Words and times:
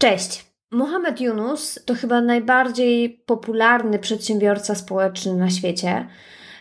Cześć! 0.00 0.44
Mohamed 0.70 1.20
Yunus 1.20 1.78
to 1.84 1.94
chyba 1.94 2.20
najbardziej 2.20 3.22
popularny 3.26 3.98
przedsiębiorca 3.98 4.74
społeczny 4.74 5.34
na 5.34 5.50
świecie. 5.50 6.06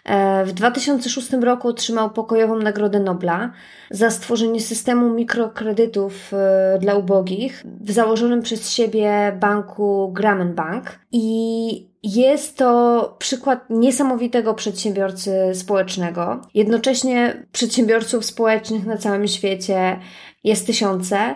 E, 0.05 0.45
w 0.45 0.53
2006 0.53 1.31
roku 1.31 1.67
otrzymał 1.67 2.09
pokojową 2.09 2.55
Nagrodę 2.55 2.99
Nobla 2.99 3.51
za 3.91 4.11
stworzenie 4.11 4.61
systemu 4.61 5.09
mikrokredytów 5.09 6.33
e, 6.33 6.79
dla 6.81 6.95
ubogich 6.95 7.63
w 7.81 7.91
założonym 7.91 8.41
przez 8.41 8.71
siebie 8.71 9.37
banku 9.39 10.11
Grameen 10.13 10.55
Bank. 10.55 10.99
I 11.11 11.89
jest 12.03 12.57
to 12.57 13.15
przykład 13.19 13.65
niesamowitego 13.69 14.53
przedsiębiorcy 14.53 15.31
społecznego. 15.53 16.41
Jednocześnie 16.53 17.43
przedsiębiorców 17.51 18.25
społecznych 18.25 18.85
na 18.85 18.97
całym 18.97 19.27
świecie 19.27 19.99
jest 20.43 20.67
tysiące. 20.67 21.17
E, 21.17 21.35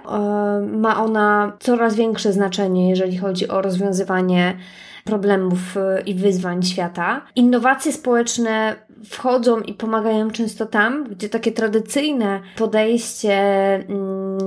ma 0.72 1.04
ona 1.04 1.58
coraz 1.60 1.96
większe 1.96 2.34
znaczenie, 2.34 2.90
jeżeli 2.90 3.18
chodzi 3.18 3.48
o 3.48 3.62
rozwiązywanie 3.62 4.58
problemów 5.04 5.78
e, 5.78 6.02
i 6.02 6.14
wyzwań 6.14 6.64
świata. 6.64 7.22
Innowacje 7.36 7.92
społeczne 7.92 8.76
wchodzą 9.06 9.60
i 9.60 9.74
pomagają 9.74 10.32
często 10.32 10.66
tam, 10.66 11.04
gdzie 11.04 11.30
takie 11.30 11.52
tradycyjne 11.52 12.42
podejście 12.58 13.36
mm, 13.76 14.38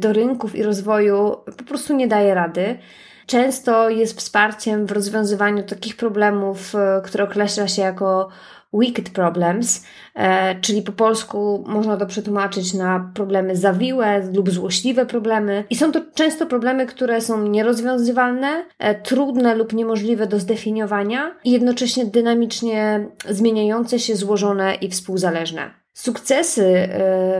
do 0.00 0.12
rynków 0.12 0.56
i 0.56 0.62
rozwoju 0.62 1.36
po 1.56 1.64
prostu 1.64 1.96
nie 1.96 2.08
daje 2.08 2.34
rady 2.34 2.78
często 3.26 3.90
jest 3.90 4.18
wsparciem 4.18 4.86
w 4.86 4.92
rozwiązywaniu 4.92 5.62
takich 5.62 5.96
problemów, 5.96 6.74
e, 6.74 7.00
które 7.04 7.24
określa 7.24 7.68
się 7.68 7.82
jako 7.82 8.28
wicked 8.72 9.10
problems, 9.10 9.84
e, 10.14 10.60
czyli 10.60 10.82
po 10.82 10.92
polsku 10.92 11.64
można 11.66 11.96
to 11.96 12.06
przetłumaczyć 12.06 12.74
na 12.74 13.10
problemy 13.14 13.56
zawiłe 13.56 14.32
lub 14.34 14.50
złośliwe 14.50 15.06
problemy. 15.06 15.64
I 15.70 15.76
są 15.76 15.92
to 15.92 16.00
często 16.14 16.46
problemy, 16.46 16.86
które 16.86 17.20
są 17.20 17.48
nierozwiązywalne, 17.48 18.64
e, 18.78 18.94
trudne 18.94 19.54
lub 19.54 19.72
niemożliwe 19.72 20.26
do 20.26 20.40
zdefiniowania 20.40 21.34
i 21.44 21.50
jednocześnie 21.50 22.06
dynamicznie 22.06 23.08
zmieniające 23.28 23.98
się, 23.98 24.16
złożone 24.16 24.74
i 24.74 24.90
współzależne. 24.90 25.85
Sukcesy 25.96 26.88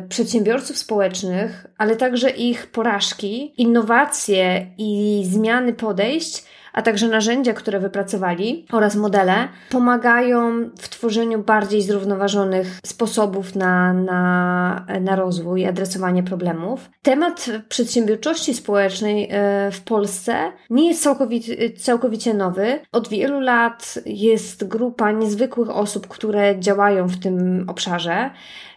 y, 0.02 0.08
przedsiębiorców 0.08 0.78
społecznych, 0.78 1.66
ale 1.78 1.96
także 1.96 2.30
ich 2.30 2.66
porażki, 2.66 3.54
innowacje 3.56 4.66
i 4.78 5.22
zmiany 5.30 5.72
podejść 5.72 6.44
a 6.76 6.82
także 6.82 7.08
narzędzia, 7.08 7.52
które 7.52 7.80
wypracowali 7.80 8.66
oraz 8.72 8.96
modele 8.96 9.48
pomagają 9.70 10.70
w 10.78 10.88
tworzeniu 10.88 11.38
bardziej 11.38 11.82
zrównoważonych 11.82 12.80
sposobów 12.86 13.54
na, 13.54 13.92
na, 13.92 14.86
na 15.00 15.16
rozwój 15.16 15.60
i 15.60 15.66
adresowanie 15.66 16.22
problemów. 16.22 16.90
Temat 17.02 17.50
przedsiębiorczości 17.68 18.54
społecznej 18.54 19.28
e, 19.30 19.70
w 19.70 19.80
Polsce 19.80 20.52
nie 20.70 20.88
jest 20.88 21.02
całkowicie, 21.02 21.70
całkowicie 21.70 22.34
nowy. 22.34 22.80
Od 22.92 23.08
wielu 23.08 23.40
lat 23.40 23.98
jest 24.06 24.68
grupa 24.68 25.12
niezwykłych 25.12 25.70
osób, 25.70 26.08
które 26.08 26.60
działają 26.60 27.06
w 27.06 27.20
tym 27.20 27.64
obszarze. 27.68 28.30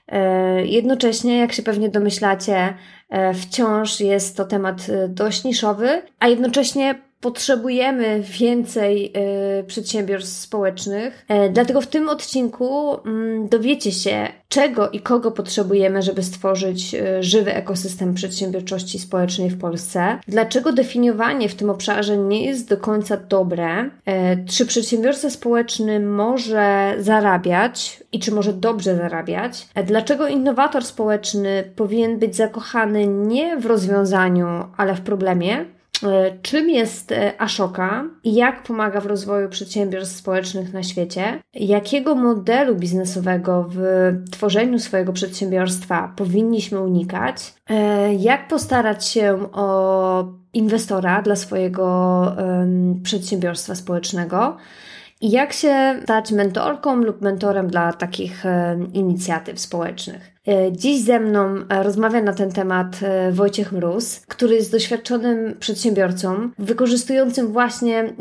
E, 0.07 0.65
jednocześnie, 0.65 1.37
jak 1.37 1.53
się 1.53 1.63
pewnie 1.63 1.89
domyślacie, 1.89 2.73
e, 3.09 3.33
wciąż 3.33 3.99
jest 3.99 4.37
to 4.37 4.45
temat 4.45 4.87
dość 5.07 5.43
niszowy, 5.43 6.01
a 6.19 6.27
jednocześnie 6.27 7.08
potrzebujemy 7.21 8.21
więcej 8.39 9.13
y, 9.59 9.63
przedsiębiorstw 9.63 10.39
społecznych. 10.39 11.25
E, 11.27 11.49
dlatego 11.49 11.81
w 11.81 11.87
tym 11.87 12.09
odcinku 12.09 12.99
mm, 13.05 13.47
dowiecie 13.47 13.91
się, 13.91 14.27
czego 14.49 14.89
i 14.89 14.99
kogo 14.99 15.31
potrzebujemy, 15.31 16.01
żeby 16.01 16.23
stworzyć 16.23 16.95
y, 16.95 17.23
żywy 17.23 17.53
ekosystem 17.53 18.13
przedsiębiorczości 18.13 18.99
społecznej 18.99 19.49
w 19.49 19.59
Polsce. 19.59 20.19
Dlaczego 20.27 20.73
definiowanie 20.73 21.49
w 21.49 21.55
tym 21.55 21.69
obszarze 21.69 22.17
nie 22.17 22.45
jest 22.45 22.69
do 22.69 22.77
końca 22.77 23.17
dobre? 23.17 23.89
E, 24.05 24.45
czy 24.45 24.65
przedsiębiorca 24.65 25.29
społeczny 25.29 25.99
może 25.99 26.95
zarabiać 26.99 28.03
i 28.11 28.19
czy 28.19 28.31
może 28.31 28.53
dobrze 28.53 28.95
zarabiać? 28.95 29.67
E, 29.75 29.83
dlaczego 29.83 30.27
innowator 30.27 30.85
społeczny 30.85 31.71
powinien 31.75 32.19
być 32.19 32.35
zakochany 32.35 33.07
nie 33.07 33.57
w 33.57 33.65
rozwiązaniu, 33.65 34.47
ale 34.77 34.95
w 34.95 35.01
problemie? 35.01 35.65
E, 36.03 36.37
czym 36.41 36.69
jest 36.69 37.11
e, 37.11 37.41
Ashoka 37.41 38.03
i 38.23 38.35
jak 38.35 38.63
pomaga 38.63 39.01
w 39.01 39.05
rozwoju 39.05 39.49
przedsiębiorstw 39.49 40.17
społecznych 40.17 40.73
na 40.73 40.83
świecie? 40.83 41.41
Jakiego 41.53 42.15
modelu 42.15 42.75
biznesowego 42.75 43.69
w 43.69 43.81
tworzeniu 44.31 44.79
swojego 44.79 45.13
przedsiębiorstwa 45.13 46.13
powinniśmy 46.15 46.79
unikać? 46.79 47.53
E, 47.69 48.13
jak 48.13 48.47
postarać 48.47 49.07
się 49.07 49.51
o 49.53 50.25
inwestora 50.53 51.21
dla 51.21 51.35
swojego 51.35 52.35
przedsiębiorstwa 53.03 53.75
społecznego? 53.75 54.57
I 55.21 55.31
jak 55.31 55.53
się 55.53 55.99
stać 56.03 56.31
mentorką 56.31 56.95
lub 56.95 57.21
mentorem 57.21 57.67
dla 57.67 57.93
takich 57.93 58.43
inicjatyw 58.93 59.59
społecznych? 59.59 60.39
E, 60.49 60.71
dziś 60.71 61.01
ze 61.01 61.19
mną 61.19 61.55
e, 61.69 61.83
rozmawia 61.83 62.21
na 62.21 62.33
ten 62.33 62.51
temat 62.51 62.99
e, 63.03 63.31
Wojciech 63.31 63.71
Mróz, 63.71 64.21
który 64.27 64.55
jest 64.55 64.71
doświadczonym 64.71 65.55
przedsiębiorcą, 65.59 66.49
wykorzystującym 66.59 67.47
właśnie 67.47 68.13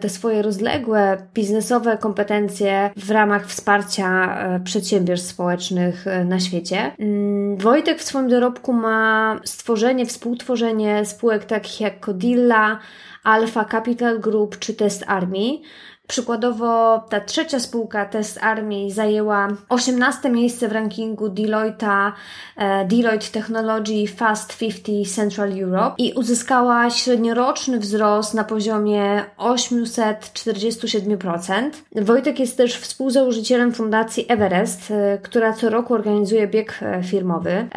te 0.00 0.08
swoje 0.08 0.42
rozległe 0.42 1.18
biznesowe 1.34 1.98
kompetencje 1.98 2.90
w 2.96 3.10
ramach 3.10 3.46
wsparcia 3.46 4.38
przedsiębiorstw 4.64 5.30
społecznych 5.30 6.04
na 6.24 6.40
świecie. 6.40 6.92
Mm, 6.98 7.56
Wojtek 7.56 7.98
w 7.98 8.02
swoim 8.02 8.28
dorobku 8.28 8.72
ma 8.72 9.40
stworzenie, 9.44 10.06
współtworzenie 10.06 11.04
spółek 11.04 11.44
takich 11.44 11.80
jak 11.80 12.00
Codilla, 12.00 12.78
Alpha 13.24 13.64
Capital 13.64 14.20
Group 14.20 14.58
czy 14.58 14.74
Test 14.74 15.04
Army, 15.06 15.58
Przykładowo 16.08 16.98
ta 17.08 17.20
trzecia 17.20 17.60
spółka 17.60 18.04
Test 18.04 18.38
Army 18.42 18.90
zajęła 18.90 19.48
18 19.68 20.30
miejsce 20.30 20.68
w 20.68 20.72
rankingu 20.72 21.28
Deloitte'a 21.28 22.12
e, 22.56 22.84
Deloitte 22.84 23.26
Technology 23.32 24.06
Fast 24.16 24.58
50 24.58 25.14
Central 25.14 25.62
Europe 25.62 25.94
i 25.98 26.12
uzyskała 26.12 26.90
średnioroczny 26.90 27.78
wzrost 27.78 28.34
na 28.34 28.44
poziomie 28.44 29.24
847%. 29.38 31.70
Wojtek 31.94 32.40
jest 32.40 32.56
też 32.56 32.76
współzałożycielem 32.76 33.72
fundacji 33.72 34.26
Everest, 34.28 34.90
e, 34.90 35.18
która 35.22 35.52
co 35.52 35.70
roku 35.70 35.94
organizuje 35.94 36.46
bieg 36.46 36.80
e, 36.82 37.02
firmowy. 37.02 37.68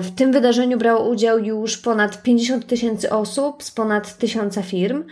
W 0.00 0.10
tym 0.16 0.32
wydarzeniu 0.32 0.78
brało 0.78 1.08
udział 1.08 1.38
już 1.38 1.78
ponad 1.78 2.22
50 2.22 2.66
tysięcy 2.66 3.10
osób 3.10 3.62
z 3.62 3.70
ponad 3.70 4.18
tysiąca 4.18 4.62
firm. 4.62 5.04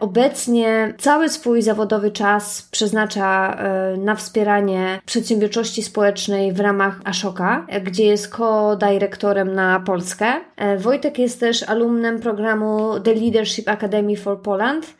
Obecnie 0.00 0.94
cały 0.98 1.28
swój 1.28 1.62
zawodowy 1.62 2.09
czas 2.10 2.68
przeznacza 2.70 3.54
e, 3.54 3.96
na 3.96 4.14
wspieranie 4.14 5.00
przedsiębiorczości 5.06 5.82
społecznej 5.82 6.52
w 6.52 6.60
ramach 6.60 7.00
Ashoka, 7.04 7.66
gdzie 7.84 8.04
jest 8.04 8.34
co-dyrektorem 8.36 9.54
na 9.54 9.80
Polskę. 9.80 10.26
E, 10.56 10.78
Wojtek 10.78 11.18
jest 11.18 11.40
też 11.40 11.62
alumnem 11.62 12.20
programu 12.20 13.00
The 13.00 13.14
Leadership 13.14 13.68
Academy 13.68 14.16
for 14.16 14.42
Poland 14.42 14.94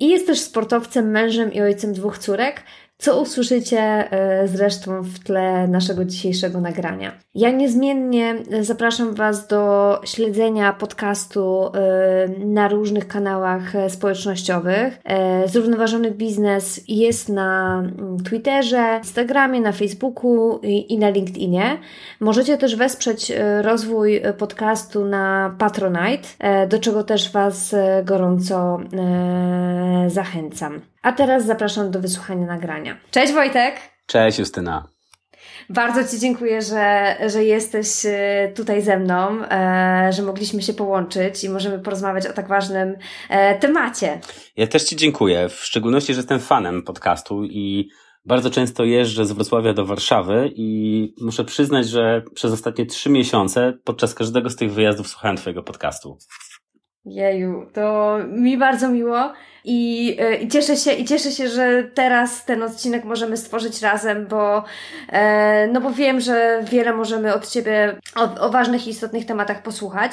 i 0.00 0.08
jest 0.08 0.26
też 0.26 0.40
sportowcem, 0.40 1.10
mężem 1.10 1.52
i 1.52 1.60
ojcem 1.60 1.92
dwóch 1.92 2.18
córek 2.18 2.62
co 3.02 3.20
usłyszycie 3.20 3.80
e, 3.80 4.48
zresztą 4.48 5.02
w 5.02 5.18
tle 5.18 5.68
naszego 5.68 6.04
dzisiejszego 6.04 6.60
nagrania. 6.60 7.12
Ja 7.34 7.50
niezmiennie 7.50 8.34
zapraszam 8.60 9.14
Was 9.14 9.46
do 9.46 10.00
śledzenia 10.04 10.72
podcastu 10.72 11.66
e, 11.66 12.28
na 12.44 12.68
różnych 12.68 13.08
kanałach 13.08 13.72
społecznościowych. 13.88 14.98
E, 15.04 15.48
zrównoważony 15.48 16.10
biznes 16.10 16.80
jest 16.88 17.28
na 17.28 17.78
mm, 17.78 18.16
Twitterze, 18.24 18.98
Instagramie, 18.98 19.60
na 19.60 19.72
Facebooku 19.72 20.60
i 20.62 20.98
na 20.98 21.10
LinkedInie. 21.10 21.78
Możecie 22.20 22.58
też 22.58 22.76
wesprzeć 22.76 23.32
rozwój 23.62 24.22
podcastu 24.38 25.04
na 25.04 25.54
Patronite, 25.58 26.28
do 26.68 26.78
czego 26.78 27.04
też 27.04 27.32
Was 27.32 27.74
gorąco 28.04 28.80
zachęcam. 30.08 30.91
A 31.02 31.12
teraz 31.12 31.46
zapraszam 31.46 31.90
do 31.90 32.00
wysłuchania 32.00 32.46
nagrania. 32.46 32.96
Cześć 33.10 33.32
Wojtek! 33.32 33.74
Cześć 34.06 34.38
Justyna! 34.38 34.88
Bardzo 35.70 36.08
Ci 36.08 36.20
dziękuję, 36.20 36.62
że, 36.62 37.16
że 37.26 37.44
jesteś 37.44 37.86
e, 38.06 38.52
tutaj 38.56 38.82
ze 38.82 38.98
mną, 38.98 39.44
e, 39.44 40.10
że 40.12 40.22
mogliśmy 40.22 40.62
się 40.62 40.74
połączyć 40.74 41.44
i 41.44 41.48
możemy 41.48 41.78
porozmawiać 41.78 42.26
o 42.26 42.32
tak 42.32 42.48
ważnym 42.48 42.96
e, 43.28 43.58
temacie. 43.58 44.20
Ja 44.56 44.66
też 44.66 44.84
Ci 44.84 44.96
dziękuję, 44.96 45.48
w 45.48 45.54
szczególności, 45.54 46.14
że 46.14 46.18
jestem 46.18 46.40
fanem 46.40 46.82
podcastu 46.82 47.44
i 47.44 47.88
bardzo 48.24 48.50
często 48.50 48.84
jeżdżę 48.84 49.26
z 49.26 49.32
Wrocławia 49.32 49.72
do 49.72 49.86
Warszawy 49.86 50.50
i 50.54 51.08
muszę 51.20 51.44
przyznać, 51.44 51.88
że 51.88 52.22
przez 52.34 52.52
ostatnie 52.52 52.86
trzy 52.86 53.10
miesiące 53.10 53.72
podczas 53.84 54.14
każdego 54.14 54.50
z 54.50 54.56
tych 54.56 54.72
wyjazdów 54.72 55.08
słuchałem 55.08 55.36
Twojego 55.36 55.62
podcastu. 55.62 56.18
Jeju, 57.04 57.66
to 57.72 58.18
mi 58.28 58.58
bardzo 58.58 58.88
miło 58.88 59.32
i, 59.64 60.16
e, 60.20 60.36
i 60.36 60.48
cieszę 60.48 60.76
się 60.76 60.92
i 60.92 61.04
cieszę 61.04 61.30
się, 61.30 61.48
że 61.48 61.84
teraz 61.94 62.44
ten 62.44 62.62
odcinek 62.62 63.04
możemy 63.04 63.36
stworzyć 63.36 63.82
razem, 63.82 64.26
bo 64.26 64.64
e, 65.08 65.68
no 65.72 65.80
bo 65.80 65.90
wiem, 65.90 66.20
że 66.20 66.64
wiele 66.70 66.92
możemy 66.92 67.34
od 67.34 67.48
Ciebie 67.48 67.96
o, 68.16 68.40
o 68.40 68.50
ważnych 68.50 68.86
i 68.86 68.90
istotnych 68.90 69.26
tematach 69.26 69.62
posłuchać. 69.62 70.12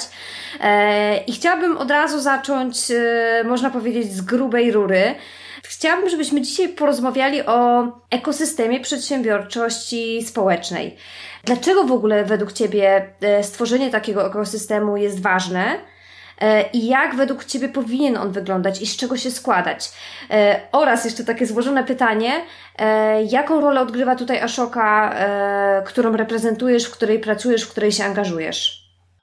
E, 0.60 1.16
I 1.24 1.32
chciałabym 1.32 1.78
od 1.78 1.90
razu 1.90 2.20
zacząć, 2.20 2.90
e, 2.90 3.44
można 3.44 3.70
powiedzieć, 3.70 4.12
z 4.12 4.20
grubej 4.20 4.72
rury. 4.72 5.14
Chciałabym, 5.62 6.08
żebyśmy 6.08 6.40
dzisiaj 6.40 6.68
porozmawiali 6.68 7.42
o 7.46 7.82
ekosystemie 8.10 8.80
przedsiębiorczości 8.80 10.22
społecznej. 10.22 10.96
Dlaczego 11.44 11.84
w 11.84 11.92
ogóle 11.92 12.24
według 12.24 12.52
Ciebie 12.52 13.12
e, 13.20 13.44
stworzenie 13.44 13.90
takiego 13.90 14.26
ekosystemu 14.26 14.96
jest 14.96 15.22
ważne? 15.22 15.89
E, 16.40 16.70
i 16.72 16.86
jak 16.86 17.14
według 17.14 17.44
Ciebie 17.44 17.68
powinien 17.68 18.16
on 18.16 18.32
wyglądać 18.32 18.82
i 18.82 18.86
z 18.86 18.96
czego 18.96 19.16
się 19.16 19.30
składać. 19.30 19.90
E, 20.30 20.60
oraz 20.72 21.04
jeszcze 21.04 21.24
takie 21.24 21.46
złożone 21.46 21.84
pytanie, 21.84 22.32
e, 22.78 23.22
jaką 23.22 23.60
rolę 23.60 23.80
odgrywa 23.80 24.16
tutaj 24.16 24.40
Ashoka, 24.40 25.14
którą 25.84 26.16
reprezentujesz, 26.16 26.84
w 26.84 26.92
której 26.92 27.18
pracujesz, 27.18 27.62
w 27.62 27.70
której 27.70 27.92
się 27.92 28.04
angażujesz? 28.04 28.79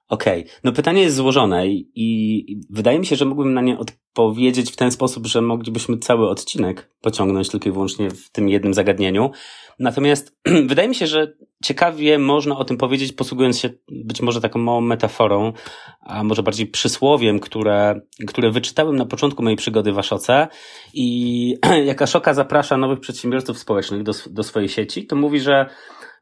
Okej, 0.10 0.42
okay. 0.42 0.54
no 0.64 0.72
pytanie 0.72 1.02
jest 1.02 1.16
złożone 1.16 1.68
i, 1.68 1.92
i 1.96 2.62
wydaje 2.70 3.00
mi 3.00 3.06
się, 3.06 3.16
że 3.16 3.26
mógłbym 3.26 3.54
na 3.54 3.62
nie 3.62 3.78
odpowiedzieć 3.78 4.72
w 4.72 4.76
ten 4.76 4.92
sposób, 4.92 5.28
że 5.28 5.42
moglibyśmy 5.42 5.98
cały 5.98 6.30
odcinek 6.30 6.90
pociągnąć 7.02 7.50
tylko 7.50 7.70
i 7.70 7.72
wyłącznie 7.72 8.10
w 8.12 8.30
tym 8.30 8.50
jednym 8.50 8.74
zagadnieniu. 8.74 9.32
Natomiast 9.80 10.38
wydaje 10.72 10.88
mi 10.88 10.96
się, 10.96 11.08
że 11.08 11.34
ciekawie 11.64 12.20
można 12.20 12.58
o 12.58 12.66
tym 12.66 12.78
powiedzieć, 12.78 13.12
posługując 13.12 13.60
się 13.60 13.70
być 13.92 14.22
może 14.22 14.42
taką 14.42 14.60
małą 14.60 14.82
metaforą, 14.82 15.54
a 16.02 16.24
może 16.24 16.44
bardziej 16.44 16.68
przysłowiem, 16.68 17.40
które, 17.40 18.02
które 18.28 18.52
wyczytałem 18.52 18.96
na 18.96 19.06
początku 19.06 19.44
mojej 19.44 19.58
przygody 19.58 19.92
w 19.92 20.00
Aszoce. 20.00 20.48
I 20.94 21.58
jak 21.86 22.02
Aszoka 22.02 22.34
zaprasza 22.34 22.78
nowych 22.78 23.00
przedsiębiorców 23.00 23.60
społecznych 23.60 24.04
do, 24.04 24.12
do 24.30 24.44
swojej 24.44 24.70
sieci, 24.70 25.06
to 25.06 25.16
mówi, 25.16 25.40
że 25.40 25.70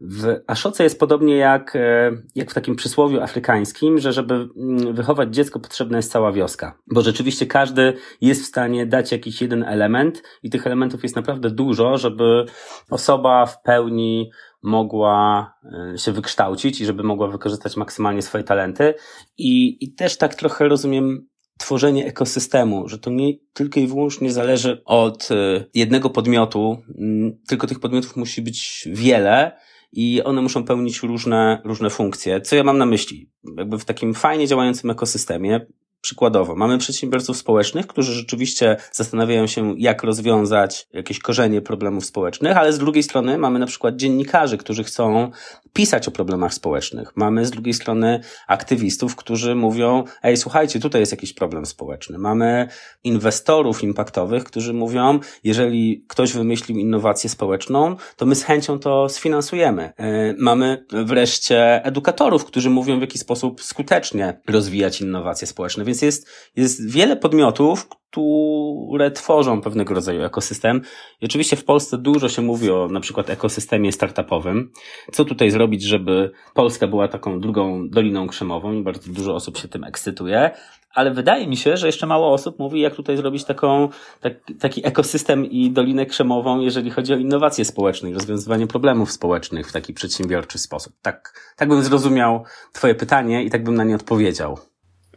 w 0.01 0.39
Aszoce 0.47 0.83
jest 0.83 0.99
podobnie 0.99 1.37
jak, 1.37 1.75
e, 1.75 2.11
jak 2.35 2.51
w 2.51 2.53
takim 2.53 2.75
przysłowiu 2.75 3.21
afrykańskim, 3.21 3.99
że 3.99 4.13
żeby 4.13 4.33
mm, 4.33 4.93
wychować 4.93 5.35
dziecko 5.35 5.59
potrzebna 5.59 5.97
jest 5.97 6.11
cała 6.11 6.31
wioska. 6.31 6.77
Bo 6.93 7.01
rzeczywiście 7.01 7.45
każdy 7.45 7.93
jest 8.21 8.41
w 8.41 8.45
stanie 8.45 8.85
dać 8.85 9.11
jakiś 9.11 9.41
jeden 9.41 9.63
element 9.63 10.23
i 10.43 10.49
tych 10.49 10.67
elementów 10.67 11.03
jest 11.03 11.15
naprawdę 11.15 11.49
dużo, 11.49 11.97
żeby 11.97 12.45
osoba 12.89 13.45
w 13.45 13.61
pełni 13.61 14.29
mogła 14.63 15.53
e, 15.93 15.97
się 15.97 16.11
wykształcić 16.11 16.81
i 16.81 16.85
żeby 16.85 17.03
mogła 17.03 17.27
wykorzystać 17.27 17.77
maksymalnie 17.77 18.21
swoje 18.21 18.43
talenty. 18.43 18.93
I, 19.37 19.83
i 19.85 19.93
też 19.93 20.17
tak 20.17 20.35
trochę 20.35 20.67
rozumiem 20.67 21.27
tworzenie 21.57 22.05
ekosystemu, 22.05 22.87
że 22.87 22.99
to 22.99 23.09
nie 23.09 23.33
tylko 23.53 23.79
i 23.79 23.87
wyłącznie 23.87 24.31
zależy 24.31 24.81
od 24.85 25.31
e, 25.31 25.65
jednego 25.73 26.09
podmiotu, 26.09 26.77
mm, 26.97 27.37
tylko 27.47 27.67
tych 27.67 27.79
podmiotów 27.79 28.15
musi 28.15 28.41
być 28.41 28.89
wiele 28.91 29.51
i 29.91 30.21
one 30.23 30.41
muszą 30.41 30.63
pełnić 30.63 31.03
różne, 31.03 31.61
różne 31.65 31.89
funkcje. 31.89 32.41
Co 32.41 32.55
ja 32.55 32.63
mam 32.63 32.77
na 32.77 32.85
myśli? 32.85 33.29
Jakby 33.57 33.77
w 33.77 33.85
takim 33.85 34.13
fajnie 34.13 34.47
działającym 34.47 34.89
ekosystemie 34.89 35.65
Przykładowo, 36.05 36.55
mamy 36.55 36.77
przedsiębiorców 36.77 37.37
społecznych, 37.37 37.87
którzy 37.87 38.13
rzeczywiście 38.13 38.77
zastanawiają 38.91 39.47
się, 39.47 39.75
jak 39.77 40.03
rozwiązać 40.03 40.87
jakieś 40.93 41.19
korzenie 41.19 41.61
problemów 41.61 42.05
społecznych, 42.05 42.57
ale 42.57 42.73
z 42.73 42.77
drugiej 42.77 43.03
strony 43.03 43.37
mamy 43.37 43.59
na 43.59 43.65
przykład 43.65 43.95
dziennikarzy, 43.95 44.57
którzy 44.57 44.83
chcą 44.83 45.31
pisać 45.73 46.07
o 46.07 46.11
problemach 46.11 46.53
społecznych. 46.53 47.11
Mamy 47.15 47.45
z 47.45 47.51
drugiej 47.51 47.73
strony 47.73 48.19
aktywistów, 48.47 49.15
którzy 49.15 49.55
mówią, 49.55 50.03
ej, 50.23 50.37
słuchajcie, 50.37 50.79
tutaj 50.79 51.01
jest 51.01 51.11
jakiś 51.11 51.33
problem 51.33 51.65
społeczny. 51.65 52.17
Mamy 52.17 52.67
inwestorów 53.03 53.83
impaktowych, 53.83 54.43
którzy 54.43 54.73
mówią, 54.73 55.19
jeżeli 55.43 56.05
ktoś 56.07 56.33
wymyślił 56.33 56.77
innowację 56.77 57.29
społeczną, 57.29 57.95
to 58.15 58.25
my 58.25 58.35
z 58.35 58.43
chęcią 58.43 58.79
to 58.79 59.09
sfinansujemy. 59.09 59.93
E, 59.97 60.33
mamy 60.37 60.85
wreszcie 60.91 61.85
edukatorów, 61.85 62.45
którzy 62.45 62.69
mówią, 62.69 62.97
w 62.97 63.01
jaki 63.01 63.17
sposób 63.19 63.61
skutecznie 63.61 64.41
rozwijać 64.47 65.01
innowacje 65.01 65.47
społeczne. 65.47 65.83
Więc 65.85 65.94
więc 65.95 66.01
jest, 66.01 66.51
jest 66.55 66.91
wiele 66.91 67.15
podmiotów, 67.15 67.87
które 67.87 69.11
tworzą 69.11 69.61
pewnego 69.61 69.93
rodzaju 69.93 70.23
ekosystem. 70.23 70.81
I 71.21 71.25
oczywiście 71.25 71.55
w 71.55 71.65
Polsce 71.65 71.97
dużo 71.97 72.29
się 72.29 72.41
mówi 72.41 72.71
o 72.71 72.87
na 72.87 72.99
przykład 72.99 73.29
ekosystemie 73.29 73.91
startupowym. 73.91 74.71
Co 75.11 75.25
tutaj 75.25 75.51
zrobić, 75.51 75.83
żeby 75.83 76.31
Polska 76.53 76.87
była 76.87 77.07
taką 77.07 77.39
drugą 77.39 77.89
doliną 77.89 78.27
krzemową 78.27 78.73
i 78.73 78.83
bardzo 78.83 79.13
dużo 79.13 79.35
osób 79.35 79.57
się 79.57 79.67
tym 79.67 79.83
ekscytuje. 79.83 80.51
Ale 80.93 81.11
wydaje 81.11 81.47
mi 81.47 81.57
się, 81.57 81.77
że 81.77 81.87
jeszcze 81.87 82.07
mało 82.07 82.33
osób 82.33 82.59
mówi, 82.59 82.81
jak 82.81 82.95
tutaj 82.95 83.17
zrobić 83.17 83.43
taką, 83.43 83.89
tak, 84.21 84.33
taki 84.59 84.87
ekosystem 84.87 85.45
i 85.45 85.71
dolinę 85.71 86.05
krzemową, 86.05 86.59
jeżeli 86.59 86.91
chodzi 86.91 87.13
o 87.13 87.17
innowacje 87.17 87.65
społeczne 87.65 88.09
i 88.09 88.13
rozwiązywanie 88.13 88.67
problemów 88.67 89.11
społecznych 89.11 89.69
w 89.69 89.73
taki 89.73 89.93
przedsiębiorczy 89.93 90.57
sposób. 90.57 90.93
Tak, 91.01 91.33
tak 91.55 91.69
bym 91.69 91.83
zrozumiał 91.83 92.43
Twoje 92.73 92.95
pytanie 92.95 93.43
i 93.43 93.49
tak 93.49 93.63
bym 93.63 93.75
na 93.75 93.83
nie 93.83 93.95
odpowiedział. 93.95 94.57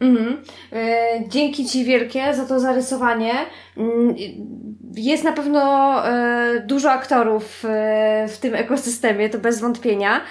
Mhm. 0.01 0.43
E, 0.73 0.97
dzięki 1.27 1.65
Ci 1.65 1.85
wielkie 1.85 2.33
za 2.33 2.45
to 2.45 2.59
zarysowanie. 2.59 3.33
Mm, 3.77 4.15
jest 4.95 5.23
na 5.23 5.33
pewno 5.33 5.61
e, 6.07 6.63
dużo 6.65 6.91
aktorów 6.91 7.65
e, 7.65 8.27
w 8.27 8.37
tym 8.37 8.55
ekosystemie, 8.55 9.29
to 9.29 9.39
bez 9.39 9.59
wątpienia. 9.59 10.21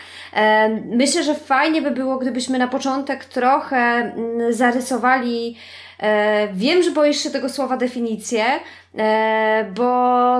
Myślę, 0.85 1.23
że 1.23 1.35
fajnie 1.35 1.83
by 1.83 1.91
było, 1.91 2.19
gdybyśmy 2.19 2.59
na 2.59 2.69
początek 2.69 3.25
trochę 3.25 3.77
mm, 3.77 4.53
zarysowali. 4.53 5.57
Wiem, 6.53 6.83
że 6.83 6.91
boisz 6.91 7.23
się 7.23 7.31
tego 7.31 7.49
słowa 7.49 7.77
definicję, 7.77 8.45
bo 9.75 9.85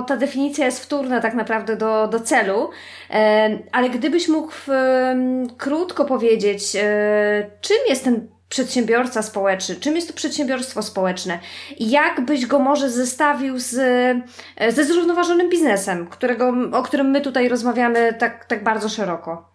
ta 0.07 0.17
definicja 0.17 0.65
jest 0.65 0.83
wtórna 0.83 1.21
tak 1.21 1.33
naprawdę 1.33 1.75
do, 1.75 2.07
do 2.07 2.19
celu, 2.19 2.69
ale 3.71 3.89
gdybyś 3.89 4.27
mógł 4.27 4.51
krótko 5.57 6.05
powiedzieć, 6.05 6.71
czym 7.61 7.77
jest 7.89 8.03
ten 8.03 8.27
przedsiębiorca 8.49 9.21
społeczny, 9.21 9.75
czym 9.75 9.95
jest 9.95 10.07
to 10.07 10.13
przedsiębiorstwo 10.13 10.83
społeczne 10.83 11.39
jak 11.79 12.25
byś 12.25 12.45
go 12.45 12.59
może 12.59 12.89
zestawił 12.89 13.59
z, 13.59 13.71
ze 14.69 14.83
zrównoważonym 14.83 15.49
biznesem, 15.49 16.07
którego, 16.07 16.53
o 16.71 16.83
którym 16.83 17.09
my 17.09 17.21
tutaj 17.21 17.49
rozmawiamy 17.49 18.13
tak, 18.19 18.45
tak 18.45 18.63
bardzo 18.63 18.89
szeroko. 18.89 19.49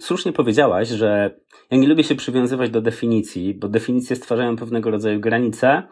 Słusznie 0.00 0.32
powiedziałaś, 0.32 0.88
że 0.88 1.40
ja 1.70 1.78
nie 1.78 1.88
lubię 1.88 2.04
się 2.04 2.14
przywiązywać 2.14 2.70
do 2.70 2.80
definicji, 2.80 3.54
bo 3.54 3.68
definicje 3.68 4.16
stwarzają 4.16 4.56
pewnego 4.56 4.90
rodzaju 4.90 5.20
granice. 5.20 5.82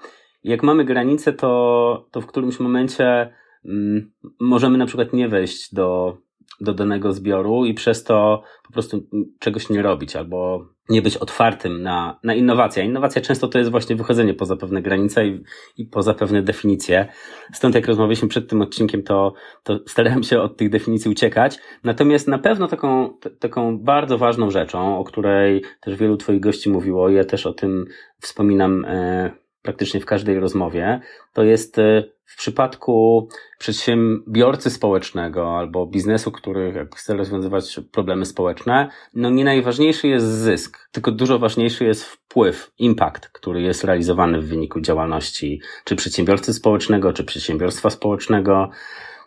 Jak 0.45 0.63
mamy 0.63 0.85
granice, 0.85 1.33
to, 1.33 2.09
to 2.11 2.21
w 2.21 2.27
którymś 2.27 2.61
momencie 2.61 3.35
mm, 3.65 4.13
możemy 4.41 4.79
na 4.79 4.87
przykład 4.87 5.13
nie 5.13 5.29
wejść 5.29 5.75
do, 5.75 6.17
do 6.61 6.75
danego 6.75 7.13
zbioru 7.13 7.65
i 7.65 7.75
przez 7.75 8.05
to 8.05 8.43
po 8.67 8.73
prostu 8.73 9.07
czegoś 9.39 9.71
nie 9.71 9.83
robić 9.83 10.17
albo 10.17 10.67
nie 10.89 11.03
być 11.03 11.17
otwartym 11.17 11.83
na, 11.83 12.19
na 12.25 12.35
innowacje. 12.35 12.85
Innowacja 12.85 13.23
często 13.23 13.49
to 13.49 13.59
jest 13.59 13.71
właśnie 13.71 13.97
wychodzenie 13.97 14.35
poza 14.35 14.57
pewne 14.57 14.83
granice 14.83 15.27
i, 15.27 15.43
i 15.77 15.87
poza 15.87 16.15
pewne 16.15 16.43
definicje. 16.43 17.07
Stąd 17.53 17.75
jak 17.75 17.87
rozmawialiśmy 17.87 18.29
przed 18.29 18.49
tym 18.49 18.63
odcinkiem, 18.63 19.03
to, 19.03 19.33
to 19.63 19.79
starałem 19.87 20.23
się 20.23 20.41
od 20.41 20.57
tych 20.57 20.71
definicji 20.71 21.11
uciekać. 21.11 21.59
Natomiast 21.85 22.29
na 22.29 22.39
pewno 22.39 22.69
taką, 22.69 23.19
t- 23.21 23.31
taką 23.31 23.79
bardzo 23.79 24.19
ważną 24.19 24.51
rzeczą, 24.51 24.99
o 24.99 25.05
której 25.05 25.63
też 25.81 25.97
wielu 25.97 26.17
Twoich 26.17 26.41
gości 26.41 26.71
mówiło, 26.71 27.09
ja 27.09 27.25
też 27.25 27.47
o 27.47 27.53
tym 27.53 27.85
wspominam 28.21 28.85
e, 28.85 29.31
praktycznie 29.63 30.01
w 30.01 30.07
każdej 30.07 30.41
rozmowie, 30.41 31.01
to 31.33 31.43
jest 31.43 31.79
e, 31.79 32.05
w 32.25 32.37
przypadku 32.37 33.29
przedsiębiorcy 33.59 34.71
społecznego 34.71 35.59
albo 35.59 35.87
biznesu, 35.87 36.33
który 36.33 36.89
chce 36.97 37.17
rozwiązywać 37.17 37.81
problemy 37.93 38.27
społeczne, 38.27 38.91
no 39.15 39.31
nie 39.31 39.45
najważniejszy 39.45 40.09
jest 40.09 40.27
zysk, 40.27 40.89
tylko 40.93 41.13
dużo 41.13 41.39
ważniejszy 41.39 41.85
jest 41.85 42.05
wpływ, 42.05 42.73
impact, 42.79 43.29
który 43.29 43.63
jest 43.63 43.85
realizowany 43.85 44.41
w 44.41 44.49
wyniku 44.49 44.81
działalności 44.81 45.61
czy 45.85 45.97
przedsiębiorcy 45.97 46.55
społecznego, 46.55 47.13
czy 47.13 47.25
przedsiębiorstwa 47.25 47.91
społecznego. 47.91 48.71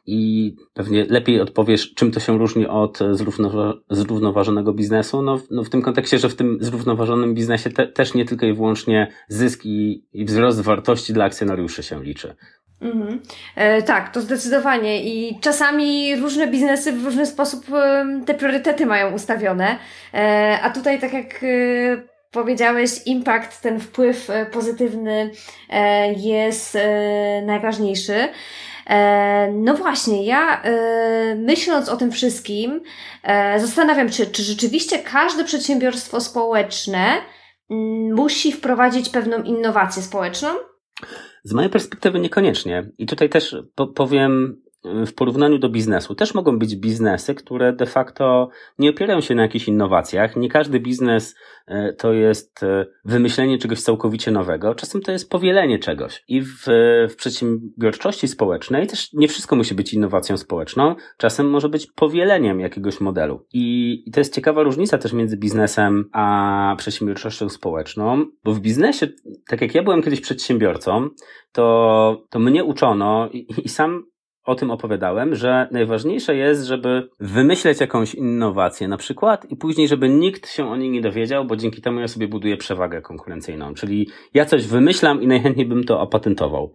I 0.06 0.56
pewnie 0.74 1.06
lepiej 1.06 1.42
odpowiesz, 1.42 1.94
czym 1.94 2.12
to 2.12 2.20
się 2.20 2.38
różni 2.38 2.68
od 2.68 3.00
zrównowa- 3.00 3.74
zrównoważonego 3.90 4.74
biznesu. 4.74 5.22
No, 5.22 5.40
no 5.52 5.64
w 5.64 5.70
tym 5.70 5.82
kontekście, 5.82 6.20
że 6.20 6.30
w 6.30 6.36
tym 6.36 6.58
zrównoważonym 6.62 7.34
biznesie 7.34 7.70
te, 7.70 7.88
też 7.88 8.14
nie 8.14 8.26
tylko 8.26 8.46
i 8.46 8.54
wyłącznie 8.54 9.08
zysk 9.28 9.66
i, 9.66 10.06
i 10.14 10.26
wzrost 10.26 10.62
wartości 10.62 11.14
dla 11.14 11.26
akcjonariuszy 11.26 11.84
się 11.84 12.04
liczy. 12.04 12.36
Mhm. 12.82 13.20
E, 13.56 13.82
tak, 13.82 14.14
to 14.14 14.22
zdecydowanie. 14.22 15.04
I 15.04 15.40
czasami 15.40 16.16
różne 16.16 16.48
biznesy 16.48 16.92
w 16.92 17.06
różny 17.06 17.26
sposób 17.26 17.66
e, 17.74 18.06
te 18.26 18.34
priorytety 18.34 18.86
mają 18.86 19.14
ustawione. 19.14 19.78
E, 20.14 20.60
a 20.64 20.70
tutaj, 20.70 21.00
tak 21.00 21.14
jak 21.14 21.44
e, 21.44 22.04
powiedziałeś, 22.32 22.92
impact, 23.06 23.62
ten 23.62 23.80
wpływ 23.80 24.30
e, 24.30 24.46
pozytywny 24.46 25.32
e, 25.70 26.14
jest 26.14 26.78
najważniejszy. 27.46 28.30
No 29.54 29.74
właśnie, 29.74 30.26
ja 30.26 30.62
myśląc 31.36 31.90
o 31.90 31.98
tym 31.98 32.12
wszystkim, 32.12 32.82
zastanawiam 33.58 34.12
się, 34.12 34.26
czy 34.26 34.44
rzeczywiście 34.44 35.00
każde 35.00 35.44
przedsiębiorstwo 35.44 36.22
społeczne 36.22 37.06
mm, 37.70 38.16
musi 38.16 38.52
wprowadzić 38.52 39.10
pewną 39.10 39.44
innowację 39.44 40.04
społeczną? 40.04 40.50
Z 41.44 41.54
mojej 41.54 41.70
perspektywy 41.70 42.20
niekoniecznie. 42.20 42.92
I 42.98 43.06
tutaj 43.06 43.30
też 43.30 43.56
powiem 43.96 44.63
w 44.84 45.14
porównaniu 45.14 45.58
do 45.58 45.70
biznesu. 45.70 46.16
Też 46.16 46.34
mogą 46.34 46.60
być 46.60 46.76
biznesy, 46.76 47.36
które 47.36 47.74
de 47.74 47.86
facto 47.86 48.50
nie 48.80 48.90
opierają 48.90 49.22
się 49.22 49.36
na 49.36 49.42
jakichś 49.42 49.68
innowacjach. 49.68 50.36
Nie 50.36 50.50
każdy 50.50 50.80
biznes 50.80 51.36
e, 51.68 51.94
to 51.94 52.14
jest 52.14 52.64
e, 52.64 52.86
wymyślenie 53.06 53.58
czegoś 53.58 53.82
całkowicie 53.82 54.32
nowego. 54.32 54.76
Czasem 54.76 55.02
to 55.02 55.12
jest 55.12 55.30
powielenie 55.30 55.80
czegoś. 55.80 56.24
I 56.28 56.42
w, 56.42 56.64
w 57.10 57.16
przedsiębiorczości 57.16 58.28
społecznej 58.28 58.88
też 58.88 59.14
nie 59.14 59.28
wszystko 59.28 59.56
musi 59.56 59.76
być 59.76 59.94
innowacją 59.94 60.38
społeczną. 60.38 60.96
Czasem 61.18 61.50
może 61.50 61.70
być 61.70 61.88
powieleniem 61.92 62.60
jakiegoś 62.60 63.00
modelu. 63.00 63.46
I, 63.54 64.04
i 64.06 64.12
to 64.12 64.20
jest 64.20 64.36
ciekawa 64.36 64.64
różnica 64.64 64.98
też 64.98 65.14
między 65.14 65.38
biznesem 65.38 66.10
a 66.12 66.76
przedsiębiorczością 66.78 67.50
społeczną, 67.50 68.26
bo 68.44 68.54
w 68.54 68.60
biznesie, 68.60 69.08
tak 69.48 69.62
jak 69.62 69.76
ja 69.76 69.84
byłem 69.84 70.02
kiedyś 70.02 70.22
przedsiębiorcą, 70.22 71.10
to, 71.52 72.26
to 72.30 72.40
mnie 72.40 72.64
uczono 72.64 73.30
i, 73.34 73.48
i 73.66 73.70
sam 73.70 74.13
o 74.46 74.56
tym 74.56 74.72
opowiadałem, 74.72 75.36
że 75.36 75.68
najważniejsze 75.72 76.36
jest, 76.36 76.66
żeby 76.66 77.10
wymyśleć 77.20 77.80
jakąś 77.80 78.16
innowację 78.16 78.88
na 78.88 78.98
przykład 78.98 79.52
i 79.52 79.56
później, 79.56 79.88
żeby 79.88 80.10
nikt 80.10 80.50
się 80.50 80.70
o 80.70 80.76
niej 80.76 80.90
nie 80.90 81.02
dowiedział, 81.02 81.46
bo 81.46 81.56
dzięki 81.56 81.82
temu 81.82 82.00
ja 82.00 82.08
sobie 82.08 82.28
buduję 82.28 82.58
przewagę 82.58 83.02
konkurencyjną. 83.02 83.74
Czyli 83.74 84.10
ja 84.34 84.46
coś 84.46 84.68
wymyślam 84.68 85.22
i 85.22 85.28
najchętniej 85.28 85.66
bym 85.66 85.84
to 85.84 86.00
opatentował. 86.00 86.74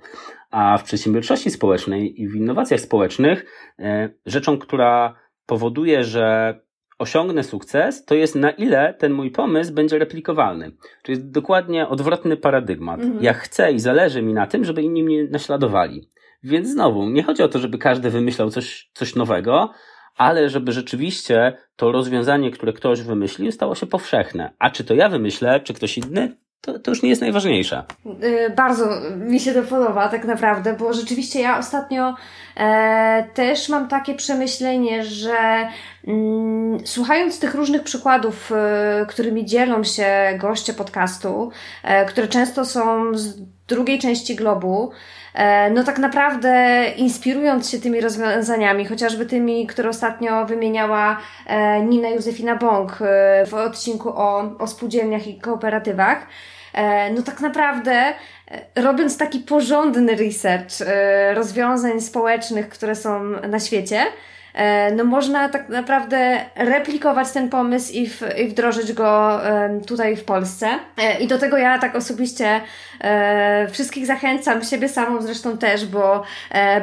A 0.51 0.79
w 0.79 0.85
przedsiębiorczości 0.85 1.51
społecznej 1.51 2.23
i 2.23 2.29
w 2.29 2.35
innowacjach 2.35 2.81
społecznych 2.81 3.47
e, 3.79 4.11
rzeczą, 4.27 4.59
która 4.59 5.15
powoduje, 5.47 6.05
że 6.05 6.55
osiągnę 6.99 7.43
sukces, 7.43 8.05
to 8.05 8.15
jest 8.15 8.35
na 8.35 8.51
ile 8.51 8.95
ten 8.95 9.13
mój 9.13 9.31
pomysł 9.31 9.75
będzie 9.75 9.99
replikowalny. 9.99 10.73
Czyli 11.03 11.19
jest 11.19 11.31
dokładnie 11.31 11.89
odwrotny 11.89 12.37
paradygmat. 12.37 13.01
Mhm. 13.01 13.25
Ja 13.25 13.33
chcę 13.33 13.73
i 13.73 13.79
zależy 13.79 14.23
mi 14.23 14.35
na 14.35 14.47
tym, 14.47 14.65
żeby 14.65 14.83
inni 14.83 15.03
mnie 15.03 15.25
naśladowali. 15.25 16.09
Więc 16.43 16.69
znowu, 16.69 17.11
nie 17.11 17.23
chodzi 17.23 17.43
o 17.43 17.49
to, 17.49 17.59
żeby 17.59 17.79
każdy 17.79 18.11
wymyślał 18.11 18.51
coś, 18.51 18.91
coś 18.95 19.15
nowego, 19.15 19.71
ale 20.17 20.49
żeby 20.49 20.73
rzeczywiście 20.73 21.57
to 21.77 21.93
rozwiązanie, 21.93 22.51
które 22.51 22.73
ktoś 22.73 23.03
wymyślił, 23.03 23.53
stało 23.53 23.75
się 23.75 23.87
powszechne. 23.87 24.53
A 24.59 24.71
czy 24.71 24.85
to 24.85 24.95
ja 24.95 25.09
wymyślę, 25.09 25.61
czy 25.61 25.75
ktoś 25.75 25.99
inny, 25.99 26.37
to, 26.61 26.79
to 26.79 26.91
już 26.91 27.03
nie 27.03 27.09
jest 27.09 27.21
najważniejsze. 27.21 27.85
Yy, 28.05 28.51
bardzo 28.57 28.89
mi 29.17 29.41
się 29.41 29.53
to 29.53 29.63
podoba, 29.63 30.09
tak 30.09 30.25
naprawdę, 30.25 30.77
bo 30.79 30.93
rzeczywiście 30.93 31.41
ja 31.41 31.59
ostatnio 31.59 32.15
e, 32.57 33.29
też 33.35 33.69
mam 33.69 33.89
takie 33.89 34.15
przemyślenie, 34.15 35.05
że 35.05 35.69
mm, 36.07 36.87
słuchając 36.87 37.41
tych 37.41 37.55
różnych 37.55 37.83
przykładów, 37.83 38.53
e, 38.53 39.07
którymi 39.09 39.45
dzielą 39.45 39.85
się 39.85 40.07
goście 40.39 40.73
podcastu, 40.73 41.51
e, 41.83 42.05
które 42.05 42.29
często 42.29 42.65
są 42.65 43.15
z 43.15 43.43
drugiej 43.69 43.99
części 43.99 44.37
globu, 44.37 44.91
no 45.75 45.85
tak 45.85 45.99
naprawdę 45.99 46.85
inspirując 46.97 47.71
się 47.71 47.79
tymi 47.79 48.01
rozwiązaniami, 48.01 48.87
chociażby 48.87 49.27
tymi, 49.27 49.67
które 49.67 49.89
ostatnio 49.89 50.47
wymieniała 50.47 51.21
e, 51.47 51.81
Nina 51.81 52.09
Józefina 52.09 52.57
Bąk 52.57 52.99
e, 53.03 53.47
w 53.47 53.55
odcinku 53.55 54.09
o, 54.09 54.57
o 54.59 54.67
spółdzielniach 54.67 55.27
i 55.27 55.41
kooperatywach, 55.41 56.27
no 57.17 57.23
tak 57.23 57.41
naprawdę 57.41 58.13
robiąc 58.77 59.19
taki 59.19 59.39
porządny 59.39 60.17
research 60.17 60.75
rozwiązań 61.35 62.01
społecznych, 62.01 62.69
które 62.69 62.95
są 62.95 63.23
na 63.49 63.61
świecie, 63.61 64.07
E, 64.07 64.38
no 64.97 65.05
można 65.05 65.49
tak 65.49 65.69
naprawdę 65.69 66.41
replikować 66.57 67.31
ten 67.31 67.49
pomysł 67.49 67.93
i, 67.93 68.09
w, 68.09 68.23
i 68.39 68.49
wdrożyć 68.49 68.93
go 68.93 69.41
tutaj 69.87 70.17
w 70.17 70.25
Polsce. 70.25 70.69
E, 70.97 71.21
I 71.21 71.27
do 71.27 71.39
tego 71.39 71.59
ja 71.59 71.79
tak 71.79 71.97
osobiście 71.97 72.61
e, 73.01 73.69
wszystkich 73.71 74.07
zachęcam, 74.07 74.65
siebie 74.65 74.89
samą 74.89 75.23
zresztą 75.23 75.59
też, 75.59 75.87
bo, 75.87 76.23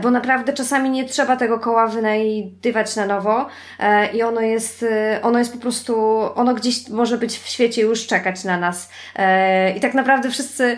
bo 0.02 0.12
naprawdę 0.12 0.54
czasami 0.54 0.90
nie 0.90 1.06
trzeba 1.06 1.36
tego 1.36 1.60
koła 1.60 1.88
wynajdywać 1.88 2.96
na 2.96 3.06
nowo 3.06 3.48
i 4.14 4.24
ono 4.24 4.42
jest, 4.42 4.86
ono 5.22 5.40
jest 5.40 5.54
po 5.54 5.60
prostu, 5.60 6.22
ono 6.36 6.54
gdzieś 6.54 6.90
może 6.90 7.18
być 7.18 7.38
w 7.38 7.48
świecie 7.48 7.82
już 7.82 8.08
czekać 8.08 8.44
na 8.44 8.58
nas. 8.58 8.90
I 9.76 9.80
tak 9.80 9.94
naprawdę 9.94 10.30
wszyscy 10.30 10.78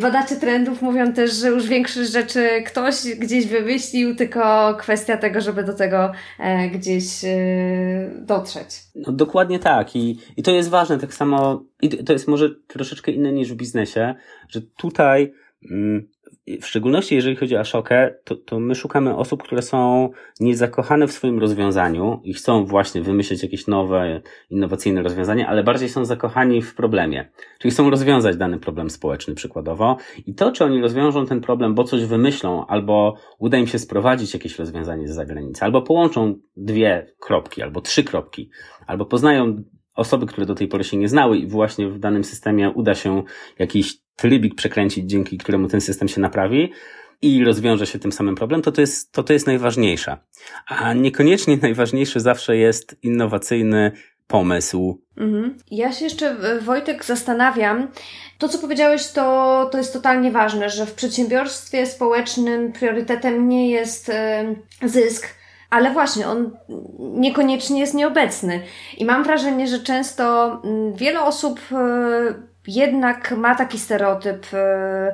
badacze 0.00 0.36
trendów 0.36 0.82
mówią 0.82 1.12
też, 1.12 1.32
że 1.32 1.48
już 1.48 1.66
większość 1.66 2.10
rzeczy 2.10 2.62
ktoś 2.66 2.94
gdzieś 3.18 3.46
wymyślił, 3.46 4.16
tylko 4.16 4.74
kwestia 4.78 5.16
tego, 5.16 5.40
żeby 5.40 5.64
do 5.64 5.74
tego 5.74 5.98
E, 5.98 6.12
gdzieś 6.72 7.24
e, 7.24 8.10
dotrzeć. 8.20 8.66
No, 8.94 9.12
dokładnie 9.12 9.58
tak 9.58 9.96
I, 9.96 10.18
i 10.36 10.42
to 10.42 10.50
jest 10.50 10.68
ważne, 10.68 10.98
tak 10.98 11.14
samo 11.14 11.64
i 11.82 11.88
to 11.88 12.12
jest 12.12 12.28
może 12.28 12.50
troszeczkę 12.66 13.12
inne 13.12 13.32
niż 13.32 13.52
w 13.52 13.56
biznesie, 13.56 14.14
że 14.48 14.60
tutaj 14.62 15.32
mm, 15.70 16.08
w 16.56 16.66
szczególności 16.66 17.14
jeżeli 17.14 17.36
chodzi 17.36 17.56
o 17.56 17.60
Ashokę, 17.60 18.14
to, 18.24 18.36
to 18.36 18.60
my 18.60 18.74
szukamy 18.74 19.16
osób, 19.16 19.42
które 19.42 19.62
są 19.62 20.10
niezakochane 20.40 21.06
w 21.06 21.12
swoim 21.12 21.38
rozwiązaniu 21.38 22.20
i 22.24 22.34
chcą 22.34 22.64
właśnie 22.64 23.02
wymyślić 23.02 23.42
jakieś 23.42 23.66
nowe, 23.66 24.20
innowacyjne 24.50 25.02
rozwiązanie, 25.02 25.48
ale 25.48 25.64
bardziej 25.64 25.88
są 25.88 26.04
zakochani 26.04 26.62
w 26.62 26.74
problemie. 26.74 27.30
Czyli 27.58 27.72
chcą 27.72 27.90
rozwiązać 27.90 28.36
dany 28.36 28.58
problem 28.58 28.90
społeczny 28.90 29.34
przykładowo 29.34 29.96
i 30.26 30.34
to, 30.34 30.52
czy 30.52 30.64
oni 30.64 30.80
rozwiążą 30.80 31.26
ten 31.26 31.40
problem, 31.40 31.74
bo 31.74 31.84
coś 31.84 32.04
wymyślą, 32.04 32.66
albo 32.66 33.16
uda 33.38 33.58
im 33.58 33.66
się 33.66 33.78
sprowadzić 33.78 34.34
jakieś 34.34 34.58
rozwiązanie 34.58 35.08
z 35.08 35.14
zagranicy, 35.14 35.64
albo 35.64 35.82
połączą 35.82 36.34
dwie 36.56 37.14
kropki, 37.20 37.62
albo 37.62 37.80
trzy 37.80 38.04
kropki, 38.04 38.50
albo 38.86 39.06
poznają 39.06 39.62
osoby, 39.94 40.26
które 40.26 40.46
do 40.46 40.54
tej 40.54 40.68
pory 40.68 40.84
się 40.84 40.96
nie 40.96 41.08
znały 41.08 41.38
i 41.38 41.46
właśnie 41.46 41.88
w 41.88 41.98
danym 41.98 42.24
systemie 42.24 42.70
uda 42.70 42.94
się 42.94 43.22
jakiś 43.58 44.07
trybik 44.18 44.54
przekręcić, 44.54 45.10
dzięki 45.10 45.38
któremu 45.38 45.68
ten 45.68 45.80
system 45.80 46.08
się 46.08 46.20
naprawi 46.20 46.72
i 47.22 47.44
rozwiąże 47.44 47.86
się 47.86 47.98
tym 47.98 48.12
samym 48.12 48.34
problem, 48.34 48.62
to 48.62 48.72
to 48.72 48.80
jest, 48.80 49.12
to, 49.12 49.22
to 49.22 49.32
jest 49.32 49.46
najważniejsze. 49.46 50.16
A 50.66 50.92
niekoniecznie 50.92 51.56
najważniejszy 51.62 52.20
zawsze 52.20 52.56
jest 52.56 52.96
innowacyjny 53.02 53.92
pomysł. 54.26 55.02
Mhm. 55.16 55.58
Ja 55.70 55.92
się 55.92 56.04
jeszcze, 56.04 56.36
Wojtek, 56.60 57.04
zastanawiam. 57.04 57.88
To, 58.38 58.48
co 58.48 58.58
powiedziałeś, 58.58 59.08
to, 59.08 59.68
to 59.72 59.78
jest 59.78 59.92
totalnie 59.92 60.30
ważne, 60.30 60.70
że 60.70 60.86
w 60.86 60.94
przedsiębiorstwie 60.94 61.86
społecznym 61.86 62.72
priorytetem 62.72 63.48
nie 63.48 63.70
jest 63.70 64.10
zysk, 64.84 65.28
ale 65.70 65.92
właśnie 65.92 66.28
on 66.28 66.56
niekoniecznie 66.98 67.80
jest 67.80 67.94
nieobecny. 67.94 68.62
I 68.98 69.04
mam 69.04 69.24
wrażenie, 69.24 69.66
że 69.66 69.78
często 69.78 70.52
mm, 70.64 70.94
wiele 70.94 71.22
osób 71.22 71.60
e, 71.72 72.34
jednak 72.68 73.30
ma 73.30 73.54
taki 73.54 73.78
stereotyp 73.78 74.46
e, 74.54 75.12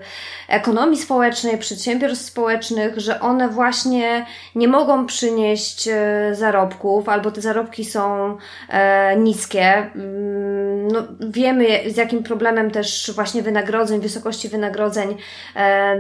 ekonomii 0.49 0.99
społecznej, 0.99 1.59
przedsiębiorstw 1.59 2.27
społecznych, 2.27 3.01
że 3.01 3.21
one 3.21 3.49
właśnie 3.49 4.27
nie 4.55 4.69
mogą 4.69 5.07
przynieść 5.07 5.89
e, 5.89 6.35
zarobków, 6.35 7.09
albo 7.09 7.31
te 7.31 7.41
zarobki 7.41 7.85
są 7.85 8.37
e, 8.69 9.17
niskie. 9.17 9.77
Mm, 9.77 10.89
no, 10.89 11.03
wiemy, 11.21 11.67
z 11.91 11.97
jakim 11.97 12.23
problemem 12.23 12.71
też 12.71 13.13
właśnie 13.15 13.43
wynagrodzeń, 13.43 14.01
wysokości 14.01 14.49
wynagrodzeń 14.49 15.17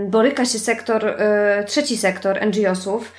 boryka 0.06 0.44
się 0.44 0.58
sektor, 0.58 1.16
trzeci 1.66 1.96
sektor 1.96 2.46
NGO-sów 2.46 3.12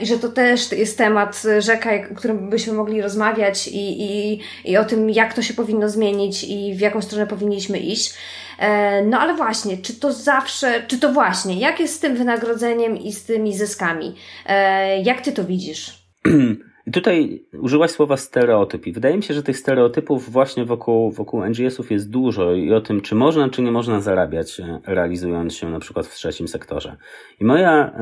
i 0.00 0.06
że 0.06 0.18
to 0.18 0.28
też 0.28 0.72
jest 0.72 0.98
temat 0.98 1.42
rzeka, 1.58 1.90
o 2.12 2.14
którym 2.14 2.50
byśmy 2.50 2.72
mogli 2.72 3.02
rozmawiać 3.02 3.68
i, 3.68 4.02
i, 4.02 4.40
i 4.64 4.76
o 4.76 4.84
tym, 4.84 5.10
jak 5.10 5.34
to 5.34 5.42
się 5.42 5.54
powinno 5.54 5.88
zmienić 5.88 6.44
i 6.44 6.74
w 6.74 6.80
jaką 6.80 7.02
stronę 7.02 7.26
powinniśmy 7.26 7.78
iść. 7.78 8.14
E, 8.58 9.02
no 9.02 9.18
ale 9.18 9.34
właśnie, 9.34 9.78
czy 9.78 9.94
to 9.94 10.12
zawsze, 10.12 10.82
czy 10.86 10.98
to 10.98 11.12
właśnie, 11.12 11.58
jak 11.58 11.80
jest 11.80 11.94
z 11.94 12.00
tym 12.00 12.16
wynagrodzeniem 12.16 12.96
i 12.96 13.12
z 13.12 13.24
tymi 13.24 13.56
zyskami? 13.56 14.14
E, 14.46 15.02
jak 15.02 15.20
ty 15.20 15.32
to 15.32 15.44
widzisz? 15.44 16.06
I 16.86 16.90
tutaj 16.90 17.46
użyłaś 17.60 17.90
słowa 17.90 18.16
stereotyp 18.16 18.86
i 18.86 18.92
wydaje 18.92 19.16
mi 19.16 19.22
się, 19.22 19.34
że 19.34 19.42
tych 19.42 19.58
stereotypów 19.58 20.32
właśnie 20.32 20.64
wokół, 20.64 21.12
wokół 21.12 21.44
NGS-ów 21.44 21.90
jest 21.90 22.10
dużo 22.10 22.54
i 22.54 22.72
o 22.72 22.80
tym, 22.80 23.00
czy 23.00 23.14
można, 23.14 23.48
czy 23.48 23.62
nie 23.62 23.72
można 23.72 24.00
zarabiać, 24.00 24.60
e, 24.60 24.80
realizując 24.86 25.54
się 25.54 25.70
na 25.70 25.78
przykład 25.78 26.06
w 26.06 26.14
trzecim 26.14 26.48
sektorze. 26.48 26.96
I 27.40 27.44
moja, 27.44 27.92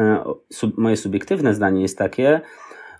sub, 0.52 0.78
moje 0.78 0.96
subiektywne 0.96 1.54
zdanie 1.54 1.82
jest 1.82 1.98
takie, 1.98 2.40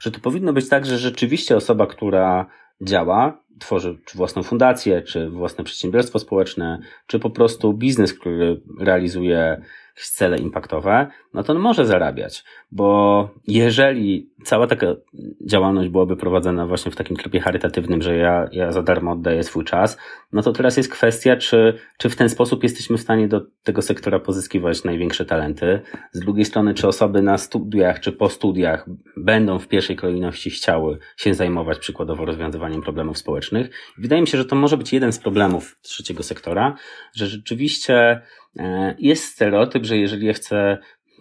że 0.01 0.11
to 0.11 0.21
powinno 0.21 0.53
być 0.53 0.69
tak, 0.69 0.87
że 0.87 0.99
rzeczywiście 0.99 1.57
osoba, 1.57 1.87
która 1.87 2.47
działa, 2.81 3.45
tworzy 3.59 3.99
czy 4.05 4.17
własną 4.19 4.43
fundację, 4.43 5.03
czy 5.03 5.31
własne 5.31 5.65
przedsiębiorstwo 5.65 6.19
społeczne, 6.19 6.79
czy 7.07 7.19
po 7.19 7.31
prostu 7.31 7.73
biznes, 7.73 8.15
który 8.15 8.61
realizuje 8.81 9.63
cele 9.95 10.39
impaktowe, 10.39 11.07
no 11.35 11.43
to 11.43 11.53
on 11.53 11.59
może 11.59 11.87
zarabiać, 11.87 12.45
bo 12.73 13.31
jeżeli 13.47 14.31
cała 14.45 14.67
taka 14.67 14.87
działalność 15.47 15.89
byłaby 15.89 16.17
prowadzona 16.17 16.67
właśnie 16.67 16.93
w 16.93 16.97
takim 16.97 17.17
trybie 17.17 17.41
charytatywnym, 17.41 18.03
że 18.03 18.17
ja, 18.17 18.49
ja 18.53 18.73
za 18.73 18.83
darmo 18.83 19.13
oddaję 19.13 19.43
swój 19.43 19.65
czas, 19.65 19.99
no 20.33 20.43
to 20.43 20.53
teraz 20.53 20.77
jest 20.77 20.93
kwestia, 20.93 21.37
czy, 21.37 21.79
czy 21.99 22.11
w 22.11 22.17
ten 22.17 22.29
sposób 22.29 22.63
jesteśmy 22.63 22.97
w 22.97 23.01
stanie 23.01 23.29
do 23.29 23.41
tego 23.63 23.83
sektora 23.83 24.19
pozyskiwać 24.19 24.85
największe 24.85 25.25
talenty. 25.25 25.81
Z 26.13 26.21
drugiej 26.21 26.45
strony, 26.45 26.75
czy 26.75 26.89
osoby 26.89 27.23
na 27.23 27.39
studiach, 27.39 28.01
czy 28.01 28.13
po 28.13 28.29
studiach 28.29 28.87
będą 29.17 29.59
w 29.59 29.69
pierwszej 29.69 29.97
kolejności 29.97 30.51
chciały 30.51 30.99
się 31.17 31.35
zajmować 31.35 31.79
przykładowo 31.79 32.25
rozwiązywaniem 32.25 32.83
problemów 32.83 33.19
społecznych. 33.19 33.71
Wydaje 33.99 34.23
mi 34.23 34.29
się, 34.29 34.39
że 34.39 34.45
to 34.45 34.57
może 34.57 34.77
być 34.77 34.93
jeden 34.93 35.13
z 35.13 35.19
problemów 35.19 35.79
trzeciego 35.83 36.23
sektora, 36.23 36.75
że 37.15 37.27
rzeczywiście 37.27 38.21
jest 38.99 39.25
stereotyp, 39.25 39.85
że 39.85 39.97
jeżeli 39.97 40.27
ja 40.27 40.33
chcę 40.33 40.79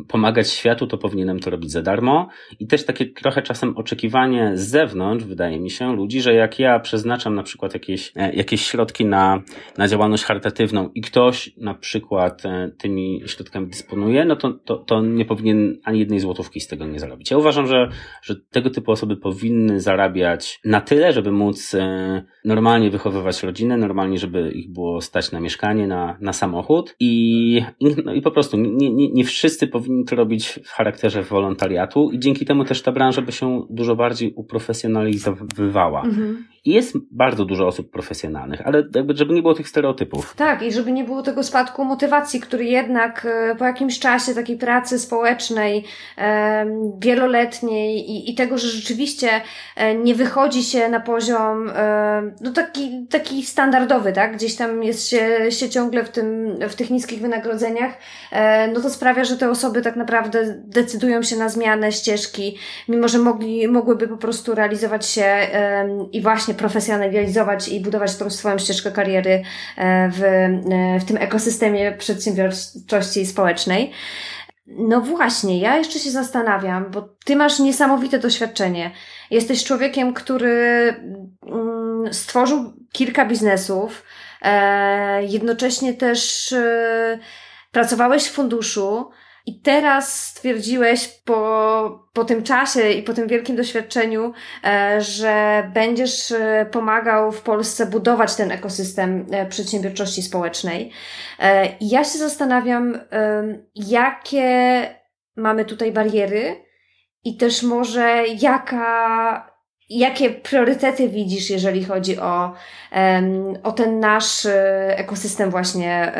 pomagać 0.07 0.51
światu, 0.51 0.88
to 0.88 0.97
powinienem 0.97 1.39
to 1.39 1.50
robić 1.50 1.71
za 1.71 1.81
darmo. 1.81 2.27
I 2.59 2.67
też 2.67 2.85
takie 2.85 3.05
trochę 3.05 3.41
czasem 3.41 3.77
oczekiwanie 3.77 4.51
z 4.55 4.69
zewnątrz, 4.69 5.25
wydaje 5.25 5.59
mi 5.59 5.69
się, 5.69 5.95
ludzi, 5.95 6.21
że 6.21 6.33
jak 6.33 6.59
ja 6.59 6.79
przeznaczam 6.79 7.35
na 7.35 7.43
przykład 7.43 7.73
jakieś, 7.73 8.12
e, 8.15 8.33
jakieś 8.33 8.65
środki 8.65 9.05
na, 9.05 9.41
na 9.77 9.88
działalność 9.88 10.23
charytatywną 10.23 10.89
i 10.95 11.01
ktoś 11.01 11.53
na 11.57 11.73
przykład 11.73 12.45
e, 12.45 12.71
tymi 12.77 13.21
środkami 13.25 13.67
dysponuje, 13.67 14.25
no 14.25 14.35
to, 14.35 14.53
to, 14.53 14.77
to 14.77 15.01
nie 15.01 15.25
powinien 15.25 15.79
ani 15.83 16.00
jednej 16.00 16.19
złotówki 16.19 16.59
z 16.59 16.67
tego 16.67 16.85
nie 16.85 17.00
zarobić. 17.00 17.31
Ja 17.31 17.38
uważam, 17.38 17.67
że, 17.67 17.89
że 18.21 18.35
tego 18.35 18.69
typu 18.69 18.91
osoby 18.91 19.17
powinny 19.17 19.81
zarabiać 19.81 20.59
na 20.65 20.81
tyle, 20.81 21.13
żeby 21.13 21.31
móc 21.31 21.75
e, 21.75 22.23
normalnie 22.45 22.89
wychowywać 22.89 23.43
rodzinę, 23.43 23.77
normalnie, 23.77 24.17
żeby 24.17 24.51
ich 24.51 24.71
było 24.71 25.01
stać 25.01 25.31
na 25.31 25.39
mieszkanie, 25.39 25.88
na, 25.88 26.17
na 26.21 26.33
samochód 26.33 26.95
i, 27.00 27.62
no 28.05 28.13
i 28.13 28.21
po 28.21 28.31
prostu 28.31 28.57
nie, 28.57 28.91
nie, 28.91 29.09
nie 29.09 29.23
wszyscy 29.23 29.67
powinni 29.67 29.82
to 30.07 30.15
robić 30.15 30.59
w 30.63 30.71
charakterze 30.71 31.23
wolontariatu 31.23 32.11
i 32.11 32.19
dzięki 32.19 32.45
temu 32.45 32.65
też 32.65 32.81
ta 32.81 32.91
branża 32.91 33.21
by 33.21 33.31
się 33.31 33.65
dużo 33.69 33.95
bardziej 33.95 34.33
uprofesjonalizowywała. 34.33 36.01
Mhm. 36.01 36.45
I 36.65 36.74
jest 36.74 36.98
bardzo 37.12 37.46
dużo 37.46 37.67
osób 37.67 37.91
profesjonalnych, 37.91 38.67
ale 38.67 38.84
jakby, 38.96 39.15
żeby 39.15 39.34
nie 39.34 39.41
było 39.41 39.53
tych 39.53 39.70
stereotypów. 39.70 40.36
Tak, 40.36 40.62
i 40.62 40.72
żeby 40.72 40.91
nie 40.91 41.03
było 41.03 41.22
tego 41.22 41.43
spadku 41.43 41.86
motywacji, 41.86 42.39
który 42.39 42.65
jednak 42.65 43.25
e, 43.25 43.55
po 43.55 43.65
jakimś 43.65 44.00
czasie 44.00 44.34
takiej 44.34 44.58
pracy 44.58 45.00
społecznej, 45.00 45.86
e, 46.17 46.65
wieloletniej 47.00 48.12
i, 48.12 48.32
i 48.32 48.36
tego, 48.36 48.58
że 48.58 48.67
rzeczywiście 48.67 49.29
e, 49.75 49.96
nie 49.96 50.15
wychodzi 50.15 50.63
się 50.63 50.89
na 50.89 51.00
poziom, 51.00 51.72
no 52.41 52.51
taki, 52.51 53.08
taki 53.10 53.46
standardowy, 53.46 54.13
tak? 54.13 54.36
Gdzieś 54.36 54.55
tam 54.55 54.84
jest 54.84 55.10
się, 55.10 55.51
się 55.51 55.70
ciągle 55.70 56.03
w 56.03 56.10
tym, 56.10 56.58
w 56.70 56.75
tych 56.75 56.89
niskich 56.89 57.22
wynagrodzeniach, 57.22 57.91
no 58.74 58.82
to 58.82 58.89
sprawia, 58.89 59.24
że 59.24 59.38
te 59.38 59.50
osoby 59.50 59.82
tak 59.82 59.96
naprawdę 59.96 60.62
decydują 60.65 61.24
się 61.24 61.36
na 61.36 61.50
zmianę 61.50 61.91
ścieżki, 61.91 62.58
mimo 62.89 63.08
że 63.08 63.20
mogli, 63.20 63.67
mogłyby 63.67 64.08
po 64.08 64.17
prostu 64.17 64.55
realizować 64.55 65.05
się 65.05 65.38
i 66.12 66.22
właśnie 66.22 66.52
właśnie 66.53 66.69
profesjonalizować 66.69 67.67
i 67.67 67.79
budować 67.79 68.17
tą 68.17 68.29
swoją 68.29 68.57
ścieżkę 68.57 68.91
kariery 68.91 69.43
e, 69.77 70.10
w, 70.10 70.24
e, 70.24 71.00
w 71.00 71.05
tym 71.05 71.17
ekosystemie 71.17 71.91
przedsiębiorczości 71.91 73.25
społecznej. 73.25 73.91
No 74.67 75.01
właśnie, 75.01 75.60
ja 75.60 75.77
jeszcze 75.77 76.00
się 76.00 76.12
zastanawiam, 76.12 76.91
bo 76.91 77.10
ty 77.25 77.36
masz 77.36 77.60
niesamowite 77.60 78.19
doświadczenie. 78.19 78.91
Jesteś 79.31 79.63
człowiekiem, 79.63 80.13
który 80.13 80.95
mm, 81.45 82.13
stworzył 82.13 82.74
kilka 82.91 83.25
biznesów, 83.25 84.03
e, 84.41 85.24
jednocześnie 85.24 85.93
też 85.93 86.53
pracowałeś 87.72 88.24
w 88.24 88.31
funduszu, 88.31 89.10
i 89.45 89.59
teraz 89.59 90.25
stwierdziłeś 90.25 91.07
po, 91.07 92.09
po 92.13 92.25
tym 92.25 92.43
czasie 92.43 92.91
i 92.91 93.03
po 93.03 93.13
tym 93.13 93.27
wielkim 93.27 93.55
doświadczeniu, 93.55 94.33
e, 94.63 95.01
że 95.01 95.63
będziesz 95.73 96.31
e, 96.31 96.65
pomagał 96.71 97.31
w 97.31 97.41
Polsce 97.41 97.85
budować 97.85 98.35
ten 98.35 98.51
ekosystem 98.51 99.25
e, 99.31 99.45
przedsiębiorczości 99.45 100.21
społecznej. 100.21 100.91
I 101.79 101.89
ja 101.89 102.03
się 102.03 102.17
zastanawiam, 102.17 102.99
jakie 103.75 104.82
mamy 105.36 105.65
tutaj 105.65 105.91
bariery 105.91 106.65
i 107.23 107.38
też 107.38 107.63
może 107.63 108.23
jaka, 108.41 109.51
jakie 109.89 110.29
priorytety 110.29 111.10
widzisz, 111.10 111.49
jeżeli 111.49 111.84
chodzi 111.84 112.19
o, 112.19 112.53
o 113.63 113.71
ten 113.71 113.99
nasz 113.99 114.47
ekosystem 114.88 115.49
właśnie 115.49 116.13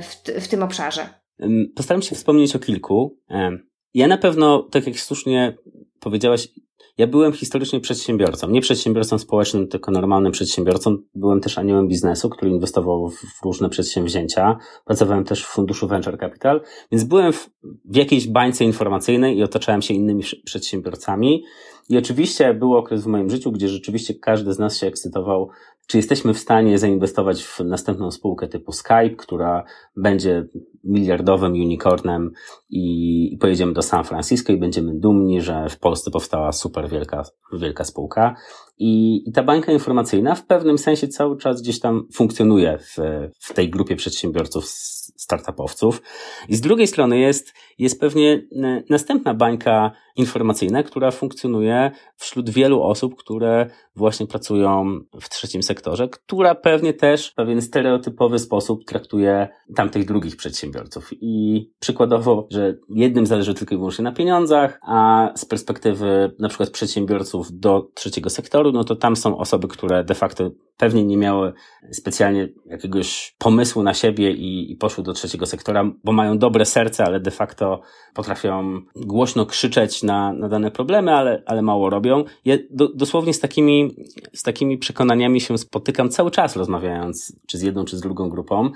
w, 0.00 0.40
w 0.40 0.48
tym 0.48 0.62
obszarze? 0.62 1.23
Postaram 1.74 2.02
się 2.02 2.14
wspomnieć 2.14 2.56
o 2.56 2.58
kilku. 2.58 3.18
Ja 3.94 4.06
na 4.06 4.18
pewno, 4.18 4.62
tak 4.62 4.86
jak 4.86 5.00
słusznie 5.00 5.56
powiedziałaś, 6.00 6.48
ja 6.98 7.06
byłem 7.06 7.32
historycznie 7.32 7.80
przedsiębiorcą. 7.80 8.50
Nie 8.50 8.60
przedsiębiorcą 8.60 9.18
społecznym, 9.18 9.68
tylko 9.68 9.90
normalnym 9.90 10.32
przedsiębiorcą. 10.32 10.96
Byłem 11.14 11.40
też 11.40 11.58
aniołem 11.58 11.88
biznesu, 11.88 12.30
który 12.30 12.50
inwestował 12.50 13.10
w 13.10 13.44
różne 13.44 13.68
przedsięwzięcia. 13.68 14.58
Pracowałem 14.84 15.24
też 15.24 15.44
w 15.44 15.48
funduszu 15.48 15.88
Venture 15.88 16.18
Capital, 16.18 16.60
więc 16.92 17.04
byłem 17.04 17.32
w, 17.32 17.50
w 17.84 17.96
jakiejś 17.96 18.28
bańce 18.28 18.64
informacyjnej 18.64 19.38
i 19.38 19.42
otaczałem 19.42 19.82
się 19.82 19.94
innymi 19.94 20.22
przedsiębiorcami. 20.44 21.44
I 21.88 21.98
oczywiście 21.98 22.54
był 22.54 22.74
okres 22.74 23.02
w 23.02 23.06
moim 23.06 23.30
życiu, 23.30 23.52
gdzie 23.52 23.68
rzeczywiście 23.68 24.14
każdy 24.14 24.52
z 24.52 24.58
nas 24.58 24.76
się 24.76 24.86
ekscytował 24.86 25.50
czy 25.86 25.96
jesteśmy 25.96 26.34
w 26.34 26.38
stanie 26.38 26.78
zainwestować 26.78 27.44
w 27.44 27.60
następną 27.60 28.10
spółkę 28.10 28.48
typu 28.48 28.72
Skype, 28.72 29.16
która 29.16 29.64
będzie 29.96 30.46
miliardowym 30.84 31.52
unicornem 31.52 32.30
i 32.70 33.36
pojedziemy 33.40 33.72
do 33.72 33.82
San 33.82 34.04
Francisco 34.04 34.52
i 34.52 34.56
będziemy 34.56 34.94
dumni, 34.94 35.40
że 35.40 35.68
w 35.68 35.78
Polsce 35.78 36.10
powstała 36.10 36.52
super 36.52 36.88
wielka, 36.88 37.22
wielka 37.52 37.84
spółka. 37.84 38.36
I, 38.78 39.22
I 39.28 39.32
ta 39.32 39.42
bańka 39.42 39.72
informacyjna 39.72 40.34
w 40.34 40.46
pewnym 40.46 40.78
sensie 40.78 41.08
cały 41.08 41.36
czas 41.36 41.62
gdzieś 41.62 41.80
tam 41.80 42.06
funkcjonuje 42.12 42.78
w, 42.78 42.96
w 43.38 43.52
tej 43.52 43.70
grupie 43.70 43.96
przedsiębiorców, 43.96 44.64
startupowców. 45.16 46.02
I 46.48 46.56
z 46.56 46.60
drugiej 46.60 46.86
strony 46.86 47.18
jest, 47.18 47.52
jest 47.78 48.00
pewnie 48.00 48.46
e, 48.62 48.82
następna 48.90 49.34
bańka 49.34 49.90
informacyjna, 50.16 50.82
która 50.82 51.10
funkcjonuje 51.10 51.90
wśród 52.16 52.50
wielu 52.50 52.82
osób, 52.82 53.16
które 53.16 53.70
właśnie 53.96 54.26
pracują 54.26 55.00
w 55.20 55.28
trzecim 55.28 55.62
sektorze, 55.62 56.08
która 56.08 56.54
pewnie 56.54 56.94
też 56.94 57.30
w 57.30 57.34
pewien 57.34 57.62
stereotypowy 57.62 58.38
sposób 58.38 58.84
traktuje 58.84 59.48
tamtych 59.76 60.04
drugich 60.04 60.36
przedsiębiorców. 60.36 61.10
I 61.12 61.66
przykładowo, 61.80 62.48
że 62.50 62.76
jednym 62.88 63.26
zależy 63.26 63.54
tylko 63.54 63.74
i 63.74 63.78
wyłącznie 63.78 64.04
na 64.04 64.12
pieniądzach, 64.12 64.78
a 64.82 65.30
z 65.36 65.44
perspektywy 65.44 66.34
na 66.38 66.48
przykład 66.48 66.70
przedsiębiorców 66.70 67.58
do 67.58 67.88
trzeciego 67.94 68.30
no 68.72 68.84
to 68.84 68.96
tam 68.96 69.16
są 69.16 69.38
osoby, 69.38 69.68
które 69.68 70.04
de 70.04 70.14
facto 70.14 70.50
pewnie 70.76 71.04
nie 71.04 71.16
miały 71.16 71.52
specjalnie 71.92 72.48
jakiegoś 72.66 73.36
pomysłu 73.38 73.82
na 73.82 73.94
siebie 73.94 74.32
i, 74.32 74.72
i 74.72 74.76
poszły 74.76 75.04
do 75.04 75.12
trzeciego 75.12 75.46
sektora, 75.46 75.90
bo 76.04 76.12
mają 76.12 76.38
dobre 76.38 76.64
serce, 76.64 77.04
ale 77.04 77.20
de 77.20 77.30
facto 77.30 77.80
potrafią 78.14 78.80
głośno 78.96 79.46
krzyczeć 79.46 80.02
na, 80.02 80.32
na 80.32 80.48
dane 80.48 80.70
problemy, 80.70 81.12
ale, 81.12 81.42
ale 81.46 81.62
mało 81.62 81.90
robią. 81.90 82.24
Ja 82.44 82.56
do, 82.70 82.88
dosłownie 82.88 83.34
z 83.34 83.40
takimi, 83.40 83.96
z 84.32 84.42
takimi 84.42 84.78
przekonaniami 84.78 85.40
się 85.40 85.58
spotykam 85.58 86.08
cały 86.08 86.30
czas 86.30 86.56
rozmawiając, 86.56 87.40
czy 87.48 87.58
z 87.58 87.62
jedną, 87.62 87.84
czy 87.84 87.96
z 87.96 88.00
drugą 88.00 88.28
grupą. 88.28 88.70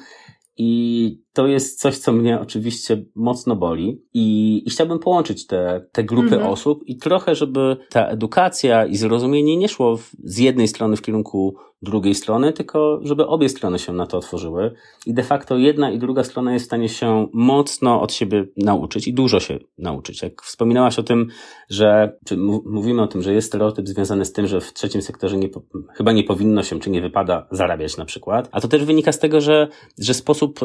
I 0.61 1.23
to 1.39 1.47
jest 1.47 1.81
coś, 1.81 1.99
co 1.99 2.13
mnie 2.13 2.41
oczywiście 2.41 3.05
mocno 3.15 3.57
boli 3.57 4.03
i, 4.15 4.63
i 4.67 4.71
chciałbym 4.71 4.99
połączyć 4.99 5.47
te, 5.47 5.87
te 5.93 6.05
grupy 6.05 6.35
mhm. 6.35 6.53
osób 6.53 6.83
i 6.87 6.97
trochę, 6.97 7.35
żeby 7.35 7.77
ta 7.91 8.07
edukacja 8.07 8.87
i 8.87 8.97
zrozumienie 8.97 9.57
nie 9.57 9.69
szło 9.69 9.97
w, 9.97 10.11
z 10.25 10.39
jednej 10.39 10.69
strony 10.69 10.97
w 10.97 11.03
kierunku 11.03 11.57
drugiej 11.83 12.15
strony, 12.15 12.53
tylko 12.53 13.01
żeby 13.03 13.27
obie 13.27 13.49
strony 13.49 13.79
się 13.79 13.93
na 13.93 14.07
to 14.07 14.19
otworzyły 14.19 14.75
i 15.07 15.15
de 15.15 15.23
facto 15.23 15.57
jedna 15.57 15.91
i 15.91 15.99
druga 15.99 16.25
strona 16.25 16.53
jest 16.53 16.65
w 16.65 16.67
stanie 16.67 16.89
się 16.89 17.27
mocno 17.33 18.01
od 18.01 18.13
siebie 18.13 18.45
nauczyć 18.57 19.09
i 19.09 19.15
dużo 19.15 19.41
się 19.41 19.59
nauczyć. 19.79 20.23
Jak 20.23 20.43
wspominałaś 20.43 20.99
o 20.99 21.03
tym, 21.03 21.29
że, 21.71 22.17
czy 22.27 22.37
mówimy 22.67 23.03
o 23.03 23.07
tym, 23.07 23.23
że 23.23 23.35
jest 23.35 23.49
stereotyp 23.49 23.89
związany 23.89 24.25
z 24.25 24.33
tym, 24.33 24.47
że 24.47 24.61
w 24.61 24.73
trzecim 24.73 25.03
sektorze 25.03 25.37
nie, 25.37 25.49
chyba 25.97 26.13
nie 26.13 26.25
powinno 26.25 26.63
się, 26.63 26.81
czy 26.81 26.91
nie 26.91 27.01
wypada 27.01 27.47
zarabiać 27.51 27.97
na 27.97 28.05
przykład, 28.05 28.49
a 28.53 28.61
to 28.61 28.69
też 28.69 28.85
wynika 28.85 29.13
z 29.13 29.19
tego, 29.19 29.41
że, 29.41 29.69
że 29.99 30.15
sposób 30.15 30.61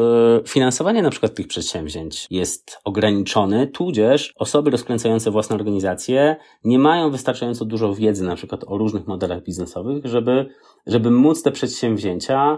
finansowy 0.48 0.63
finansowanie 0.64 1.02
na 1.02 1.10
przykład 1.10 1.36
tych 1.36 1.48
przedsięwzięć 1.48 2.28
jest 2.30 2.78
ograniczony, 2.84 3.68
tudzież 3.68 4.34
osoby 4.38 4.72
rozkręcające 4.72 5.32
własne 5.32 5.56
organizacje 5.56 6.36
nie 6.64 6.80
mają 6.80 7.12
wystarczająco 7.12 7.66
dużo 7.66 7.96
wiedzy 7.96 8.24
na 8.24 8.36
przykład 8.36 8.64
o 8.68 8.78
różnych 8.78 9.08
modelach 9.08 9.44
biznesowych, 9.44 10.06
żeby, 10.06 10.50
żeby 10.88 11.12
móc 11.12 11.44
te 11.44 11.52
przedsięwzięcia 11.52 12.58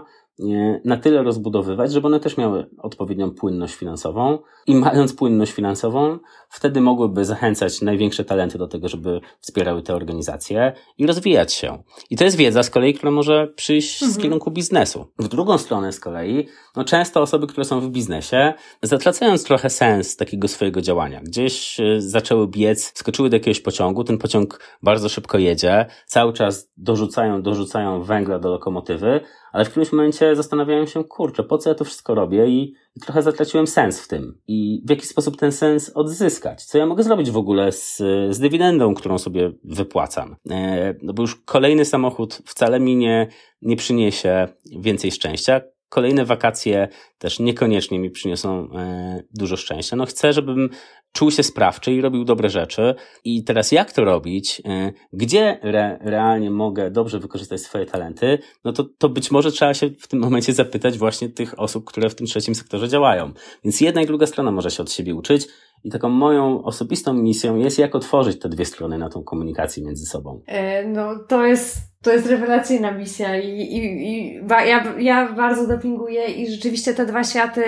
na 0.84 0.96
tyle 0.96 1.22
rozbudowywać, 1.22 1.92
żeby 1.92 2.06
one 2.06 2.20
też 2.20 2.36
miały 2.36 2.66
odpowiednią 2.78 3.30
płynność 3.30 3.74
finansową 3.74 4.38
i 4.66 4.74
mając 4.74 5.12
płynność 5.12 5.52
finansową, 5.52 6.18
wtedy 6.48 6.80
mogłyby 6.80 7.24
zachęcać 7.24 7.82
największe 7.82 8.24
talenty 8.24 8.58
do 8.58 8.68
tego, 8.68 8.88
żeby 8.88 9.20
wspierały 9.40 9.82
te 9.82 9.94
organizacje 9.94 10.72
i 10.98 11.06
rozwijać 11.06 11.52
się. 11.52 11.82
I 12.10 12.16
to 12.16 12.24
jest 12.24 12.36
wiedza 12.36 12.62
z 12.62 12.70
kolei, 12.70 12.94
która 12.94 13.12
może 13.12 13.46
przyjść 13.56 14.02
mhm. 14.02 14.12
z 14.12 14.22
kierunku 14.22 14.50
biznesu. 14.50 15.06
W 15.18 15.28
drugą 15.28 15.58
stronę 15.58 15.92
z 15.92 16.00
kolei, 16.00 16.48
no 16.76 16.84
często 16.84 17.22
osoby, 17.22 17.46
które 17.46 17.64
są 17.64 17.80
w 17.80 17.88
biznesie, 17.88 18.54
zatracając 18.82 19.44
trochę 19.44 19.70
sens 19.70 20.16
takiego 20.16 20.48
swojego 20.48 20.80
działania, 20.80 21.20
gdzieś 21.20 21.80
e, 21.80 22.00
zaczęły 22.00 22.48
biec, 22.48 22.92
skoczyły 22.98 23.30
do 23.30 23.36
jakiegoś 23.36 23.60
pociągu, 23.60 24.04
ten 24.04 24.18
pociąg 24.18 24.60
bardzo 24.82 25.08
szybko 25.08 25.38
jedzie, 25.38 25.86
cały 26.06 26.32
czas 26.32 26.70
dorzucają, 26.76 27.42
dorzucają 27.42 28.02
węgla 28.02 28.38
do 28.38 28.50
lokomotywy, 28.50 29.20
ale 29.56 29.64
w 29.64 29.70
którymś 29.70 29.92
momencie 29.92 30.36
zastanawiają 30.36 30.86
się, 30.86 31.04
kurczę, 31.04 31.42
po 31.42 31.58
co 31.58 31.68
ja 31.68 31.74
to 31.74 31.84
wszystko 31.84 32.14
robię 32.14 32.46
i, 32.46 32.74
i, 32.96 33.00
trochę 33.00 33.22
zatraciłem 33.22 33.66
sens 33.66 34.00
w 34.00 34.08
tym. 34.08 34.38
I 34.48 34.82
w 34.86 34.90
jaki 34.90 35.06
sposób 35.06 35.36
ten 35.36 35.52
sens 35.52 35.90
odzyskać? 35.94 36.64
Co 36.64 36.78
ja 36.78 36.86
mogę 36.86 37.02
zrobić 37.02 37.30
w 37.30 37.36
ogóle 37.36 37.72
z, 37.72 37.96
z 38.30 38.38
dywidendą, 38.38 38.94
którą 38.94 39.18
sobie 39.18 39.52
wypłacam? 39.64 40.36
E, 40.50 40.94
no 41.02 41.12
bo 41.12 41.22
już 41.22 41.36
kolejny 41.36 41.84
samochód 41.84 42.42
wcale 42.44 42.80
mi 42.80 42.96
nie, 42.96 43.28
nie 43.62 43.76
przyniesie 43.76 44.48
więcej 44.78 45.12
szczęścia. 45.12 45.60
Kolejne 45.88 46.24
wakacje 46.24 46.88
też 47.18 47.38
niekoniecznie 47.38 47.98
mi 47.98 48.10
przyniosą 48.10 48.68
e, 48.74 49.22
dużo 49.34 49.56
szczęścia. 49.56 49.96
No 49.96 50.06
chcę, 50.06 50.32
żebym 50.32 50.70
czuł 51.12 51.30
się 51.30 51.42
sprawczy 51.42 51.92
i 51.92 52.00
robił 52.00 52.24
dobre 52.24 52.48
rzeczy. 52.48 52.94
I 53.24 53.44
teraz 53.44 53.72
jak 53.72 53.92
to 53.92 54.04
robić? 54.04 54.62
E, 54.64 54.92
gdzie 55.12 55.62
re, 55.62 55.98
realnie 56.00 56.50
mogę 56.50 56.90
dobrze 56.90 57.18
wykorzystać 57.18 57.60
swoje 57.60 57.86
talenty? 57.86 58.38
No 58.64 58.72
to, 58.72 58.84
to 58.98 59.08
być 59.08 59.30
może 59.30 59.52
trzeba 59.52 59.74
się 59.74 59.90
w 59.90 60.08
tym 60.08 60.20
momencie 60.20 60.52
zapytać 60.52 60.98
właśnie 60.98 61.28
tych 61.28 61.60
osób, 61.60 61.84
które 61.84 62.10
w 62.10 62.14
tym 62.14 62.26
trzecim 62.26 62.54
sektorze 62.54 62.88
działają. 62.88 63.32
Więc 63.64 63.80
jedna 63.80 64.02
i 64.02 64.06
druga 64.06 64.26
strona 64.26 64.50
może 64.50 64.70
się 64.70 64.82
od 64.82 64.92
siebie 64.92 65.14
uczyć. 65.14 65.46
I 65.84 65.90
taką 65.90 66.08
moją 66.08 66.64
osobistą 66.64 67.12
misją 67.12 67.56
jest, 67.56 67.78
jak 67.78 67.94
otworzyć 67.94 68.38
te 68.38 68.48
dwie 68.48 68.64
strony 68.64 68.98
na 68.98 69.08
tą 69.08 69.24
komunikację 69.24 69.84
między 69.84 70.06
sobą. 70.06 70.40
E, 70.46 70.84
no, 70.84 71.18
to 71.28 71.46
jest, 71.46 71.78
to 72.02 72.12
jest 72.12 72.26
rewelacyjna 72.26 72.92
misja 72.92 73.40
i, 73.40 73.48
i, 73.48 74.08
i 74.10 74.40
ja, 74.48 74.94
ja 74.98 75.32
bardzo 75.32 75.66
dopinguję 75.66 76.26
i 76.26 76.50
rzeczywiście 76.50 76.94
te 76.94 77.06
dwa 77.06 77.24
światy 77.24 77.62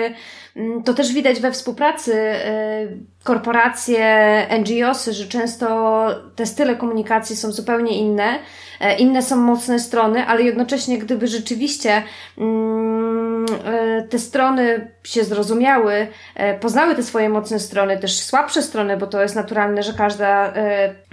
Mm, 0.55 0.83
to 0.83 0.93
też 0.93 1.13
widać 1.13 1.39
we 1.39 1.51
współpracy 1.51 2.13
y, 2.13 3.23
korporacje, 3.23 4.47
NGOsy, 4.59 5.13
że 5.13 5.27
często 5.27 6.07
te 6.35 6.45
style 6.45 6.75
komunikacji 6.75 7.35
są 7.35 7.51
zupełnie 7.51 7.99
inne. 7.99 8.39
E, 8.79 8.97
inne 8.97 9.21
są 9.21 9.35
mocne 9.35 9.79
strony, 9.79 10.25
ale 10.25 10.41
jednocześnie, 10.41 10.97
gdyby 10.97 11.27
rzeczywiście 11.27 12.03
mm, 12.37 13.45
e, 13.65 14.01
te 14.01 14.19
strony 14.19 14.91
się 15.03 15.23
zrozumiały, 15.23 16.07
e, 16.35 16.59
poznały 16.59 16.95
te 16.95 17.03
swoje 17.03 17.29
mocne 17.29 17.59
strony, 17.59 17.97
też 17.97 18.19
słabsze 18.19 18.61
strony, 18.61 18.97
bo 18.97 19.07
to 19.07 19.21
jest 19.21 19.35
naturalne, 19.35 19.83
że 19.83 19.93
każda 19.93 20.53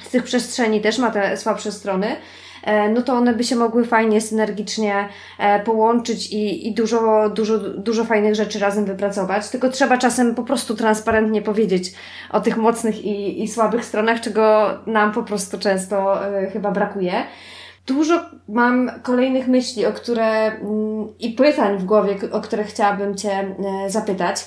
z 0.03 0.11
tych 0.11 0.23
przestrzeni 0.23 0.81
też 0.81 0.99
ma 0.99 1.11
te 1.11 1.37
słabsze 1.37 1.73
strony, 1.73 2.17
no 2.95 3.03
to 3.03 3.15
one 3.15 3.35
by 3.35 3.45
się 3.45 3.57
mogły 3.57 3.85
fajnie, 3.85 4.21
synergicznie 4.21 5.09
połączyć 5.65 6.33
i, 6.33 6.69
i 6.69 6.75
dużo, 6.75 7.31
dużo, 7.31 7.59
dużo 7.59 8.05
fajnych 8.05 8.35
rzeczy 8.35 8.59
razem 8.59 8.85
wypracować. 8.85 9.49
Tylko 9.49 9.69
trzeba 9.69 9.99
czasem 9.99 10.35
po 10.35 10.43
prostu 10.43 10.75
transparentnie 10.75 11.43
powiedzieć 11.43 11.93
o 12.31 12.41
tych 12.41 12.57
mocnych 12.57 13.05
i, 13.05 13.43
i 13.43 13.49
słabych 13.49 13.85
stronach, 13.85 14.21
czego 14.21 14.69
nam 14.87 15.13
po 15.13 15.23
prostu 15.23 15.59
często 15.59 16.19
chyba 16.53 16.71
brakuje. 16.71 17.13
Dużo 17.87 18.21
mam 18.49 18.91
kolejnych 19.03 19.49
myśli, 19.49 19.87
o 19.87 19.93
które 19.93 20.25
mm, 20.25 21.19
i 21.19 21.31
pytań 21.31 21.79
w 21.79 21.85
głowie, 21.85 22.17
o 22.33 22.41
które 22.41 22.65
chciałabym 22.65 23.15
Cię 23.15 23.55
zapytać. 23.89 24.47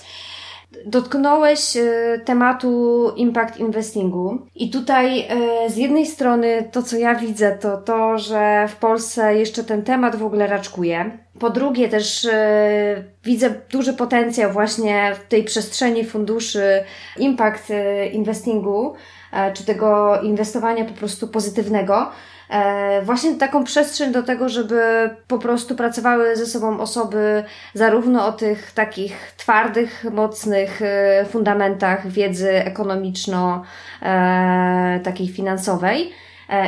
Dotknąłeś 0.85 1.77
e, 1.77 2.19
tematu 2.25 3.11
impact 3.15 3.57
investingu 3.57 4.39
i 4.55 4.69
tutaj 4.69 5.19
e, 5.19 5.69
z 5.69 5.77
jednej 5.77 6.05
strony 6.05 6.69
to, 6.71 6.83
co 6.83 6.97
ja 6.97 7.15
widzę, 7.15 7.57
to 7.61 7.77
to, 7.77 8.17
że 8.17 8.67
w 8.67 8.75
Polsce 8.75 9.35
jeszcze 9.35 9.63
ten 9.63 9.83
temat 9.83 10.15
w 10.15 10.25
ogóle 10.25 10.47
raczkuje. 10.47 11.17
Po 11.39 11.49
drugie 11.49 11.89
też 11.89 12.25
e, 12.25 13.03
widzę 13.23 13.53
duży 13.71 13.93
potencjał 13.93 14.51
właśnie 14.51 15.15
w 15.15 15.27
tej 15.27 15.43
przestrzeni 15.43 16.05
funduszy 16.05 16.83
impact 17.17 17.67
investingu, 18.11 18.93
czy 19.53 19.65
tego 19.65 20.21
inwestowania 20.21 20.85
po 20.85 20.93
prostu 20.93 21.27
pozytywnego, 21.27 22.05
E, 22.05 22.28
właśnie 23.03 23.35
taką 23.35 23.63
przestrzeń 23.63 24.11
do 24.11 24.23
tego, 24.23 24.49
żeby 24.49 25.09
po 25.27 25.37
prostu 25.37 25.75
pracowały 25.75 26.35
ze 26.35 26.45
sobą 26.45 26.79
osoby 26.79 27.43
zarówno 27.73 28.27
o 28.27 28.31
tych 28.31 28.71
takich 28.71 29.33
twardych, 29.37 30.05
mocnych 30.11 30.81
e, 30.81 31.25
fundamentach 31.25 32.07
wiedzy 32.07 32.49
ekonomiczno, 32.49 33.63
e, 34.01 34.99
takiej 35.03 35.27
finansowej 35.27 36.11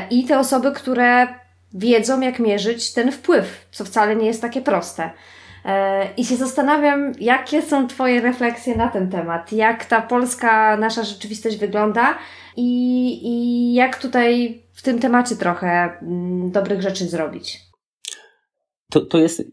i 0.09 0.25
te 0.25 0.39
osoby, 0.39 0.71
które 0.71 1.27
wiedzą, 1.73 2.21
jak 2.21 2.39
mierzyć 2.39 2.93
ten 2.93 3.11
wpływ, 3.11 3.67
co 3.71 3.85
wcale 3.85 4.15
nie 4.15 4.25
jest 4.25 4.41
takie 4.41 4.61
proste. 4.61 5.09
I 6.17 6.25
się 6.25 6.35
zastanawiam, 6.35 7.11
jakie 7.19 7.61
są 7.61 7.87
Twoje 7.87 8.21
refleksje 8.21 8.75
na 8.75 8.87
ten 8.87 9.09
temat, 9.09 9.51
jak 9.51 9.85
ta 9.85 10.01
polska 10.01 10.77
nasza 10.77 11.03
rzeczywistość 11.03 11.57
wygląda 11.57 12.15
i, 12.57 13.19
i 13.23 13.73
jak 13.73 14.01
tutaj 14.01 14.61
w 14.73 14.81
tym 14.81 14.99
temacie 14.99 15.35
trochę 15.35 15.67
mm, 16.01 16.51
dobrych 16.51 16.81
rzeczy 16.81 17.05
zrobić. 17.05 17.59
To, 18.89 19.01
to 19.01 19.17
jest 19.17 19.43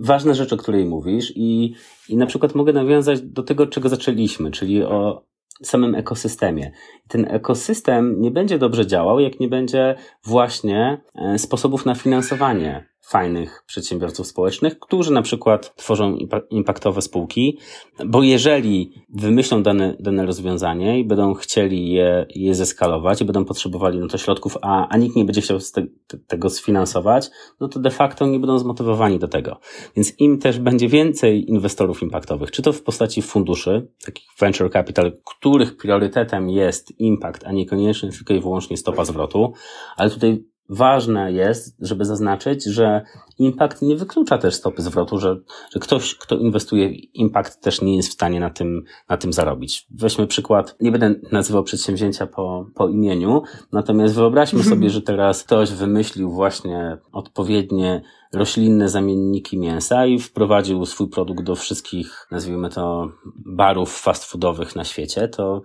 ważna 0.00 0.34
rzecz, 0.34 0.52
o 0.52 0.56
której 0.56 0.84
mówisz, 0.84 1.32
i, 1.36 1.74
i 2.08 2.16
na 2.16 2.26
przykład 2.26 2.54
mogę 2.54 2.72
nawiązać 2.72 3.20
do 3.20 3.42
tego, 3.42 3.66
czego 3.66 3.88
zaczęliśmy, 3.88 4.50
czyli 4.50 4.82
o 4.82 5.26
samym 5.62 5.94
ekosystemie. 5.94 6.72
Ten 7.08 7.26
ekosystem 7.30 8.20
nie 8.20 8.30
będzie 8.30 8.58
dobrze 8.58 8.86
działał, 8.86 9.20
jak 9.20 9.40
nie 9.40 9.48
będzie 9.48 9.94
właśnie 10.24 11.00
e, 11.14 11.38
sposobów 11.38 11.86
na 11.86 11.94
finansowanie 11.94 12.93
fajnych 13.08 13.64
przedsiębiorców 13.66 14.26
społecznych, 14.26 14.78
którzy 14.78 15.12
na 15.12 15.22
przykład 15.22 15.74
tworzą 15.76 16.18
impaktowe 16.50 17.02
spółki, 17.02 17.58
bo 18.06 18.22
jeżeli 18.22 18.92
wymyślą 19.08 19.62
dane, 19.62 19.96
dane 20.00 20.26
rozwiązanie 20.26 21.00
i 21.00 21.04
będą 21.04 21.34
chcieli 21.34 21.88
je, 21.88 22.26
je 22.34 22.54
zeskalować 22.54 23.20
i 23.20 23.24
będą 23.24 23.44
potrzebowali 23.44 23.98
na 23.98 24.08
to 24.08 24.18
środków, 24.18 24.56
a, 24.62 24.88
a 24.88 24.96
nikt 24.96 25.16
nie 25.16 25.24
będzie 25.24 25.40
chciał 25.40 25.58
te, 25.74 25.86
tego 26.26 26.50
sfinansować, 26.50 27.30
no 27.60 27.68
to 27.68 27.80
de 27.80 27.90
facto 27.90 28.26
nie 28.26 28.38
będą 28.38 28.58
zmotywowani 28.58 29.18
do 29.18 29.28
tego. 29.28 29.60
Więc 29.96 30.20
im 30.20 30.38
też 30.38 30.58
będzie 30.58 30.88
więcej 30.88 31.50
inwestorów 31.50 32.02
impaktowych, 32.02 32.50
czy 32.50 32.62
to 32.62 32.72
w 32.72 32.82
postaci 32.82 33.22
funduszy, 33.22 33.88
takich 34.04 34.26
venture 34.38 34.70
capital, 34.72 35.12
których 35.24 35.76
priorytetem 35.76 36.50
jest 36.50 37.00
impact, 37.00 37.44
a 37.46 37.52
niekoniecznie 37.52 38.10
tylko 38.10 38.34
i 38.34 38.40
wyłącznie 38.40 38.76
stopa 38.76 39.04
zwrotu, 39.04 39.52
ale 39.96 40.10
tutaj 40.10 40.44
ważne 40.68 41.32
jest, 41.32 41.76
żeby 41.80 42.04
zaznaczyć, 42.04 42.64
że 42.64 43.04
impact 43.38 43.82
nie 43.82 43.96
wyklucza 43.96 44.38
też 44.38 44.54
stopy 44.54 44.82
zwrotu, 44.82 45.18
że, 45.18 45.36
że 45.72 45.80
ktoś, 45.80 46.14
kto 46.14 46.36
inwestuje 46.36 46.88
w 46.88 47.14
impact 47.14 47.62
też 47.62 47.82
nie 47.82 47.96
jest 47.96 48.08
w 48.08 48.12
stanie 48.12 48.40
na 48.40 48.50
tym, 48.50 48.84
na 49.08 49.16
tym 49.16 49.32
zarobić. 49.32 49.86
Weźmy 49.90 50.26
przykład, 50.26 50.76
nie 50.80 50.92
będę 50.92 51.14
nazywał 51.32 51.62
przedsięwzięcia 51.62 52.26
po, 52.26 52.66
po 52.74 52.88
imieniu, 52.88 53.42
natomiast 53.72 54.14
wyobraźmy 54.14 54.62
sobie, 54.62 54.90
że 54.90 55.02
teraz 55.02 55.44
ktoś 55.44 55.72
wymyślił 55.72 56.30
właśnie 56.30 56.98
odpowiednie 57.12 58.02
roślinne 58.34 58.88
zamienniki 58.88 59.58
mięsa 59.58 60.06
i 60.06 60.18
wprowadził 60.18 60.86
swój 60.86 61.08
produkt 61.08 61.44
do 61.44 61.54
wszystkich, 61.54 62.26
nazwijmy 62.30 62.70
to, 62.70 63.08
barów 63.36 64.00
fast 64.00 64.24
foodowych 64.24 64.76
na 64.76 64.84
świecie, 64.84 65.28
to 65.28 65.62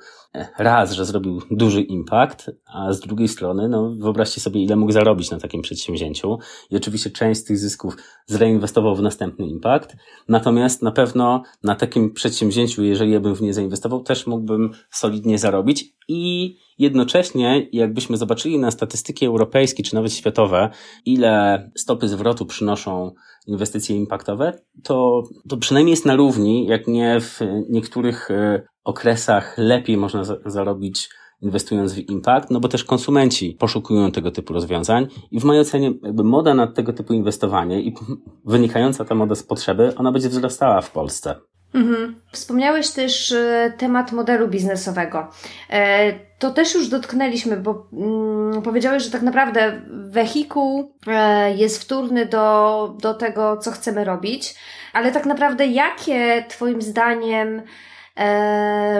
raz, 0.58 0.92
że 0.92 1.06
zrobił 1.06 1.42
duży 1.52 1.82
impact, 1.82 2.52
a 2.74 2.94
z 2.94 3.00
drugiej 3.00 3.28
strony, 3.28 3.70
no 3.70 3.96
wyobraźcie 4.00 4.42
sobie, 4.42 4.64
ile 4.64 4.76
mógł 4.76 4.92
zarobić 4.92 5.32
na 5.32 5.40
takim 5.40 5.62
przedsięwzięciu. 5.62 6.38
I 6.72 6.78
oczywiście 6.78 7.10
część 7.10 7.42
z 7.42 7.44
tych 7.44 7.58
zysków 7.58 7.98
zreinwestował 8.26 8.96
w 8.96 9.02
następny 9.02 9.48
impact. 9.48 9.96
Natomiast 10.28 10.82
na 10.82 10.92
pewno 10.92 11.44
na 11.64 11.76
takim 11.76 12.14
przedsięwzięciu, 12.14 12.84
jeżeli 12.84 13.12
ja 13.12 13.20
bym 13.20 13.36
w 13.36 13.42
nie 13.42 13.54
zainwestował, 13.54 14.04
też 14.04 14.28
mógłbym 14.28 14.72
solidnie 14.92 15.38
zarobić 15.38 15.94
i 16.08 16.56
jednocześnie, 16.80 17.68
jakbyśmy 17.72 18.18
zobaczyli 18.18 18.60
na 18.60 18.72
statystyki 18.72 19.26
europejskie 19.26 19.84
czy 19.84 19.96
nawet 19.96 20.14
światowe, 20.14 20.70
ile 21.06 21.64
stopy 21.76 22.08
zwrotu 22.08 22.46
przynoszą 22.46 23.12
inwestycje 23.48 23.96
impaktowe, 23.96 24.60
to, 24.84 25.24
to 25.50 25.58
przynajmniej 25.58 25.92
jest 25.92 26.06
na 26.06 26.16
równi, 26.16 26.68
jak 26.68 26.88
nie 26.88 27.22
w 27.22 27.40
niektórych 27.70 28.32
e, 28.32 28.62
okresach 28.84 29.58
lepiej 29.58 29.98
można 29.98 30.24
za 30.24 30.38
zarobić 30.46 31.10
inwestując 31.42 31.94
w 31.94 32.10
impact, 32.10 32.52
no 32.52 32.60
bo 32.60 32.68
też 32.68 32.84
konsumenci 32.84 33.56
poszukują 33.60 34.12
tego 34.12 34.32
typu 34.32 34.54
rozwiązań 34.54 35.08
i 35.32 35.40
w 35.40 35.44
mojej 35.44 35.62
ocenie 35.62 35.94
jakby 36.04 36.24
moda 36.24 36.54
na 36.54 36.68
tego 36.68 36.94
typu 36.94 37.14
inwestowanie 37.14 37.82
i 37.82 37.96
wynikająca 38.46 39.06
ta 39.06 39.16
moda 39.16 39.36
z 39.36 39.44
potrzeby, 39.44 39.96
ona 39.96 40.12
będzie 40.12 40.30
wzrastała 40.30 40.82
w 40.82 40.92
Polsce. 40.92 41.36
Mhm. 41.74 42.22
Wspomniałeś 42.32 42.90
też 42.90 43.32
e, 43.32 43.74
temat 43.78 44.12
modelu 44.12 44.48
biznesowego. 44.48 45.28
E, 45.70 46.14
to 46.40 46.52
też 46.52 46.74
już 46.74 46.88
dotknęliśmy, 46.88 47.58
bo 47.58 47.88
mm, 47.94 48.62
powiedziałeś, 48.62 49.04
że 49.04 49.12
tak 49.12 49.22
naprawdę 49.22 49.82
wehikuł 49.90 50.94
e, 51.08 51.56
jest 51.56 51.82
wtórny 51.82 52.26
do, 52.26 52.96
do 53.02 53.14
tego, 53.14 53.58
co 53.58 53.72
chcemy 53.72 54.04
robić, 54.04 54.56
ale 54.94 55.12
tak 55.12 55.26
naprawdę 55.26 55.68
jakie 55.68 56.46
Twoim 56.50 56.82
zdaniem 56.82 57.62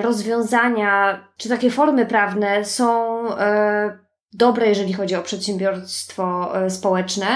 rozwiązania, 0.02 1.24
czy 1.38 1.50
takie 1.50 1.72
formy 1.72 2.06
prawne 2.06 2.66
są 2.66 3.24
dobre, 4.34 4.68
jeżeli 4.68 4.94
chodzi 4.94 5.16
o 5.16 5.22
przedsiębiorstwo 5.22 6.54
społeczne? 6.70 7.28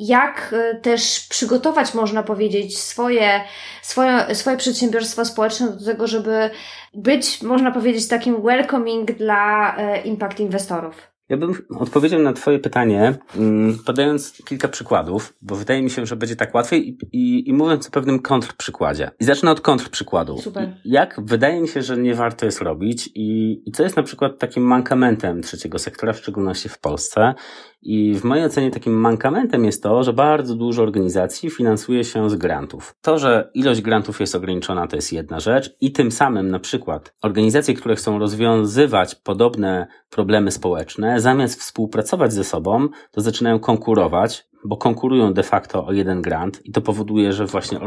Jak 0.00 0.54
e, 0.56 0.74
też 0.74 1.26
przygotować, 1.30 1.94
można 1.94 2.22
powiedzieć, 2.22 2.78
swoje, 2.78 3.40
swoje, 3.82 4.34
swoje 4.34 4.56
przedsiębiorstwa 4.56 5.24
społeczne 5.24 5.68
do 5.68 5.84
tego, 5.84 6.06
żeby 6.06 6.50
być, 6.94 7.42
można 7.42 7.70
powiedzieć, 7.70 8.08
takim 8.08 8.42
welcoming 8.42 9.12
dla 9.12 9.76
e, 9.76 10.00
impact 10.00 10.40
inwestorów. 10.40 11.10
Ja 11.30 11.36
bym 11.36 11.54
odpowiedział 11.78 12.20
na 12.20 12.32
Twoje 12.32 12.58
pytanie, 12.58 13.18
mm, 13.36 13.78
podając 13.86 14.42
kilka 14.44 14.68
przykładów, 14.68 15.34
bo 15.42 15.54
wydaje 15.54 15.82
mi 15.82 15.90
się, 15.90 16.06
że 16.06 16.16
będzie 16.16 16.36
tak 16.36 16.54
łatwiej 16.54 16.88
i, 16.88 16.98
i, 17.12 17.48
i 17.48 17.52
mówiąc 17.52 17.88
o 17.88 17.90
pewnym 17.90 18.18
kontrprzykładzie. 18.18 19.10
I 19.20 19.24
zacznę 19.24 19.50
od 19.50 19.60
kontrprzykładu. 19.60 20.38
Super. 20.38 20.76
Jak 20.84 21.20
wydaje 21.24 21.60
mi 21.60 21.68
się, 21.68 21.82
że 21.82 21.96
nie 21.96 22.14
warto 22.14 22.46
jest 22.46 22.60
robić 22.60 23.10
i, 23.14 23.62
i 23.66 23.72
co 23.72 23.82
jest 23.82 23.96
na 23.96 24.02
przykład 24.02 24.38
takim 24.38 24.62
mankamentem 24.62 25.42
trzeciego 25.42 25.78
sektora, 25.78 26.12
w 26.12 26.18
szczególności 26.18 26.68
w 26.68 26.78
Polsce, 26.78 27.34
i 27.82 28.14
w 28.14 28.24
mojej 28.24 28.44
ocenie 28.44 28.70
takim 28.70 28.92
mankamentem 28.92 29.64
jest 29.64 29.82
to, 29.82 30.04
że 30.04 30.12
bardzo 30.12 30.54
dużo 30.54 30.82
organizacji 30.82 31.50
finansuje 31.50 32.04
się 32.04 32.30
z 32.30 32.34
grantów. 32.34 32.94
To, 33.02 33.18
że 33.18 33.50
ilość 33.54 33.80
grantów 33.80 34.20
jest 34.20 34.34
ograniczona, 34.34 34.86
to 34.86 34.96
jest 34.96 35.12
jedna 35.12 35.40
rzecz 35.40 35.76
i 35.80 35.92
tym 35.92 36.12
samym 36.12 36.50
na 36.50 36.58
przykład 36.58 37.14
organizacje, 37.22 37.74
które 37.74 37.96
chcą 37.96 38.18
rozwiązywać 38.18 39.14
podobne 39.14 39.86
problemy 40.10 40.50
społeczne, 40.50 41.20
zamiast 41.20 41.60
współpracować 41.60 42.32
ze 42.32 42.44
sobą, 42.44 42.88
to 43.10 43.20
zaczynają 43.20 43.58
konkurować, 43.58 44.49
bo 44.64 44.76
konkurują 44.76 45.32
de 45.32 45.42
facto 45.42 45.86
o 45.86 45.92
jeden 45.92 46.22
grant 46.22 46.66
i 46.66 46.72
to 46.72 46.80
powoduje, 46.80 47.32
że 47.32 47.46
właśnie 47.46 47.78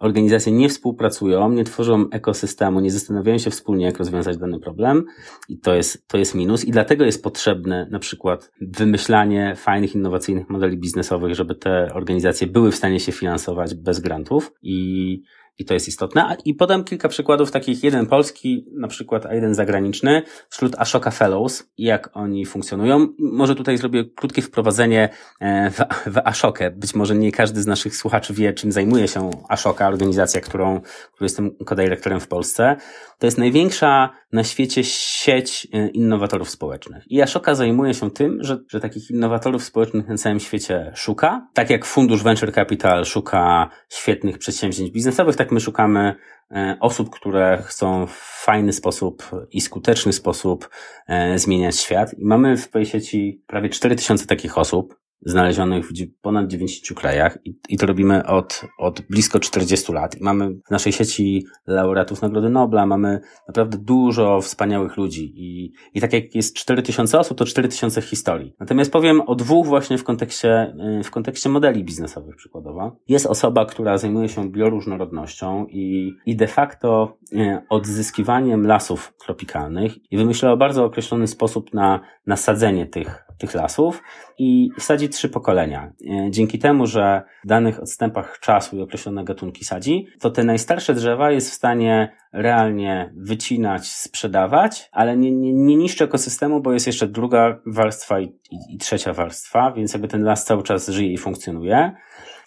organizacje 0.00 0.52
nie 0.52 0.68
współpracują, 0.68 1.50
nie 1.50 1.64
tworzą 1.64 2.10
ekosystemu, 2.10 2.80
nie 2.80 2.90
zastanawiają 2.90 3.38
się 3.38 3.50
wspólnie, 3.50 3.84
jak 3.84 3.98
rozwiązać 3.98 4.36
dany 4.36 4.60
problem 4.60 5.04
i 5.48 5.58
to 5.58 5.74
jest, 5.74 6.08
to 6.08 6.18
jest 6.18 6.34
minus. 6.34 6.64
I 6.64 6.70
dlatego 6.70 7.04
jest 7.04 7.22
potrzebne 7.22 7.88
na 7.90 7.98
przykład 7.98 8.50
wymyślanie 8.60 9.54
fajnych, 9.56 9.94
innowacyjnych 9.94 10.48
modeli 10.48 10.78
biznesowych, 10.78 11.34
żeby 11.34 11.54
te 11.54 11.94
organizacje 11.94 12.46
były 12.46 12.72
w 12.72 12.76
stanie 12.76 13.00
się 13.00 13.12
finansować 13.12 13.74
bez 13.74 14.00
grantów. 14.00 14.52
I 14.62 15.22
i 15.58 15.64
to 15.64 15.74
jest 15.74 15.88
istotne. 15.88 16.36
I 16.44 16.54
podam 16.54 16.84
kilka 16.84 17.08
przykładów 17.08 17.50
takich, 17.50 17.84
jeden 17.84 18.06
polski 18.06 18.64
na 18.72 18.88
przykład, 18.88 19.26
a 19.26 19.34
jeden 19.34 19.54
zagraniczny, 19.54 20.22
wśród 20.48 20.74
Ashoka 20.78 21.10
Fellows 21.10 21.70
jak 21.78 22.10
oni 22.12 22.46
funkcjonują. 22.46 23.08
Może 23.18 23.54
tutaj 23.54 23.78
zrobię 23.78 24.04
krótkie 24.04 24.42
wprowadzenie 24.42 25.08
e, 25.40 25.70
w, 25.70 25.76
w 26.06 26.18
Ashokę. 26.24 26.70
Być 26.70 26.94
może 26.94 27.14
nie 27.14 27.32
każdy 27.32 27.62
z 27.62 27.66
naszych 27.66 27.96
słuchaczy 27.96 28.34
wie, 28.34 28.52
czym 28.52 28.72
zajmuje 28.72 29.08
się 29.08 29.30
Ashoka, 29.48 29.88
organizacja, 29.88 30.40
którą, 30.40 30.80
którą 30.80 31.24
jestem 31.24 31.50
kodyrektorem 31.64 32.20
w 32.20 32.28
Polsce. 32.28 32.76
To 33.18 33.26
jest 33.26 33.38
największa 33.38 34.10
na 34.32 34.44
świecie 34.44 34.84
sieć 35.18 35.68
e, 35.72 35.88
innowatorów 35.88 36.50
społecznych. 36.50 37.04
I 37.10 37.22
Ashoka 37.22 37.54
zajmuje 37.54 37.94
się 37.94 38.10
tym, 38.10 38.38
że, 38.40 38.58
że 38.68 38.80
takich 38.80 39.10
innowatorów 39.10 39.64
społecznych 39.64 40.08
na 40.08 40.16
całym 40.16 40.40
świecie 40.40 40.92
szuka. 40.94 41.48
Tak 41.54 41.70
jak 41.70 41.84
Fundusz 41.84 42.22
Venture 42.22 42.52
Capital 42.52 43.04
szuka 43.04 43.70
świetnych 43.88 44.38
przedsięwzięć 44.38 44.90
biznesowych, 44.90 45.36
tak 45.36 45.52
my 45.52 45.60
szukamy 45.60 46.14
e, 46.50 46.76
osób, 46.80 47.10
które 47.10 47.62
chcą 47.66 48.06
w 48.06 48.16
fajny 48.44 48.72
sposób 48.72 49.30
i 49.50 49.60
skuteczny 49.60 50.12
sposób 50.12 50.68
e, 51.06 51.38
zmieniać 51.38 51.76
świat. 51.76 52.14
I 52.18 52.24
mamy 52.24 52.56
w 52.56 52.68
tej 52.68 52.86
sieci 52.86 53.42
prawie 53.46 53.68
4000 53.68 54.26
takich 54.26 54.58
osób 54.58 54.97
znalezionych 55.22 55.88
w 55.88 55.92
ponad 56.22 56.48
90 56.48 57.00
krajach 57.00 57.38
i, 57.44 57.58
i 57.68 57.76
to 57.76 57.86
robimy 57.86 58.26
od, 58.26 58.64
od 58.78 59.00
blisko 59.00 59.40
40 59.40 59.92
lat. 59.92 60.20
I 60.20 60.24
mamy 60.24 60.50
w 60.50 60.70
naszej 60.70 60.92
sieci 60.92 61.46
laureatów 61.66 62.22
Nagrody 62.22 62.50
Nobla, 62.50 62.86
mamy 62.86 63.20
naprawdę 63.48 63.78
dużo 63.78 64.40
wspaniałych 64.40 64.96
ludzi 64.96 65.32
i, 65.36 65.72
i 65.94 66.00
tak 66.00 66.12
jak 66.12 66.34
jest 66.34 66.56
4000 66.56 67.18
osób, 67.18 67.38
to 67.38 67.44
4000 67.44 68.02
historii. 68.02 68.54
Natomiast 68.60 68.92
powiem 68.92 69.20
o 69.20 69.34
dwóch 69.34 69.66
właśnie 69.66 69.98
w 69.98 70.04
kontekście, 70.04 70.74
y, 71.00 71.04
w 71.04 71.10
kontekście 71.10 71.48
modeli 71.48 71.84
biznesowych 71.84 72.36
przykładowo. 72.36 72.96
Jest 73.08 73.26
osoba, 73.26 73.66
która 73.66 73.98
zajmuje 73.98 74.28
się 74.28 74.50
bioróżnorodnością 74.50 75.66
i, 75.66 76.14
i 76.26 76.36
de 76.36 76.46
facto 76.46 77.18
y, 77.32 77.58
odzyskiwaniem 77.68 78.66
lasów 78.66 79.14
tropikalnych 79.24 80.12
i 80.12 80.16
wymyślała 80.16 80.56
bardzo 80.56 80.84
określony 80.84 81.26
sposób 81.26 81.74
na 81.74 82.00
nasadzenie 82.26 82.86
tych 82.86 83.27
tych 83.38 83.54
lasów 83.54 84.02
i 84.38 84.70
wsadzi 84.78 85.08
trzy 85.08 85.28
pokolenia. 85.28 85.92
E, 86.10 86.30
dzięki 86.30 86.58
temu, 86.58 86.86
że 86.86 87.22
w 87.44 87.46
danych 87.46 87.80
odstępach 87.80 88.38
czasu 88.40 88.76
i 88.76 88.80
określone 88.80 89.24
gatunki 89.24 89.64
sadzi, 89.64 90.06
to 90.20 90.30
te 90.30 90.44
najstarsze 90.44 90.94
drzewa 90.94 91.30
jest 91.30 91.50
w 91.50 91.54
stanie 91.54 92.16
realnie 92.32 93.12
wycinać, 93.16 93.88
sprzedawać, 93.88 94.88
ale 94.92 95.16
nie, 95.16 95.32
nie, 95.32 95.52
nie 95.52 95.76
niszczy 95.76 96.04
ekosystemu, 96.04 96.60
bo 96.60 96.72
jest 96.72 96.86
jeszcze 96.86 97.08
druga 97.08 97.60
warstwa 97.66 98.20
i, 98.20 98.24
i, 98.24 98.74
i 98.74 98.78
trzecia 98.78 99.12
warstwa, 99.12 99.72
więc 99.72 99.92
jakby 99.92 100.08
ten 100.08 100.22
las 100.22 100.44
cały 100.44 100.62
czas 100.62 100.88
żyje 100.88 101.12
i 101.12 101.18
funkcjonuje. 101.18 101.92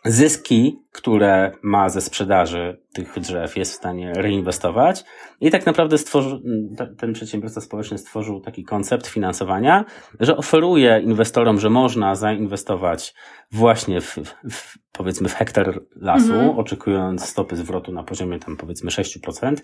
Zyski, 0.05 0.79
które 0.91 1.51
ma 1.61 1.89
ze 1.89 2.01
sprzedaży 2.01 2.81
tych 2.93 3.19
drzew, 3.19 3.57
jest 3.57 3.71
w 3.71 3.75
stanie 3.75 4.13
reinwestować. 4.13 5.03
I 5.41 5.51
tak 5.51 5.65
naprawdę 5.65 5.97
stworzył, 5.97 6.39
ten 6.97 7.13
przedsiębiorca 7.13 7.61
społeczny 7.61 7.97
stworzył 7.97 8.41
taki 8.41 8.63
koncept 8.63 9.07
finansowania, 9.07 9.85
że 10.19 10.37
oferuje 10.37 11.01
inwestorom, 11.03 11.59
że 11.59 11.69
można 11.69 12.15
zainwestować 12.15 13.13
właśnie 13.51 14.01
w, 14.01 14.19
w 14.49 14.77
powiedzmy 14.91 15.29
w 15.29 15.33
hektar 15.33 15.81
lasu, 15.95 16.33
mhm. 16.33 16.59
oczekując 16.59 17.25
stopy 17.25 17.55
zwrotu 17.55 17.91
na 17.91 18.03
poziomie 18.03 18.39
tam 18.39 18.57
powiedzmy 18.57 18.91
6%, 18.91 19.55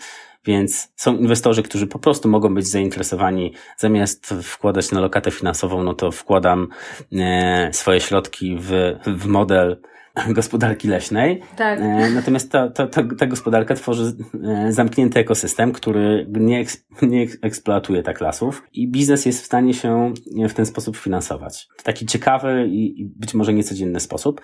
więc 0.45 0.93
są 0.95 1.17
inwestorzy, 1.17 1.63
którzy 1.63 1.87
po 1.87 1.99
prostu 1.99 2.29
mogą 2.29 2.55
być 2.55 2.67
zainteresowani, 2.67 3.53
zamiast 3.77 4.33
wkładać 4.43 4.91
na 4.91 4.99
lokatę 4.99 5.31
finansową, 5.31 5.83
no 5.83 5.93
to 5.93 6.11
wkładam 6.11 6.67
e, 7.11 7.69
swoje 7.73 7.99
środki 7.99 8.57
w, 8.59 8.71
w 9.05 9.25
model 9.25 9.81
gospodarki 10.39 10.87
leśnej. 10.87 11.41
Tak. 11.57 11.79
E, 11.79 12.09
natomiast 12.09 12.51
ta, 12.51 12.69
ta, 12.69 12.87
ta, 12.87 13.03
ta 13.17 13.25
gospodarka 13.25 13.75
tworzy 13.75 14.13
e, 14.43 14.71
zamknięty 14.71 15.19
ekosystem, 15.19 15.71
który 15.71 16.27
nie, 16.29 16.65
nie 17.01 17.27
eksploatuje 17.41 18.03
tak 18.03 18.21
lasów 18.21 18.63
i 18.73 18.91
biznes 18.91 19.25
jest 19.25 19.41
w 19.41 19.45
stanie 19.45 19.73
się 19.73 20.13
w 20.49 20.53
ten 20.53 20.65
sposób 20.65 20.97
finansować. 20.97 21.67
W 21.77 21.83
taki 21.83 22.05
ciekawy 22.05 22.67
i, 22.67 23.01
i 23.01 23.05
być 23.05 23.33
może 23.33 23.53
niecodzienny 23.53 23.99
sposób. 23.99 24.41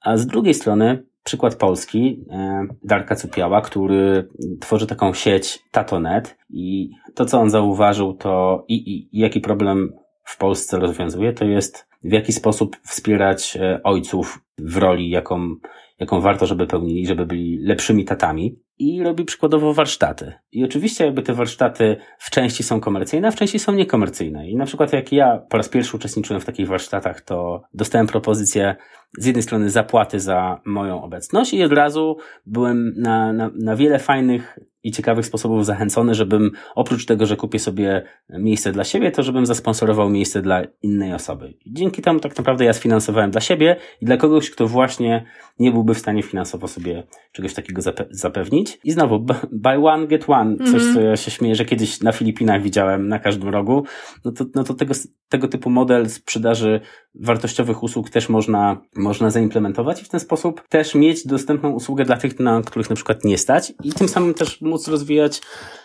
A 0.00 0.16
z 0.16 0.26
drugiej 0.26 0.54
strony 0.54 1.02
przykład 1.26 1.54
Polski, 1.54 2.24
e, 2.30 2.66
Darka 2.84 3.14
Cupiała, 3.14 3.60
który 3.60 4.28
tworzy 4.60 4.86
taką 4.86 5.14
sieć 5.14 5.58
Tatonet 5.70 6.36
i 6.50 6.90
to, 7.14 7.24
co 7.24 7.40
on 7.40 7.50
zauważył, 7.50 8.14
to 8.14 8.64
i, 8.68 8.74
i, 8.74 9.16
i 9.16 9.20
jaki 9.20 9.40
problem 9.40 9.92
w 10.26 10.36
Polsce 10.36 10.78
rozwiązuje, 10.78 11.32
to 11.32 11.44
jest 11.44 11.88
w 12.04 12.12
jaki 12.12 12.32
sposób 12.32 12.76
wspierać 12.82 13.56
e, 13.56 13.80
ojców 13.82 14.40
w 14.58 14.76
roli, 14.76 15.10
jaką, 15.10 15.54
jaką 16.00 16.20
warto, 16.20 16.46
żeby 16.46 16.66
pełnili, 16.66 17.06
żeby 17.06 17.26
byli 17.26 17.58
lepszymi 17.58 18.04
tatami. 18.04 18.58
I 18.78 19.02
robi 19.02 19.24
przykładowo 19.24 19.74
warsztaty. 19.74 20.32
I 20.52 20.64
oczywiście 20.64 21.04
jakby 21.04 21.22
te 21.22 21.34
warsztaty 21.34 21.96
w 22.18 22.30
części 22.30 22.62
są 22.62 22.80
komercyjne, 22.80 23.28
a 23.28 23.30
w 23.30 23.36
części 23.36 23.58
są 23.58 23.72
niekomercyjne. 23.72 24.48
I 24.48 24.56
na 24.56 24.66
przykład 24.66 24.92
jak 24.92 25.12
ja 25.12 25.38
po 25.48 25.56
raz 25.56 25.68
pierwszy 25.68 25.96
uczestniczyłem 25.96 26.40
w 26.40 26.44
takich 26.44 26.68
warsztatach, 26.68 27.20
to 27.20 27.62
dostałem 27.74 28.06
propozycję 28.06 28.76
z 29.18 29.26
jednej 29.26 29.42
strony 29.42 29.70
zapłaty 29.70 30.20
za 30.20 30.60
moją 30.64 31.02
obecność 31.02 31.54
i 31.54 31.64
od 31.64 31.72
razu 31.72 32.16
byłem 32.46 32.92
na, 32.96 33.32
na, 33.32 33.50
na 33.54 33.76
wiele 33.76 33.98
fajnych 33.98 34.58
i 34.86 34.92
ciekawych 34.92 35.26
sposobów 35.26 35.66
zachęcony, 35.66 36.14
żebym 36.14 36.50
oprócz 36.74 37.06
tego, 37.06 37.26
że 37.26 37.36
kupię 37.36 37.58
sobie 37.58 38.02
miejsce 38.28 38.72
dla 38.72 38.84
siebie, 38.84 39.10
to 39.10 39.22
żebym 39.22 39.46
zasponsorował 39.46 40.10
miejsce 40.10 40.42
dla 40.42 40.62
innej 40.82 41.12
osoby. 41.12 41.54
Dzięki 41.66 42.02
temu 42.02 42.20
tak 42.20 42.38
naprawdę 42.38 42.64
ja 42.64 42.72
sfinansowałem 42.72 43.30
dla 43.30 43.40
siebie 43.40 43.76
i 44.00 44.06
dla 44.06 44.16
kogoś, 44.16 44.50
kto 44.50 44.66
właśnie 44.66 45.24
nie 45.58 45.72
byłby 45.72 45.94
w 45.94 45.98
stanie 45.98 46.22
finansowo 46.22 46.68
sobie 46.68 47.02
czegoś 47.32 47.54
takiego 47.54 47.82
zape 47.82 48.04
zapewnić. 48.10 48.78
I 48.84 48.92
znowu, 48.92 49.26
buy 49.52 49.88
one, 49.88 50.06
get 50.06 50.24
one. 50.28 50.56
Coś, 50.56 50.68
mm 50.68 50.80
-hmm. 50.80 50.94
co 50.94 51.00
ja 51.00 51.16
się 51.16 51.30
śmieję, 51.30 51.54
że 51.54 51.64
kiedyś 51.64 52.00
na 52.00 52.12
Filipinach 52.12 52.62
widziałem 52.62 53.08
na 53.08 53.18
każdym 53.18 53.48
rogu. 53.48 53.84
No 54.24 54.32
to, 54.32 54.44
no 54.54 54.64
to 54.64 54.74
tego, 54.74 54.94
tego 55.28 55.48
typu 55.48 55.70
model 55.70 56.08
sprzedaży 56.08 56.80
wartościowych 57.14 57.82
usług 57.82 58.10
też 58.10 58.28
można, 58.28 58.80
można 59.06 59.30
zaimplementować 59.30 60.02
i 60.02 60.04
w 60.04 60.08
ten 60.08 60.20
sposób 60.20 60.68
też 60.68 60.94
mieć 60.94 61.26
dostępną 61.26 61.70
usługę 61.70 62.04
dla 62.04 62.16
tych, 62.16 62.40
na 62.40 62.62
których 62.62 62.90
na 62.90 62.96
przykład 62.96 63.24
nie 63.24 63.38
stać 63.38 63.72
i 63.84 63.92
tym 63.92 64.08
samym 64.08 64.34
też 64.34 64.60
móc 64.60 64.88
rozwijać 64.88 65.40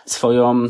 swoją 0.06 0.64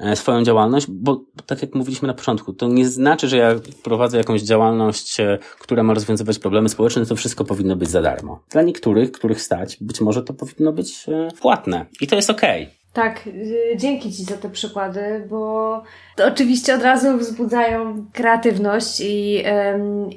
e, 0.00 0.16
swoją 0.16 0.42
działalność, 0.42 0.86
bo 0.88 1.24
tak 1.46 1.62
jak 1.62 1.74
mówiliśmy 1.74 2.08
na 2.08 2.14
początku, 2.14 2.52
to 2.52 2.68
nie 2.68 2.88
znaczy, 2.88 3.28
że 3.28 3.36
ja 3.36 3.54
prowadzę 3.82 4.18
jakąś 4.18 4.42
działalność, 4.42 5.20
e, 5.20 5.38
która 5.58 5.82
ma 5.82 5.94
rozwiązywać 5.94 6.38
problemy 6.38 6.68
społeczne, 6.68 7.06
to 7.06 7.16
wszystko 7.16 7.44
powinno 7.44 7.76
być 7.76 7.88
za 7.88 8.02
darmo. 8.02 8.40
Dla 8.50 8.62
niektórych, 8.62 9.12
których 9.12 9.42
stać, 9.42 9.76
być 9.80 10.00
może 10.00 10.22
to 10.22 10.34
powinno 10.34 10.72
być 10.72 11.08
e, 11.08 11.28
płatne 11.40 11.86
i 12.00 12.06
to 12.06 12.16
jest 12.16 12.30
okej. 12.30 12.62
Okay. 12.62 12.81
Tak, 12.92 13.26
y, 13.26 13.76
dzięki 13.76 14.12
Ci 14.12 14.24
za 14.24 14.36
te 14.36 14.50
przykłady, 14.50 15.26
bo 15.30 15.82
to 16.16 16.26
oczywiście 16.26 16.74
od 16.74 16.82
razu 16.82 17.18
wzbudzają 17.18 18.06
kreatywność 18.12 19.00
i 19.00 19.44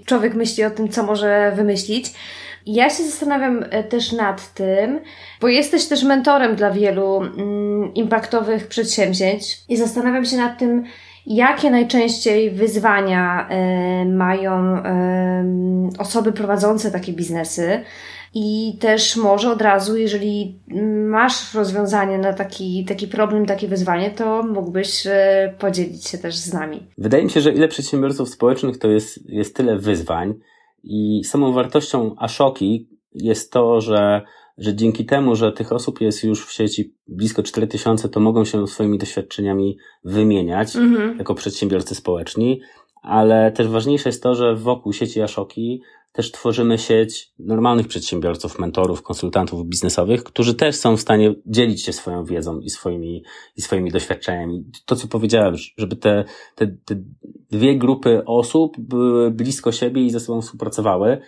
człowiek 0.06 0.34
myśli 0.34 0.64
o 0.64 0.70
tym, 0.70 0.90
co 0.90 1.04
może 1.04 1.52
wymyślić. 1.56 2.14
Ja 2.66 2.90
się 2.90 3.04
zastanawiam 3.04 3.66
e, 3.70 3.84
też 3.84 4.12
nad 4.12 4.54
tym, 4.54 5.00
bo 5.42 5.48
jesteś 5.48 5.86
też 5.86 6.04
mentorem 6.04 6.56
dla 6.56 6.72
wielu 6.72 7.18
mm, 7.18 7.94
impaktowych 7.94 8.68
przedsięwzięć 8.68 9.58
i 9.70 9.78
zastanawiam 9.78 10.26
się 10.26 10.38
nad 10.38 10.60
tym, 10.60 10.84
jakie 11.26 11.72
najczęściej 11.72 12.52
wyzwania 12.52 13.50
y, 14.04 14.06
mają 14.06 14.84
osoby 15.98 16.32
prowadzące 16.32 16.92
takie 16.92 17.14
biznesy. 17.14 17.84
I 18.38 18.78
też 18.80 19.16
może 19.16 19.52
od 19.52 19.62
razu, 19.62 19.98
jeżeli 19.98 20.60
masz 21.10 21.54
rozwiązanie 21.54 22.18
na 22.18 22.34
taki, 22.34 22.86
taki 22.86 23.08
problem, 23.08 23.46
takie 23.46 23.68
wyzwanie, 23.68 24.12
to 24.12 24.44
mógłbyś 24.44 25.08
e, 25.08 25.54
podzielić 25.60 26.08
się 26.08 26.18
też 26.18 26.36
z 26.36 26.54
nami. 26.54 26.88
Wydaje 26.98 27.24
mi 27.24 27.30
się, 27.30 27.42
że 27.42 27.54
ile 27.54 27.68
przedsiębiorców 27.68 28.30
społecznych 28.30 28.78
to 28.78 28.88
jest, 28.88 29.30
jest 29.30 29.56
tyle 29.56 29.78
wyzwań 29.78 30.34
i 30.84 31.22
samą 31.24 31.54
wartością 31.54 32.16
Ashoki 32.18 32.90
jest 33.14 33.52
to, 33.52 33.82
że, 33.82 34.22
że 34.58 34.76
dzięki 34.76 35.06
temu, 35.06 35.36
że 35.36 35.52
tych 35.52 35.72
osób 35.72 36.02
jest 36.02 36.24
już 36.24 36.46
w 36.46 36.52
sieci 36.52 36.94
blisko 37.08 37.44
4000, 37.44 38.10
to 38.10 38.20
mogą 38.20 38.46
się 38.46 38.68
swoimi 38.68 38.98
doświadczeniami 38.98 39.78
wymieniać 40.04 40.76
mhm. 40.76 41.18
jako 41.18 41.36
przedsiębiorcy 41.36 41.96
społeczni, 41.96 42.62
ale 43.02 43.52
też 43.52 43.68
ważniejsze 43.68 44.10
jest 44.10 44.24
to, 44.24 44.36
że 44.36 44.56
wokół 44.56 44.94
sieci 44.94 45.22
Ashoki 45.22 45.82
też 46.16 46.32
tworzymy 46.32 46.78
sieć 46.78 47.34
normalnych 47.40 47.88
przedsiębiorców, 47.88 48.60
mentorów, 48.60 49.02
konsultantów 49.02 49.66
biznesowych, 49.66 50.24
którzy 50.24 50.54
też 50.54 50.76
są 50.76 50.98
w 50.98 51.02
stanie 51.02 51.36
dzielić 51.46 51.84
się 51.84 51.94
swoją 51.94 52.26
wiedzą 52.26 52.60
i 52.60 52.70
swoimi, 52.70 53.24
i 53.56 53.62
swoimi 53.62 53.92
doświadczeniami. 53.92 54.66
To, 54.86 54.96
co 54.96 55.08
powiedziałem, 55.08 55.56
żeby 55.78 55.96
te, 55.96 56.26
te, 56.56 56.68
te 56.68 56.96
dwie 57.52 57.78
grupy 57.78 58.26
osób 58.26 58.80
były 58.80 59.32
blisko 59.32 59.72
siebie 59.72 60.02
i 60.02 60.10
ze 60.10 60.20
sobą 60.20 60.42
współpracowały 60.42 61.22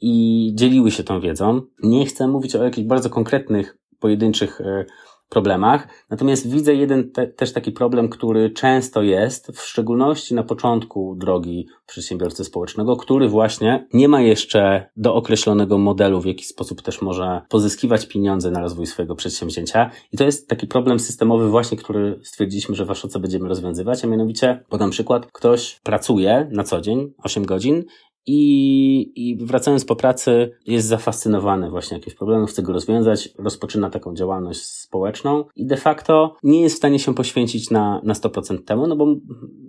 i 0.00 0.52
dzieliły 0.54 0.90
się 0.90 1.04
tą 1.04 1.20
wiedzą. 1.20 1.62
Nie 1.82 2.06
chcę 2.06 2.28
mówić 2.28 2.56
o 2.56 2.64
jakichś 2.64 2.88
bardzo 2.88 3.10
konkretnych, 3.10 3.78
pojedynczych 4.00 4.60
e, 4.60 4.84
problemach. 5.28 5.88
Natomiast 6.10 6.50
widzę 6.50 6.74
jeden 6.74 7.10
te, 7.10 7.26
też 7.26 7.52
taki 7.52 7.72
problem, 7.72 8.08
który 8.08 8.50
często 8.50 9.02
jest, 9.02 9.52
w 9.52 9.60
szczególności 9.60 10.34
na 10.34 10.42
początku 10.42 11.16
drogi 11.16 11.66
przedsiębiorcy 11.86 12.44
społecznego, 12.44 12.96
który 12.96 13.28
właśnie 13.28 13.86
nie 13.92 14.08
ma 14.08 14.20
jeszcze 14.20 14.90
dookreślonego 14.96 15.78
modelu, 15.78 16.20
w 16.20 16.26
jaki 16.26 16.44
sposób 16.44 16.82
też 16.82 17.02
może 17.02 17.40
pozyskiwać 17.48 18.06
pieniądze 18.06 18.50
na 18.50 18.60
rozwój 18.60 18.86
swojego 18.86 19.14
przedsięwzięcia. 19.14 19.90
I 20.12 20.16
to 20.16 20.24
jest 20.24 20.48
taki 20.48 20.66
problem 20.66 21.00
systemowy 21.00 21.48
właśnie, 21.48 21.78
który 21.78 22.20
stwierdziliśmy, 22.22 22.74
że 22.74 22.84
wasz 22.84 23.06
co 23.08 23.20
będziemy 23.20 23.48
rozwiązywać, 23.48 24.04
a 24.04 24.06
mianowicie, 24.06 24.64
podam 24.68 24.90
przykład, 24.90 25.26
ktoś 25.32 25.80
pracuje 25.82 26.48
na 26.52 26.64
co 26.64 26.80
dzień 26.80 27.12
8 27.22 27.46
godzin 27.46 27.84
i, 28.30 29.12
I 29.16 29.36
wracając 29.36 29.84
po 29.84 29.96
pracy, 29.96 30.50
jest 30.66 30.88
zafascynowany 30.88 31.70
właśnie 31.70 31.96
jakimś 31.96 32.16
problemem, 32.16 32.46
chce 32.46 32.62
go 32.62 32.72
rozwiązać, 32.72 33.28
rozpoczyna 33.38 33.90
taką 33.90 34.14
działalność 34.14 34.60
społeczną 34.60 35.44
i 35.56 35.66
de 35.66 35.76
facto 35.76 36.36
nie 36.42 36.62
jest 36.62 36.74
w 36.74 36.78
stanie 36.78 36.98
się 36.98 37.14
poświęcić 37.14 37.70
na, 37.70 38.00
na 38.04 38.14
100% 38.14 38.64
temu, 38.64 38.86
no 38.86 38.96
bo, 38.96 39.06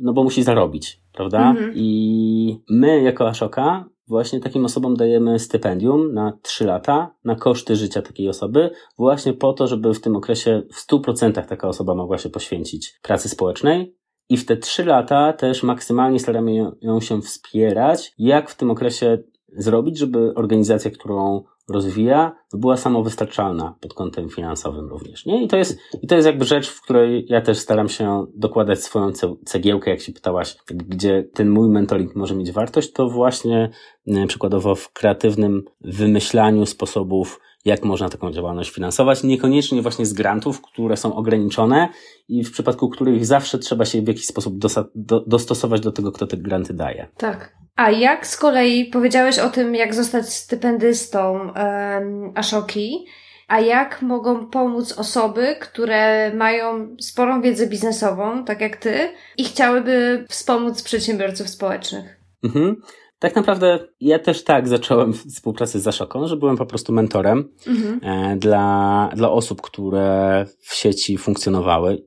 no 0.02 0.14
bo 0.14 0.24
musi 0.24 0.44
zarobić, 0.44 1.02
prawda? 1.14 1.50
Mhm. 1.50 1.72
I 1.76 2.62
my 2.70 3.02
jako 3.02 3.28
Ashoka 3.28 3.86
właśnie 4.08 4.40
takim 4.40 4.66
osobom 4.66 4.96
dajemy 4.96 5.40
stypendium 5.40 6.14
na 6.14 6.38
3 6.42 6.66
lata 6.66 7.16
na 7.24 7.36
koszty 7.36 7.76
życia 7.76 8.02
takiej 8.02 8.30
osoby, 8.30 8.70
właśnie 8.98 9.34
po 9.34 9.54
to, 9.54 9.68
żeby 9.68 9.94
w 9.94 10.02
tym 10.02 10.16
okresie 10.16 10.62
w 10.74 10.92
100% 10.92 11.46
taka 11.46 11.68
osoba 11.68 11.96
mogła 11.96 12.18
się 12.18 12.30
poświęcić 12.30 13.00
pracy 13.02 13.30
społecznej, 13.30 13.96
i 14.30 14.38
w 14.38 14.46
te 14.46 14.58
trzy 14.58 14.86
lata 14.86 15.34
też 15.34 15.64
maksymalnie 15.64 16.20
staramy 16.20 16.72
ją 16.82 17.02
się 17.02 17.22
wspierać, 17.22 18.14
jak 18.18 18.50
w 18.50 18.56
tym 18.56 18.72
okresie 18.72 19.18
zrobić, 19.58 19.98
żeby 19.98 20.34
organizacja, 20.36 20.92
którą 20.92 21.44
rozwija, 21.70 22.36
była 22.54 22.78
samowystarczalna 22.78 23.76
pod 23.82 23.94
kątem 23.94 24.30
finansowym 24.30 24.90
również. 24.90 25.26
Nie? 25.26 25.44
I, 25.44 25.48
to 25.48 25.58
jest, 25.58 25.80
I 26.02 26.08
to 26.08 26.16
jest 26.16 26.26
jakby 26.26 26.46
rzecz, 26.46 26.70
w 26.70 26.82
której 26.82 27.26
ja 27.30 27.42
też 27.42 27.58
staram 27.58 27.90
się 27.90 28.26
dokładać 28.36 28.84
swoją 28.84 29.12
cegiełkę, 29.46 29.92
jak 29.92 30.02
się 30.02 30.12
pytałaś, 30.12 30.58
gdzie 30.68 31.24
ten 31.34 31.50
mój 31.50 31.70
mentoring 31.70 32.16
może 32.16 32.36
mieć 32.36 32.52
wartość, 32.52 32.92
to 32.92 33.10
właśnie 33.10 33.70
e, 34.08 34.28
przykładowo 34.28 34.76
w 34.76 34.94
kreatywnym 34.94 35.64
wymyślaniu 35.82 36.66
sposobów 36.66 37.40
jak 37.66 37.84
można 37.84 38.10
taką 38.10 38.32
działalność 38.32 38.72
finansować, 38.72 39.24
niekoniecznie 39.24 39.82
właśnie 39.82 40.06
z 40.06 40.14
grantów, 40.14 40.62
które 40.62 40.98
są 40.98 41.16
ograniczone 41.16 41.90
i 42.28 42.44
w 42.44 42.52
przypadku 42.52 42.90
których 42.90 43.26
zawsze 43.26 43.60
trzeba 43.60 43.86
się 43.86 44.02
w 44.02 44.08
jakiś 44.08 44.26
sposób 44.26 44.58
do, 44.96 45.20
dostosować 45.20 45.82
do 45.82 45.92
tego, 45.92 46.12
kto 46.12 46.28
te 46.28 46.38
granty 46.38 46.74
daje. 46.74 47.08
Tak. 47.18 47.60
A 47.76 47.92
jak 47.92 48.28
z 48.28 48.38
kolei 48.38 48.86
powiedziałeś 48.86 49.40
o 49.40 49.50
tym, 49.50 49.76
jak 49.76 49.96
zostać 49.96 50.34
stypendystą 50.34 51.34
um, 51.34 52.32
Ashoki, 52.36 53.06
a 53.48 53.60
jak 53.60 54.02
mogą 54.02 54.48
pomóc 54.48 54.98
osoby, 54.98 55.56
które 55.62 56.34
mają 56.34 56.96
sporą 57.02 57.42
wiedzę 57.42 57.68
biznesową, 57.68 58.46
tak 58.46 58.62
jak 58.62 58.78
ty, 58.78 59.12
i 59.38 59.44
chciałyby 59.44 60.26
wspomóc 60.30 60.84
przedsiębiorców 60.84 61.50
społecznych? 61.50 62.20
Mhm. 62.44 62.82
Tak 63.20 63.36
naprawdę 63.36 63.80
ja 64.02 64.20
też 64.20 64.44
tak 64.44 64.68
zacząłem 64.68 65.14
współpracę 65.14 65.80
z 65.80 65.84
Zaszoką, 65.84 66.28
że 66.28 66.38
byłem 66.38 66.58
po 66.58 66.66
prostu 66.66 66.94
mentorem 66.94 67.50
mhm. 67.68 68.00
E, 68.04 68.38
dla, 68.38 69.10
dla 69.16 69.32
osób, 69.32 69.62
które 69.62 70.46
w 70.60 70.74
sieci 70.74 71.18
funkcjonowały. 71.18 72.06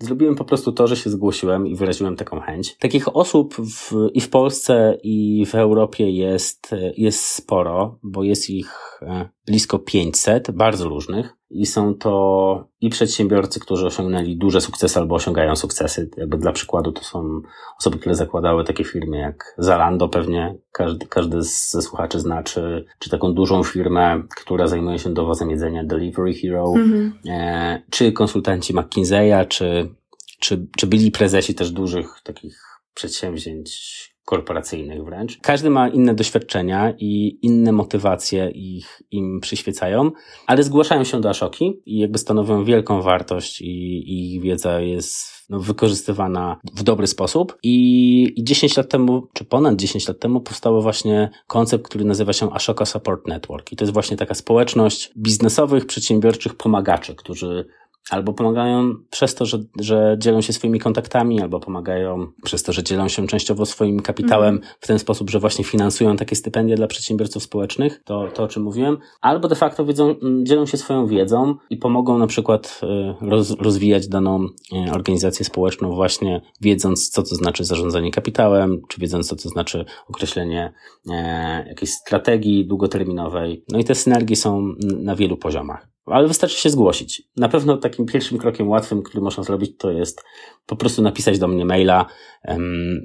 Zrobiłem 0.00 0.36
po 0.36 0.44
prostu 0.44 0.72
to, 0.72 0.86
że 0.86 0.96
się 0.96 1.10
zgłosiłem 1.10 1.66
i 1.66 1.76
wyraziłem 1.76 2.16
taką 2.16 2.40
chęć. 2.40 2.76
Takich 2.76 3.16
osób 3.16 3.54
w, 3.54 4.08
i 4.14 4.20
w 4.20 4.28
Polsce, 4.28 4.98
i 5.02 5.46
w 5.46 5.54
Europie 5.54 6.10
jest, 6.10 6.70
jest 6.96 7.24
sporo, 7.24 7.98
bo 8.02 8.22
jest 8.22 8.50
ich 8.50 9.00
e, 9.02 9.28
blisko 9.46 9.78
500, 9.78 10.50
bardzo 10.50 10.88
różnych 10.88 11.36
i 11.52 11.66
są 11.66 11.94
to 11.94 12.68
i 12.80 12.90
przedsiębiorcy, 12.90 13.60
którzy 13.60 13.86
osiągnęli 13.86 14.36
duże 14.36 14.60
sukcesy 14.60 14.98
albo 14.98 15.14
osiągają 15.14 15.56
sukcesy. 15.56 16.10
Jakby 16.16 16.36
dla 16.36 16.52
przykładu 16.52 16.92
to 16.92 17.04
są 17.04 17.40
osoby, 17.78 17.98
które 17.98 18.14
zakładały 18.14 18.64
takie 18.64 18.84
firmy 18.84 19.18
jak 19.18 19.54
Zalando 19.58 20.08
pewnie, 20.08 20.54
każdy, 20.72 21.06
każdy 21.06 21.42
ze 21.42 21.82
słuchaczy 21.82 22.20
zna, 22.20 22.42
czy, 22.42 22.84
czy 22.98 23.10
taką 23.10 23.34
dużą 23.34 23.62
firmę, 23.62 24.22
która 24.36 24.66
zajmuje 24.66 24.98
się 24.98 25.14
dowozem 25.14 25.50
jedzenia 25.50 25.84
Delivery 25.84 26.34
Hero, 26.34 26.72
mhm. 26.76 27.12
e, 27.28 27.82
czy 27.90 28.12
konsultanci 28.12 28.74
McKinsey'a, 28.74 29.48
czy, 29.48 29.88
czy, 30.40 30.66
czy 30.76 30.86
byli 30.86 31.10
prezesi 31.10 31.54
też 31.54 31.70
dużych 31.70 32.20
takich 32.24 32.58
przedsięwzięć 32.94 34.11
korporacyjnych 34.24 35.04
wręcz. 35.04 35.38
Każdy 35.40 35.70
ma 35.70 35.88
inne 35.88 36.14
doświadczenia 36.14 36.94
i 36.98 37.38
inne 37.42 37.72
motywacje 37.72 38.50
ich 38.50 39.02
im 39.10 39.40
przyświecają, 39.40 40.10
ale 40.46 40.62
zgłaszają 40.62 41.04
się 41.04 41.20
do 41.20 41.30
Ashoki 41.30 41.82
i 41.86 41.98
jakby 41.98 42.18
stanowią 42.18 42.64
wielką 42.64 43.02
wartość 43.02 43.60
i, 43.60 43.64
i 43.66 44.34
ich 44.34 44.42
wiedza 44.42 44.80
jest 44.80 45.32
no, 45.50 45.60
wykorzystywana 45.60 46.60
w 46.74 46.82
dobry 46.82 47.06
sposób. 47.06 47.58
I, 47.62 48.34
I 48.36 48.44
10 48.44 48.76
lat 48.76 48.88
temu, 48.88 49.26
czy 49.32 49.44
ponad 49.44 49.76
10 49.76 50.08
lat 50.08 50.18
temu 50.18 50.40
powstał 50.40 50.82
właśnie 50.82 51.30
koncept, 51.46 51.84
który 51.84 52.04
nazywa 52.04 52.32
się 52.32 52.52
Ashoka 52.52 52.84
Support 52.84 53.26
Network. 53.26 53.72
I 53.72 53.76
to 53.76 53.84
jest 53.84 53.92
właśnie 53.92 54.16
taka 54.16 54.34
społeczność 54.34 55.12
biznesowych, 55.18 55.86
przedsiębiorczych 55.86 56.54
pomagaczy, 56.54 57.14
którzy 57.14 57.66
albo 58.10 58.32
pomagają 58.32 58.94
przez 59.10 59.34
to, 59.34 59.46
że, 59.46 59.58
że 59.80 60.16
dzielą 60.18 60.40
się 60.40 60.52
swoimi 60.52 60.78
kontaktami, 60.78 61.40
albo 61.40 61.60
pomagają 61.60 62.26
przez 62.44 62.62
to, 62.62 62.72
że 62.72 62.82
dzielą 62.82 63.08
się 63.08 63.26
częściowo 63.26 63.66
swoim 63.66 64.00
kapitałem 64.00 64.54
mm. 64.54 64.68
w 64.80 64.86
ten 64.86 64.98
sposób, 64.98 65.30
że 65.30 65.40
właśnie 65.40 65.64
finansują 65.64 66.16
takie 66.16 66.36
stypendia 66.36 66.76
dla 66.76 66.86
przedsiębiorców 66.86 67.42
społecznych, 67.42 68.02
to, 68.04 68.28
to 68.34 68.42
o 68.42 68.48
czym 68.48 68.62
mówiłem, 68.62 68.98
albo 69.20 69.48
de 69.48 69.54
facto 69.54 69.84
wiedzą, 69.84 70.14
dzielą 70.42 70.66
się 70.66 70.76
swoją 70.76 71.06
wiedzą 71.06 71.54
i 71.70 71.76
pomogą 71.76 72.18
na 72.18 72.26
przykład 72.26 72.80
y, 72.82 73.26
roz, 73.28 73.50
rozwijać 73.50 74.08
daną 74.08 74.44
y, 74.88 74.92
organizację 74.92 75.44
społeczną 75.44 75.94
właśnie 75.94 76.40
wiedząc, 76.60 77.10
co 77.10 77.22
to 77.22 77.34
znaczy 77.34 77.64
zarządzanie 77.64 78.10
kapitałem, 78.10 78.82
czy 78.88 79.00
wiedząc, 79.00 79.28
co 79.28 79.36
to 79.36 79.48
znaczy 79.48 79.84
określenie 80.08 80.72
e, 81.10 81.68
jakiejś 81.68 81.90
strategii 81.90 82.66
długoterminowej. 82.66 83.64
No 83.68 83.78
i 83.78 83.84
te 83.84 83.94
synergie 83.94 84.36
są 84.36 84.74
na 84.80 85.16
wielu 85.16 85.36
poziomach. 85.36 85.92
Ale 86.06 86.28
wystarczy 86.28 86.56
się 86.56 86.70
zgłosić. 86.70 87.22
Na 87.36 87.48
pewno 87.48 87.76
takim 87.76 88.06
pierwszym 88.06 88.38
krokiem 88.38 88.68
łatwym, 88.68 89.02
który 89.02 89.24
można 89.24 89.42
zrobić, 89.42 89.76
to 89.78 89.90
jest 89.90 90.24
po 90.66 90.76
prostu 90.76 91.02
napisać 91.02 91.38
do 91.38 91.48
mnie 91.48 91.64
maila. 91.64 92.06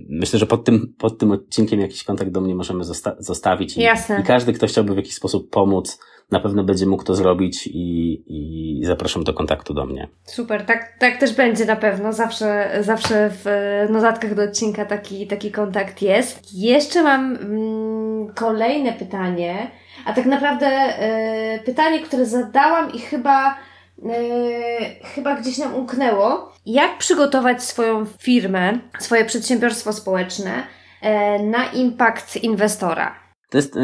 Myślę, 0.10 0.40
że 0.40 0.48
pod 0.48 0.66
tym, 0.66 0.94
pod 0.98 1.18
tym 1.18 1.32
odcinkiem 1.32 1.80
jakiś 1.80 2.04
kontakt 2.04 2.32
do 2.32 2.42
mnie 2.42 2.56
możemy 2.56 2.84
zosta 2.84 3.16
zostawić. 3.20 3.78
I, 3.78 3.82
Jasne. 3.82 4.20
I 4.20 4.24
każdy, 4.24 4.54
kto 4.54 4.68
chciałby 4.68 4.94
w 4.94 4.98
jakiś 4.98 5.16
sposób 5.16 5.50
pomóc, 5.50 6.00
na 6.32 6.40
pewno 6.40 6.64
będzie 6.64 6.86
mógł 6.86 7.04
to 7.04 7.16
zrobić 7.16 7.68
i, 7.68 8.24
i 8.28 8.86
zapraszam 8.86 9.24
do 9.24 9.34
kontaktu 9.34 9.74
do 9.74 9.86
mnie. 9.86 10.08
Super, 10.24 10.66
tak, 10.66 10.98
tak 11.00 11.18
też 11.20 11.36
będzie 11.36 11.66
na 11.66 11.76
pewno. 11.76 12.14
Zawsze, 12.14 12.80
zawsze 12.82 13.30
w 13.44 13.46
notatkach 13.90 14.36
do 14.36 14.44
odcinka 14.44 14.86
taki, 14.86 15.28
taki 15.28 15.52
kontakt 15.52 16.02
jest. 16.02 16.54
Jeszcze 16.54 17.04
mam 17.04 17.36
mm, 17.36 18.34
kolejne 18.36 18.94
pytanie, 18.94 19.72
a 20.08 20.14
tak 20.14 20.26
naprawdę 20.26 20.68
y, 21.56 21.60
pytanie, 21.60 22.00
które 22.00 22.26
zadałam 22.26 22.94
i 22.94 23.00
chyba 23.00 23.56
Yy, 24.04 25.08
chyba 25.16 25.36
gdzieś 25.36 25.58
nam 25.58 25.76
umknęło. 25.76 26.54
Jak 26.66 26.98
przygotować 26.98 27.64
swoją 27.64 28.06
firmę, 28.06 28.80
swoje 29.00 29.26
przedsiębiorstwo 29.26 29.94
społeczne 29.94 30.68
yy, 31.02 31.10
na 31.48 31.66
impact 31.66 32.36
inwestora? 32.36 33.16
To 33.50 33.58
jest 33.58 33.76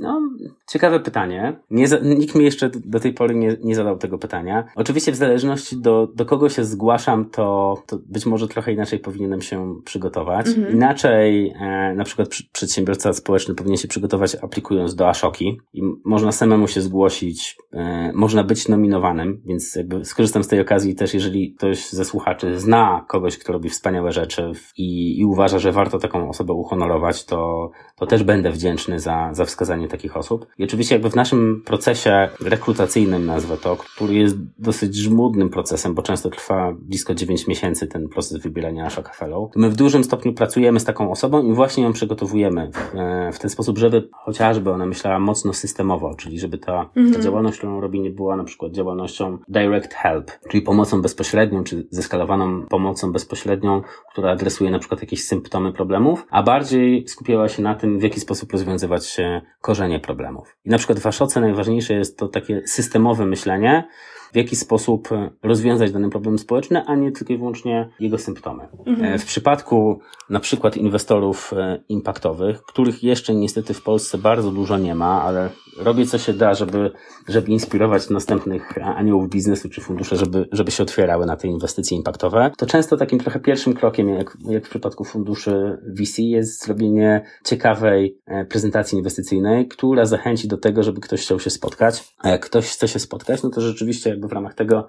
no, 0.00 0.20
ciekawe 0.66 1.00
pytanie. 1.00 1.60
Nie 1.70 1.86
nikt 2.02 2.34
mi 2.34 2.44
jeszcze 2.44 2.70
do 2.70 3.00
tej 3.00 3.12
pory 3.12 3.34
nie, 3.34 3.56
nie 3.64 3.74
zadał 3.74 3.98
tego 3.98 4.18
pytania. 4.18 4.64
Oczywiście 4.74 5.12
w 5.12 5.16
zależności 5.16 5.76
do, 5.80 6.08
do 6.14 6.26
kogo 6.26 6.48
się 6.48 6.64
zgłaszam, 6.64 7.30
to, 7.30 7.76
to 7.86 7.98
być 8.06 8.26
może 8.26 8.48
trochę 8.48 8.72
inaczej 8.72 8.98
powinienem 8.98 9.42
się 9.42 9.74
przygotować. 9.84 10.46
Mhm. 10.48 10.74
Inaczej 10.74 11.54
e, 11.60 11.94
na 11.94 12.04
przykład 12.04 12.28
przy, 12.28 12.50
przedsiębiorca 12.52 13.12
społeczny 13.12 13.54
powinien 13.54 13.76
się 13.76 13.88
przygotować 13.88 14.36
aplikując 14.42 14.94
do 14.94 15.08
Ashoki 15.08 15.60
i 15.72 15.82
można 16.04 16.32
samemu 16.32 16.68
się 16.68 16.80
zgłosić, 16.80 17.56
e, 17.72 18.12
można 18.14 18.44
być 18.44 18.68
nominowanym, 18.68 19.42
więc 19.46 19.74
jakby 19.74 20.04
skorzystam 20.04 20.44
z 20.44 20.48
tej 20.48 20.60
okazji 20.60 20.94
też, 20.94 21.14
jeżeli 21.14 21.52
ktoś 21.52 21.90
ze 21.90 22.04
słuchaczy 22.04 22.60
zna 22.60 23.04
kogoś, 23.08 23.38
kto 23.38 23.52
robi 23.52 23.68
wspaniałe 23.68 24.12
rzeczy 24.12 24.52
i, 24.76 25.18
i 25.18 25.24
uważa, 25.24 25.58
że 25.58 25.72
warto 25.72 25.98
taką 25.98 26.28
osobę 26.28 26.52
uhonorować, 26.52 27.24
to, 27.24 27.70
to 27.96 28.06
też 28.06 28.22
będę 28.22 28.50
wdzięczny 28.50 29.00
za, 29.00 29.28
za 29.32 29.44
wskazanie 29.44 29.88
takich 29.88 30.16
osób. 30.16 30.46
I 30.58 30.64
oczywiście 30.64 30.94
jakby 30.94 31.10
w 31.10 31.16
naszym 31.16 31.62
procesie 31.66 32.28
rekrutacyjnym, 32.40 33.26
nazwę 33.26 33.56
to, 33.56 33.76
który 33.76 34.14
jest 34.14 34.36
dosyć 34.58 34.96
żmudnym 34.96 35.50
procesem, 35.50 35.94
bo 35.94 36.02
często 36.02 36.30
trwa 36.30 36.74
blisko 36.78 37.14
9 37.14 37.46
miesięcy 37.46 37.86
ten 37.86 38.08
proces 38.08 38.38
wybierania 38.38 38.86
Ashoka 38.86 39.12
Fellow, 39.12 39.50
my 39.56 39.70
w 39.70 39.76
dużym 39.76 40.04
stopniu 40.04 40.32
pracujemy 40.32 40.80
z 40.80 40.84
taką 40.84 41.10
osobą 41.10 41.42
i 41.42 41.52
właśnie 41.52 41.84
ją 41.84 41.92
przygotowujemy 41.92 42.70
w, 42.72 42.94
e, 42.94 43.32
w 43.32 43.38
ten 43.38 43.50
sposób, 43.50 43.78
żeby 43.78 44.08
chociażby 44.12 44.70
ona 44.70 44.86
myślała 44.86 45.18
mocno 45.18 45.52
systemowo, 45.52 46.14
czyli 46.14 46.38
żeby 46.38 46.58
ta, 46.58 46.90
mhm. 46.96 47.12
ta 47.12 47.20
działalność, 47.20 47.58
którą 47.58 47.80
robi, 47.80 48.00
nie 48.00 48.10
była 48.10 48.36
na 48.36 48.44
przykład 48.44 48.72
działalnością 48.72 49.38
direct 49.48 49.94
help, 49.94 50.30
czyli 50.48 50.62
pomocą 50.62 51.02
bezpośrednią, 51.02 51.64
czy 51.64 51.86
zeskalowaną 51.90 52.66
pomocą 52.66 53.12
bezpośrednią, 53.12 53.82
która 54.12 54.30
adresuje 54.30 54.70
na 54.70 54.78
przykład 54.78 55.00
jakieś 55.00 55.24
symptomy 55.24 55.72
problemów, 55.72 56.26
a 56.30 56.42
bardziej 56.42 57.08
skupiała 57.08 57.48
się 57.48 57.62
na 57.62 57.74
tym, 57.74 57.98
w 57.98 58.02
jaki 58.02 58.20
sposób 58.20 58.52
rozwiązać 58.52 58.84
nazywać 58.84 59.16
korzenie 59.60 60.00
problemów. 60.00 60.43
I 60.64 60.70
na 60.70 60.78
przykład 60.78 60.98
w 60.98 61.06
Ashoce 61.06 61.40
najważniejsze 61.40 61.94
jest 61.94 62.18
to 62.18 62.28
takie 62.28 62.62
systemowe 62.66 63.26
myślenie, 63.26 63.88
w 64.34 64.36
jaki 64.36 64.56
sposób 64.56 65.08
rozwiązać 65.42 65.92
dany 65.92 66.10
problem 66.10 66.38
społeczny, 66.38 66.84
a 66.86 66.94
nie 66.94 67.12
tylko 67.12 67.32
i 67.32 67.38
wyłącznie 67.38 67.88
jego 68.00 68.18
symptomy. 68.18 68.68
Mhm. 68.86 69.14
E, 69.14 69.18
w 69.18 69.24
przypadku 69.24 70.00
na 70.30 70.40
przykład 70.40 70.76
inwestorów 70.76 71.52
e, 71.52 71.80
impaktowych, 71.88 72.62
których 72.62 73.04
jeszcze 73.04 73.34
niestety 73.34 73.74
w 73.74 73.82
Polsce 73.82 74.18
bardzo 74.18 74.50
dużo 74.50 74.78
nie 74.78 74.94
ma, 74.94 75.22
ale 75.22 75.50
robię 75.78 76.06
co 76.06 76.18
się 76.18 76.32
da, 76.32 76.54
żeby, 76.54 76.90
żeby 77.28 77.50
inspirować 77.50 78.10
następnych 78.10 78.78
aniołów 78.78 79.30
biznesu 79.30 79.68
czy 79.68 79.80
fundusze, 79.80 80.16
żeby, 80.16 80.48
żeby 80.52 80.70
się 80.70 80.82
otwierały 80.82 81.26
na 81.26 81.36
te 81.36 81.48
inwestycje 81.48 81.96
impaktowe, 81.96 82.50
to 82.58 82.66
często 82.66 82.96
takim 82.96 83.18
trochę 83.18 83.40
pierwszym 83.40 83.74
krokiem, 83.74 84.08
jak, 84.08 84.36
jak 84.48 84.66
w 84.66 84.70
przypadku 84.70 85.04
funduszy 85.04 85.78
VC, 85.98 86.22
jest 86.22 86.64
zrobienie 86.64 87.24
ciekawej 87.44 88.18
e, 88.26 88.44
prezentacji 88.44 88.98
inwestycyjnej, 88.98 89.68
która 89.68 90.06
zachęci 90.06 90.48
do 90.48 90.56
tego, 90.56 90.82
żeby 90.82 91.00
ktoś 91.00 91.22
chciał 91.22 91.40
się 91.40 91.50
spotkać. 91.50 92.14
A 92.18 92.28
jak 92.28 92.44
ktoś 92.44 92.70
chce 92.70 92.88
się 92.88 92.98
spotkać, 92.98 93.42
no 93.42 93.50
to 93.50 93.60
rzeczywiście 93.60 94.16
jakby 94.24 94.28
w 94.28 94.32
ramach 94.32 94.54
tego 94.54 94.86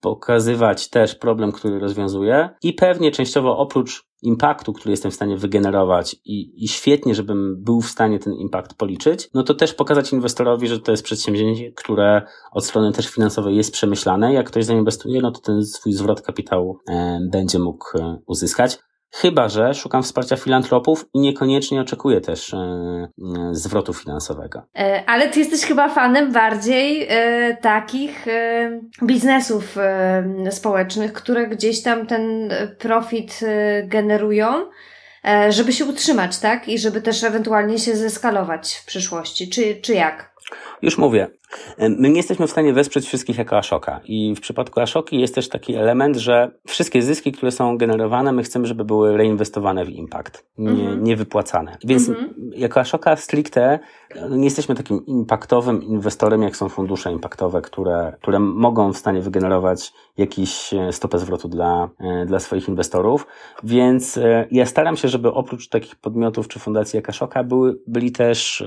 pokazywać 0.00 0.90
też 0.90 1.14
problem, 1.14 1.52
który 1.52 1.78
rozwiązuje 1.78 2.50
i 2.62 2.72
pewnie 2.72 3.10
częściowo 3.10 3.58
oprócz 3.58 4.06
impaktu, 4.22 4.72
który 4.72 4.90
jestem 4.90 5.10
w 5.10 5.14
stanie 5.14 5.36
wygenerować 5.36 6.16
i, 6.24 6.64
i 6.64 6.68
świetnie, 6.68 7.14
żebym 7.14 7.64
był 7.64 7.80
w 7.80 7.90
stanie 7.90 8.18
ten 8.18 8.32
impact 8.32 8.74
policzyć, 8.74 9.28
no 9.34 9.42
to 9.42 9.54
też 9.54 9.74
pokazać 9.74 10.12
inwestorowi, 10.12 10.68
że 10.68 10.80
to 10.80 10.90
jest 10.90 11.04
przedsięwzięcie, 11.04 11.72
które 11.72 12.22
od 12.52 12.64
strony 12.64 12.92
też 12.92 13.08
finansowej 13.08 13.56
jest 13.56 13.72
przemyślane. 13.72 14.32
Jak 14.32 14.46
ktoś 14.46 14.64
zainwestuje, 14.64 15.20
no 15.20 15.30
to 15.30 15.40
ten 15.40 15.64
swój 15.64 15.92
zwrot 15.92 16.22
kapitału 16.22 16.78
e, 16.88 17.18
będzie 17.32 17.58
mógł 17.58 17.98
e, 17.98 18.18
uzyskać. 18.26 18.78
Chyba, 19.20 19.48
że 19.48 19.74
szukam 19.74 20.02
wsparcia 20.02 20.36
filantropów 20.36 21.04
i 21.14 21.18
niekoniecznie 21.20 21.80
oczekuję 21.80 22.20
też 22.20 22.54
e, 22.54 22.56
e, 22.58 23.08
zwrotu 23.52 23.94
finansowego. 23.94 24.62
E, 24.78 25.04
ale 25.06 25.28
ty 25.28 25.38
jesteś 25.38 25.60
chyba 25.60 25.88
fanem 25.88 26.32
bardziej 26.32 27.08
takich 27.60 28.26
biznesów 29.02 29.76
społecznych, 30.50 31.12
które 31.12 31.46
gdzieś 31.46 31.82
tam 31.82 32.06
ten 32.06 32.50
profit 32.78 33.40
generują, 33.84 34.66
żeby 35.48 35.72
się 35.72 35.84
utrzymać, 35.84 36.38
tak? 36.38 36.68
I 36.68 36.78
żeby 36.78 37.02
też 37.02 37.24
ewentualnie 37.24 37.78
się 37.78 37.96
zeskalować 37.96 38.74
w 38.74 38.86
przyszłości. 38.86 39.50
Czy, 39.50 39.76
czy 39.82 39.94
jak? 39.94 40.35
Już 40.82 40.98
mówię. 40.98 41.28
My 41.78 42.08
nie 42.08 42.16
jesteśmy 42.16 42.46
w 42.46 42.50
stanie 42.50 42.72
wesprzeć 42.72 43.06
wszystkich 43.06 43.38
jako 43.38 43.58
Ashoka. 43.58 44.00
I 44.04 44.34
w 44.34 44.40
przypadku 44.40 44.80
Ashoki 44.80 45.20
jest 45.20 45.34
też 45.34 45.48
taki 45.48 45.74
element, 45.74 46.16
że 46.16 46.50
wszystkie 46.66 47.02
zyski, 47.02 47.32
które 47.32 47.52
są 47.52 47.78
generowane, 47.78 48.32
my 48.32 48.42
chcemy, 48.42 48.66
żeby 48.66 48.84
były 48.84 49.16
reinwestowane 49.16 49.84
w 49.84 49.88
impact, 49.88 50.46
nie, 50.58 50.70
mhm. 50.70 51.04
nie 51.04 51.16
wypłacane. 51.16 51.76
Więc 51.84 52.08
mhm. 52.08 52.34
jako 52.54 52.80
Ashoka 52.80 53.16
stricte 53.16 53.78
no, 54.20 54.36
nie 54.36 54.44
jesteśmy 54.44 54.74
takim 54.74 55.06
impactowym 55.06 55.82
inwestorem, 55.82 56.42
jak 56.42 56.56
są 56.56 56.68
fundusze 56.68 57.12
impactowe, 57.12 57.62
które, 57.62 58.12
które 58.20 58.38
mogą 58.38 58.92
w 58.92 58.96
stanie 58.96 59.20
wygenerować 59.20 59.92
jakiś 60.16 60.74
e, 60.74 60.92
stopę 60.92 61.18
zwrotu 61.18 61.48
dla, 61.48 61.88
e, 62.00 62.26
dla 62.26 62.40
swoich 62.40 62.68
inwestorów. 62.68 63.26
Więc 63.62 64.16
e, 64.16 64.46
ja 64.50 64.66
staram 64.66 64.96
się, 64.96 65.08
żeby 65.08 65.32
oprócz 65.32 65.68
takich 65.68 65.96
podmiotów 65.96 66.48
czy 66.48 66.58
fundacji 66.58 66.96
jak 66.96 67.08
Ashoka 67.08 67.44
były, 67.44 67.78
byli 67.86 68.12
też 68.12 68.64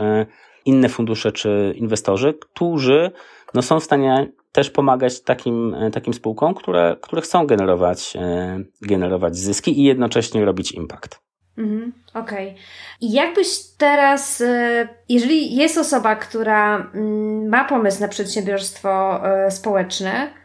inne 0.65 0.89
fundusze 0.89 1.31
czy 1.31 1.73
inwestorzy, 1.77 2.33
którzy 2.33 3.11
no, 3.53 3.61
są 3.61 3.79
w 3.79 3.83
stanie 3.83 4.31
też 4.51 4.69
pomagać 4.69 5.21
takim, 5.21 5.73
e, 5.73 5.91
takim 5.91 6.13
spółkom, 6.13 6.53
które, 6.53 6.95
które 7.01 7.21
chcą 7.21 7.47
generować, 7.47 8.15
e, 8.15 8.59
generować 8.81 9.35
zyski 9.35 9.79
i 9.79 9.83
jednocześnie 9.83 10.45
robić 10.45 10.71
impact. 10.71 11.19
Mhm, 11.57 11.93
Okej. 12.13 12.49
Okay. 12.49 12.61
I 13.01 13.11
jakbyś 13.11 13.47
teraz, 13.77 14.41
e, 14.41 14.87
jeżeli 15.09 15.55
jest 15.55 15.77
osoba, 15.77 16.15
która 16.15 16.91
mm, 16.93 17.49
ma 17.49 17.65
pomysł 17.65 18.01
na 18.01 18.07
przedsiębiorstwo 18.07 19.21
społeczne, 19.49 20.38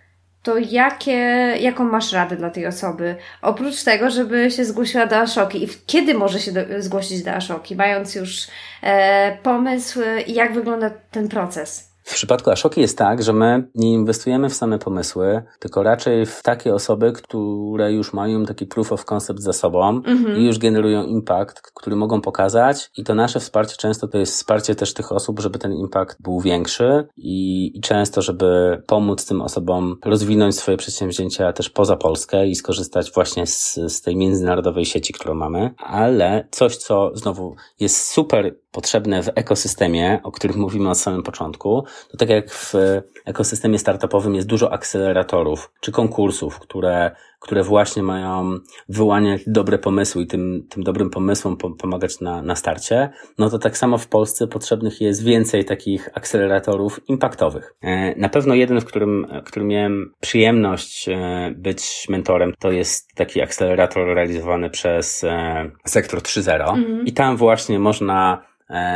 to 0.45 0.59
jakie, 0.59 1.12
jaką 1.61 1.84
masz 1.84 2.12
radę 2.12 2.36
dla 2.36 2.51
tej 2.51 2.66
osoby? 2.66 3.16
Oprócz 3.42 3.84
tego, 3.84 4.11
żeby 4.11 4.51
się 4.51 4.64
zgłosiła 4.64 5.07
do 5.07 5.16
Ashoki. 5.16 5.64
I 5.64 5.68
kiedy 5.86 6.14
może 6.14 6.40
się 6.40 6.53
do, 6.53 6.61
zgłosić 6.78 7.22
do 7.22 7.32
Ashoki, 7.32 7.76
mając 7.76 8.14
już 8.14 8.47
e, 8.82 9.38
pomysł, 9.42 10.01
jak 10.26 10.55
wygląda 10.55 10.90
ten 11.11 11.28
proces? 11.28 11.93
W 12.05 12.14
przypadku 12.14 12.50
Ashoki 12.50 12.80
jest 12.80 12.98
tak, 12.98 13.22
że 13.22 13.32
my 13.32 13.68
nie 13.74 13.92
inwestujemy 13.92 14.48
w 14.48 14.55
same 14.55 14.78
pomysły, 14.78 15.42
tylko 15.59 15.82
raczej 15.82 16.26
w 16.26 16.42
takie 16.42 16.74
osoby, 16.74 17.12
które 17.12 17.92
już 17.92 18.12
mają 18.12 18.44
taki 18.44 18.66
proof 18.66 18.92
of 18.92 19.05
concept 19.05 19.40
za 19.40 19.52
sobą 19.52 19.88
mhm. 19.88 20.38
i 20.38 20.44
już 20.44 20.59
generują 20.59 21.05
impact, 21.05 21.61
który 21.61 21.96
mogą 21.96 22.20
pokazać 22.20 22.90
i 22.96 23.05
to 23.05 23.14
nasze 23.14 23.40
wsparcie 23.40 23.76
często 23.76 24.09
to 24.09 24.18
jest 24.18 24.32
wsparcie 24.32 24.74
też 24.74 24.94
tych 24.94 25.12
osób, 25.12 25.40
żeby 25.40 25.59
ten 25.59 25.72
impact 25.72 26.22
był 26.22 26.40
większy 26.40 27.09
i, 27.16 27.72
i 27.78 27.80
często, 27.80 28.22
żeby 28.22 28.82
pomóc 28.86 29.26
tym 29.26 29.42
osobom 29.42 29.96
rozwinąć 30.05 30.57
swoje 30.57 30.76
przedsięwzięcia 30.76 31.52
też 31.52 31.70
poza 31.70 31.96
Polskę 31.96 32.46
i 32.46 32.55
skorzystać 32.55 33.12
właśnie 33.12 33.46
z, 33.46 33.74
z 33.88 34.02
tej 34.02 34.16
międzynarodowej 34.16 34.84
sieci, 34.84 35.12
którą 35.12 35.34
mamy, 35.34 35.74
ale 35.78 36.48
coś, 36.50 36.76
co 36.76 37.11
znowu 37.14 37.57
jest 37.80 38.11
super 38.11 38.63
potrzebne 38.74 39.22
w 39.22 39.28
ekosystemie, 39.34 40.20
o 40.22 40.32
którym 40.32 40.58
mówimy 40.58 40.90
od 40.90 40.98
samym 40.98 41.22
początku, 41.22 41.84
to 42.10 42.16
tak 42.16 42.28
jak 42.28 42.50
w 42.50 42.74
ekosystemie 43.24 43.78
startupowym 43.78 44.34
jest 44.34 44.48
dużo 44.48 44.72
akceleratorów 44.72 45.72
czy 45.80 45.92
konkursów, 45.92 46.58
które, 46.58 47.10
które 47.45 47.62
właśnie 47.62 48.03
mają 48.03 48.59
wyłaniać 48.88 49.42
dobre 49.47 49.78
pomysły 49.78 50.22
i 50.22 50.26
tym, 50.26 50.66
tym 50.70 50.82
dobrym 50.82 51.11
pomysłom 51.11 51.57
pomagać 51.57 52.20
na, 52.20 52.42
na 52.42 52.57
starcie, 52.57 53.11
no 53.38 53.51
to 53.51 53.59
tak 53.59 53.78
samo 53.78 53.99
w 53.99 54.09
Polsce 54.09 54.47
potrzebnych 54.47 55.01
jest 55.01 55.24
więcej 55.24 55.64
takich 55.64 56.09
akceleratorów 56.14 57.01
impaktowych. 57.09 57.74
E, 57.82 58.14
na 58.20 58.28
pewno 58.28 58.55
jeden, 58.55 58.80
w 58.80 58.84
którym, 58.84 59.26
w 59.45 59.49
którym 59.49 59.68
miałem 59.68 60.12
przyjemność 60.20 61.09
e, 61.09 61.55
być 61.57 62.07
mentorem, 62.09 62.53
to 62.59 62.70
jest 62.70 63.14
taki 63.14 63.42
akcelerator 63.42 64.07
realizowany 64.14 64.70
przez 64.70 65.24
e, 65.24 65.70
Sektor 65.86 66.20
3.0 66.20 66.78
mhm. 66.78 67.07
i 67.07 67.12
tam 67.12 67.36
właśnie 67.36 67.78
można 67.78 68.42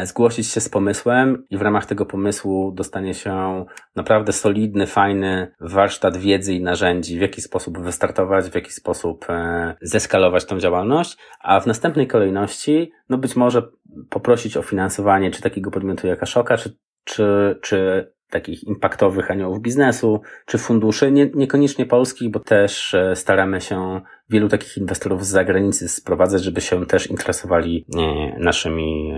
zgłosić 0.05 0.47
się 0.47 0.61
z 0.61 0.69
pomysłem 0.69 1.47
i 1.51 1.57
w 1.57 1.63
ramach 1.63 1.87
tego 1.87 2.07
pomysłu 2.07 2.73
dostanie 2.73 3.15
się 3.15 3.65
naprawdę 3.97 4.33
solidny, 4.33 4.87
fajny 4.87 5.55
warsztat 5.61 6.17
wiedzy 6.17 6.55
i 6.55 6.63
narzędzi, 6.63 7.19
w 7.19 7.21
jaki 7.21 7.43
sposób 7.43 7.79
wystartować, 7.79 8.38
w 8.47 8.55
jaki 8.55 8.73
sposób 8.73 9.27
e, 9.29 9.75
zeskalować 9.81 10.45
tą 10.45 10.59
działalność, 10.59 11.17
a 11.41 11.61
w 11.61 11.67
następnej 11.67 12.07
kolejności, 12.07 12.93
no 13.09 13.19
być 13.19 13.37
może 13.37 13.63
poprosić 14.11 14.57
o 14.57 14.63
finansowanie 14.63 15.31
czy 15.31 15.43
takiego 15.43 15.71
podmiotu 15.71 16.07
jak 16.07 16.23
Ashoka, 16.23 16.57
czy 16.57 16.77
czy, 17.09 17.59
czy 17.63 18.13
takich 18.31 18.65
impaktowych 18.65 19.31
aniołów 19.31 19.61
biznesu, 19.61 20.21
czy 20.47 20.59
funduszy, 20.59 21.13
nie, 21.13 21.31
niekoniecznie 21.35 21.87
polskich, 21.87 22.31
bo 22.31 22.41
też 22.41 22.95
e, 22.95 23.17
staramy 23.17 23.61
się 23.61 24.01
wielu 24.31 24.49
takich 24.49 24.77
inwestorów 24.77 25.27
z 25.27 25.29
zagranicy 25.29 25.89
sprowadzać, 25.89 26.45
żeby 26.45 26.61
się 26.61 26.87
też 26.87 27.07
interesowali 27.07 27.87
e, 27.97 28.39
naszymi 28.39 29.13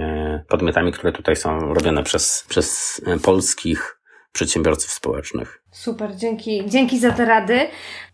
podmiotami, 0.49 0.93
które 0.93 1.13
tutaj 1.13 1.37
są 1.37 1.75
robione 1.75 2.03
przez, 2.03 2.45
przez 2.49 3.01
polskich 3.23 4.00
przedsiębiorców 4.33 4.91
społecznych. 4.91 5.63
Super, 5.73 6.17
dzięki, 6.17 6.63
dzięki 6.67 6.99
za 6.99 7.11
te 7.11 7.25
rady. 7.25 7.69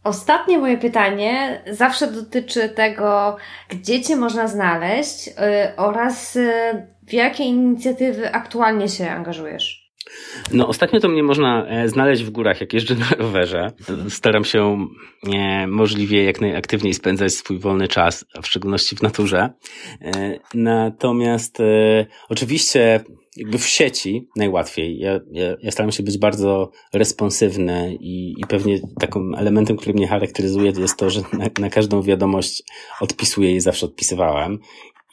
Ostatnie 0.05 0.59
moje 0.59 0.79
pytanie 0.79 1.63
zawsze 1.71 2.13
dotyczy 2.13 2.69
tego, 2.69 3.37
gdzie 3.69 4.03
Cię 4.03 4.17
można 4.17 4.49
znaleźć 4.49 5.27
yy, 5.27 5.33
oraz 5.77 6.35
yy, 6.35 6.87
w 7.07 7.13
jakie 7.13 7.45
inicjatywy 7.45 8.33
aktualnie 8.33 8.89
się 8.89 9.11
angażujesz. 9.11 9.86
No, 10.53 10.69
ostatnio 10.69 11.01
to 11.01 11.09
mnie 11.09 11.23
można 11.23 11.67
e, 11.67 11.89
znaleźć 11.89 12.23
w 12.23 12.31
górach, 12.31 12.61
jak 12.61 12.73
jeżdżę 12.73 12.95
na 12.95 13.09
rowerze. 13.19 13.73
Staram 14.09 14.45
się 14.45 14.89
e, 15.35 15.67
możliwie 15.67 16.25
jak 16.25 16.41
najaktywniej 16.41 16.95
spędzać 16.95 17.33
swój 17.33 17.59
wolny 17.59 17.89
czas, 17.89 18.25
a 18.35 18.43
w 18.43 18.47
szczególności 18.47 18.97
w 18.97 19.03
naturze. 19.03 19.51
E, 20.03 20.39
natomiast 20.55 21.59
oczywiście 22.29 23.05
jakby 23.37 23.59
w 23.59 23.67
sieci 23.67 24.29
najłatwiej. 24.37 24.99
Ja, 24.99 25.21
ja, 25.31 25.57
ja 25.63 25.71
staram 25.71 25.93
się 25.93 26.03
być 26.03 26.19
bardzo 26.19 26.71
responsywny 26.93 27.97
i, 28.01 28.35
i 28.39 28.47
pewnie 28.49 28.81
takim 29.01 29.35
elementem, 29.35 29.77
który 29.77 29.95
mnie 29.95 30.09
charakteryzuje, 30.09 30.73
jest 30.79 30.99
to, 30.99 31.11
że 31.11 31.21
na, 31.33 31.47
na 31.59 31.71
każdą 31.71 32.03
wiadomość 32.03 32.63
odpisuję 33.01 33.55
i 33.55 33.61
zawsze 33.61 33.87
odpisywałem. 33.87 34.59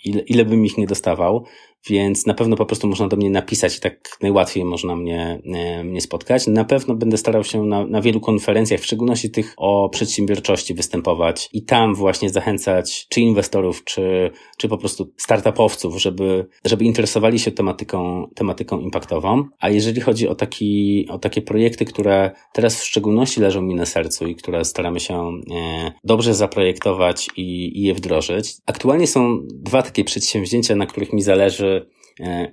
Ile, 0.05 0.21
ile 0.21 0.45
bym 0.45 0.65
ich 0.65 0.77
nie 0.77 0.87
dostawał, 0.87 1.45
więc 1.89 2.25
na 2.25 2.33
pewno 2.33 2.55
po 2.55 2.65
prostu 2.65 2.87
można 2.87 3.07
do 3.07 3.17
mnie 3.17 3.29
napisać 3.29 3.77
i 3.77 3.79
tak 3.79 4.17
najłatwiej 4.21 4.65
można 4.65 4.95
mnie, 4.95 5.41
e, 5.53 5.83
mnie 5.83 6.01
spotkać. 6.01 6.47
Na 6.47 6.65
pewno 6.65 6.95
będę 6.95 7.17
starał 7.17 7.43
się 7.43 7.63
na, 7.63 7.85
na 7.85 8.01
wielu 8.01 8.19
konferencjach, 8.19 8.79
w 8.79 8.85
szczególności 8.85 9.31
tych 9.31 9.53
o 9.57 9.89
przedsiębiorczości 9.89 10.73
występować 10.73 11.49
i 11.53 11.63
tam 11.63 11.95
właśnie 11.95 12.29
zachęcać 12.29 13.07
czy 13.09 13.21
inwestorów, 13.21 13.83
czy, 13.83 14.31
czy 14.57 14.69
po 14.69 14.77
prostu 14.77 15.13
startupowców, 15.17 16.01
żeby, 16.01 16.47
żeby 16.65 16.85
interesowali 16.85 17.39
się 17.39 17.51
tematyką, 17.51 18.27
tematyką 18.35 18.79
impactową. 18.79 19.43
A 19.59 19.69
jeżeli 19.69 20.01
chodzi 20.01 20.27
o, 20.27 20.35
taki, 20.35 21.05
o 21.09 21.17
takie 21.17 21.41
projekty, 21.41 21.85
które 21.85 22.31
teraz 22.53 22.81
w 22.81 22.85
szczególności 22.85 23.41
leżą 23.41 23.61
mi 23.61 23.75
na 23.75 23.85
sercu 23.85 24.27
i 24.27 24.35
które 24.35 24.65
staramy 24.65 24.99
się 24.99 25.15
e, 25.15 25.91
dobrze 26.03 26.33
zaprojektować 26.33 27.27
i, 27.37 27.79
i 27.79 27.83
je 27.83 27.93
wdrożyć, 27.93 28.55
aktualnie 28.65 29.07
są 29.07 29.39
dwa 29.53 29.81
takie 29.81 30.03
przedsięwzięcia, 30.03 30.75
na 30.75 30.85
których 30.85 31.13
mi 31.13 31.21
zależy 31.21 31.72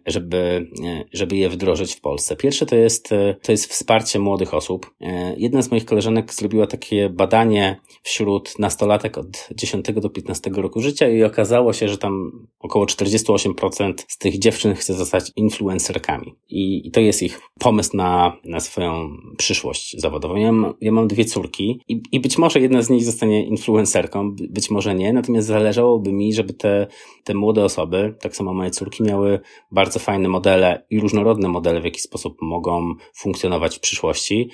żeby, 0.07 0.71
e, 0.85 1.05
żeby 1.13 1.37
je 1.37 1.49
wdrożyć 1.49 1.95
w 1.95 2.01
Polsce. 2.01 2.37
Pierwsze 2.37 2.67
to 2.67 2.77
jest, 2.77 3.13
e, 3.13 3.37
to 3.43 3.53
jest 3.53 3.67
wsparcie 3.67 4.19
młodych 4.19 4.55
osób. 4.55 4.95
Jedna 5.37 5.63
z 5.63 5.71
moich 5.71 5.85
koleżanek 5.85 6.35
zrobiła 6.35 6.67
takie 6.67 7.09
badanie 7.09 7.81
wśród 8.03 8.59
nastolatek 8.59 9.19
od 9.19 9.49
10 9.55 10.01
do 10.01 10.11
15 10.11 10.51
roku 10.63 10.81
życia 10.81 11.09
i 11.09 11.23
okazało 11.23 11.73
się, 11.73 11.89
że 11.89 11.99
tam 11.99 12.47
około 12.59 12.87
48% 12.87 14.05
z 14.09 14.19
tych 14.19 14.39
dziewczyn 14.39 14.75
chce 14.75 14.95
zostać 14.95 15.33
influencerkami. 15.37 16.35
I, 16.49 16.87
i 16.87 16.91
to 16.91 17.01
jest 17.01 17.23
ich 17.23 17.41
pomysł 17.59 17.97
na, 17.97 18.37
na 18.45 18.61
swoją 18.61 19.17
przyszłość 19.37 20.01
zawodową. 20.01 20.37
Ja 20.37 20.53
mam, 20.53 20.75
ja 20.81 20.93
mam 20.93 21.09
dwie 21.09 21.25
córki 21.25 21.81
i, 21.89 22.03
i 22.13 22.21
być 22.21 22.39
może 22.39 22.61
jedna 22.61 22.83
z 22.83 22.91
nich 22.91 23.05
zostanie 23.05 23.47
influencerką, 23.47 24.37
być 24.51 24.71
może 24.71 24.95
nie, 24.95 25.13
natomiast 25.13 25.49
zależałoby 25.49 26.13
mi, 26.13 26.35
żeby 26.35 26.53
te, 26.53 26.87
te 27.25 27.35
młode 27.35 27.65
osoby, 27.65 28.15
tak 28.21 28.37
samo 28.37 28.55
moje 28.55 28.71
córki, 28.71 29.03
miały 29.03 29.41
bardzo 29.71 29.99
fajne 29.99 30.29
modele 30.29 30.87
i 30.91 31.01
różnorodne 31.01 31.49
modele, 31.49 31.81
w 31.81 31.85
jaki 31.85 32.01
sposób 32.01 32.37
mogą 32.43 32.95
funkcjonować 33.15 33.77
w 33.77 33.81
przyszłości. 33.81 34.51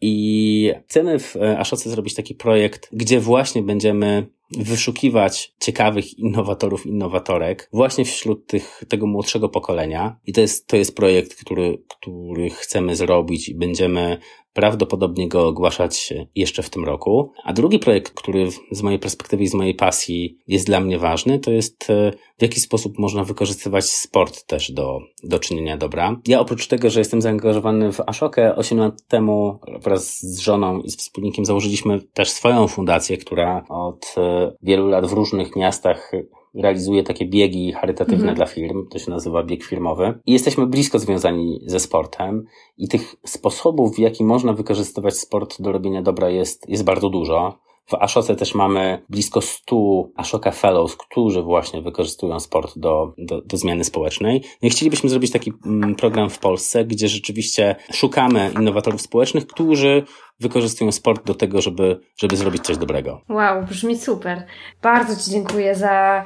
I 0.00 0.72
chcemy 0.88 1.18
w 1.18 1.36
e, 1.36 1.58
Ashoce 1.58 1.90
zrobić 1.90 2.14
taki 2.14 2.34
projekt, 2.34 2.88
gdzie 2.92 3.20
właśnie 3.20 3.62
będziemy 3.62 4.26
wyszukiwać 4.50 5.54
ciekawych 5.60 6.18
innowatorów, 6.18 6.86
innowatorek 6.86 7.68
właśnie 7.72 8.04
wśród 8.04 8.46
tych, 8.46 8.84
tego 8.88 9.06
młodszego 9.06 9.48
pokolenia. 9.48 10.16
I 10.26 10.32
to 10.32 10.40
jest, 10.40 10.66
to 10.66 10.76
jest 10.76 10.96
projekt, 10.96 11.34
który, 11.34 11.82
który 11.88 12.50
chcemy 12.50 12.96
zrobić 12.96 13.48
i 13.48 13.54
będziemy 13.54 14.18
prawdopodobnie 14.56 15.28
go 15.28 15.48
ogłaszać 15.48 16.12
jeszcze 16.34 16.62
w 16.62 16.70
tym 16.70 16.84
roku. 16.84 17.32
A 17.44 17.52
drugi 17.52 17.78
projekt, 17.78 18.12
który 18.14 18.48
z 18.70 18.82
mojej 18.82 18.98
perspektywy 18.98 19.42
i 19.42 19.48
z 19.48 19.54
mojej 19.54 19.74
pasji 19.74 20.38
jest 20.48 20.66
dla 20.66 20.80
mnie 20.80 20.98
ważny, 20.98 21.38
to 21.38 21.50
jest 21.50 21.90
e, 21.90 22.12
w 22.38 22.42
jaki 22.42 22.60
sposób 22.60 22.98
można 22.98 23.24
wykorzystywać 23.24 23.84
sport 23.84 24.46
też 24.46 24.72
do, 24.72 24.98
do 25.22 25.38
czynienia 25.38 25.76
dobra. 25.76 26.20
Ja 26.26 26.40
oprócz 26.40 26.66
tego, 26.66 26.90
że 26.90 27.00
jestem 27.00 27.22
zaangażowany 27.22 27.92
w 27.92 28.00
Ashokę, 28.00 28.56
8 28.56 28.78
lat 28.78 29.02
temu 29.08 29.58
wraz 29.82 30.18
z 30.20 30.38
żoną 30.38 30.80
i 30.80 30.90
z 30.90 30.96
wspólnikiem 30.96 31.44
założyliśmy 31.44 32.00
też 32.00 32.30
swoją 32.30 32.68
fundację, 32.68 33.16
która 33.16 33.64
od 33.68 34.14
e, 34.16 34.35
wielu 34.62 34.88
lat 34.88 35.06
w 35.06 35.12
różnych 35.12 35.56
miastach 35.56 36.12
realizuje 36.54 37.02
takie 37.02 37.26
biegi 37.26 37.72
charytatywne 37.72 38.16
mhm. 38.16 38.34
dla 38.34 38.46
firm, 38.46 38.88
to 38.88 38.98
się 38.98 39.10
nazywa 39.10 39.42
bieg 39.42 39.64
firmowy. 39.64 40.18
I 40.26 40.32
jesteśmy 40.32 40.66
blisko 40.66 40.98
związani 40.98 41.60
ze 41.66 41.80
sportem 41.80 42.44
i 42.78 42.88
tych 42.88 43.16
sposobów, 43.24 43.96
w 43.96 43.98
jaki 43.98 44.24
można 44.24 44.52
wykorzystywać 44.52 45.16
sport 45.16 45.62
do 45.62 45.72
robienia 45.72 46.02
dobra 46.02 46.30
jest, 46.30 46.68
jest 46.68 46.84
bardzo 46.84 47.10
dużo. 47.10 47.58
W 47.86 47.94
Ashoce 47.94 48.36
też 48.36 48.54
mamy 48.54 49.02
blisko 49.08 49.40
100 49.40 50.08
Ashoka 50.16 50.50
Fellows, 50.50 50.96
którzy 50.96 51.42
właśnie 51.42 51.82
wykorzystują 51.82 52.40
sport 52.40 52.78
do, 52.78 53.14
do, 53.18 53.40
do 53.40 53.56
zmiany 53.56 53.84
społecznej. 53.84 54.42
No 54.62 54.68
i 54.68 54.70
chcielibyśmy 54.70 55.10
zrobić 55.10 55.30
taki 55.30 55.52
mm, 55.66 55.94
program 55.94 56.30
w 56.30 56.38
Polsce, 56.38 56.84
gdzie 56.84 57.08
rzeczywiście 57.08 57.76
szukamy 57.92 58.52
innowatorów 58.60 59.00
społecznych, 59.00 59.46
którzy 59.46 60.04
wykorzystują 60.40 60.92
sport 60.92 61.26
do 61.26 61.34
tego, 61.34 61.62
żeby, 61.62 62.00
żeby 62.16 62.36
zrobić 62.36 62.62
coś 62.62 62.76
dobrego. 62.76 63.20
Wow, 63.28 63.62
brzmi 63.62 63.98
super. 63.98 64.46
Bardzo 64.82 65.24
Ci 65.24 65.30
dziękuję 65.30 65.74
za 65.74 66.24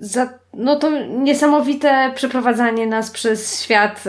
za 0.00 0.38
no 0.54 0.76
to 0.76 0.90
niesamowite 1.06 2.12
przeprowadzanie 2.14 2.86
nas 2.86 3.10
przez 3.10 3.62
świat 3.62 4.04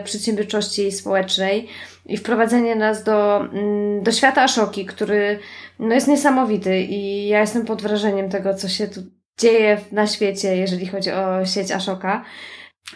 y, 0.00 0.04
przedsiębiorczości 0.04 0.92
społecznej 0.92 1.68
i 2.06 2.16
wprowadzenie 2.16 2.76
nas 2.76 3.04
do, 3.04 3.44
y, 3.44 4.02
do 4.02 4.12
świata 4.12 4.42
Ashoki, 4.42 4.86
który 4.86 5.38
no 5.78 5.94
jest 5.94 6.08
niesamowity 6.08 6.80
i 6.80 7.28
ja 7.28 7.40
jestem 7.40 7.64
pod 7.64 7.82
wrażeniem 7.82 8.30
tego, 8.30 8.54
co 8.54 8.68
się 8.68 8.88
tu 8.88 9.00
dzieje 9.38 9.80
na 9.92 10.06
świecie, 10.06 10.56
jeżeli 10.56 10.86
chodzi 10.86 11.10
o 11.10 11.46
sieć 11.46 11.70
Ashoka. 11.70 12.24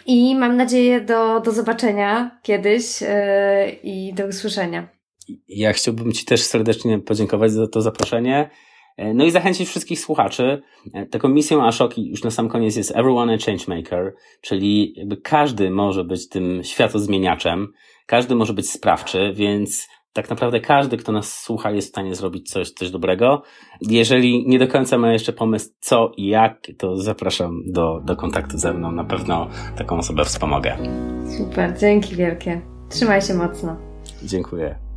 I 0.05 0.35
mam 0.35 0.57
nadzieję 0.57 1.01
do, 1.01 1.39
do 1.39 1.51
zobaczenia 1.51 2.39
kiedyś 2.43 3.01
yy, 3.01 3.07
i 3.83 4.13
do 4.13 4.25
usłyszenia. 4.25 5.00
Ja 5.47 5.73
chciałbym 5.73 6.11
Ci 6.11 6.25
też 6.25 6.41
serdecznie 6.41 6.99
podziękować 6.99 7.51
za 7.51 7.67
to 7.67 7.81
zaproszenie. 7.81 8.49
E, 8.97 9.13
no 9.13 9.25
i 9.25 9.31
zachęcić 9.31 9.69
wszystkich 9.69 9.99
słuchaczy. 9.99 10.61
E, 10.93 11.05
taką 11.05 11.29
misją 11.29 11.65
Ashoki 11.65 12.09
już 12.09 12.23
na 12.23 12.31
sam 12.31 12.49
koniec 12.49 12.75
jest 12.75 12.91
Everyone 12.91 13.33
a 13.33 13.37
Changemaker, 13.37 14.13
czyli 14.41 14.93
jakby 14.97 15.17
każdy 15.17 15.69
może 15.69 16.03
być 16.03 16.29
tym 16.29 16.63
światozmieniaczem, 16.63 17.67
każdy 18.05 18.35
może 18.35 18.53
być 18.53 18.71
sprawczy, 18.71 19.33
więc 19.35 19.87
tak 20.13 20.29
naprawdę 20.29 20.59
każdy, 20.59 20.97
kto 20.97 21.11
nas 21.11 21.41
słucha, 21.41 21.71
jest 21.71 21.87
w 21.87 21.91
stanie 21.91 22.15
zrobić 22.15 22.51
coś, 22.51 22.71
coś 22.71 22.91
dobrego. 22.91 23.41
Jeżeli 23.81 24.47
nie 24.47 24.59
do 24.59 24.67
końca 24.67 24.97
ma 24.97 25.13
jeszcze 25.13 25.33
pomysł, 25.33 25.69
co 25.79 26.11
i 26.17 26.27
jak, 26.27 26.67
to 26.77 26.97
zapraszam 26.97 27.63
do, 27.67 28.01
do 28.05 28.15
kontaktu 28.15 28.57
ze 28.57 28.73
mną. 28.73 28.91
Na 28.91 29.03
pewno 29.03 29.49
taką 29.77 29.97
osobę 29.97 30.25
wspomogę. 30.25 30.77
Super, 31.37 31.77
dzięki 31.79 32.15
wielkie. 32.15 32.61
Trzymaj 32.89 33.21
się 33.21 33.33
mocno. 33.33 33.77
Dziękuję. 34.23 34.90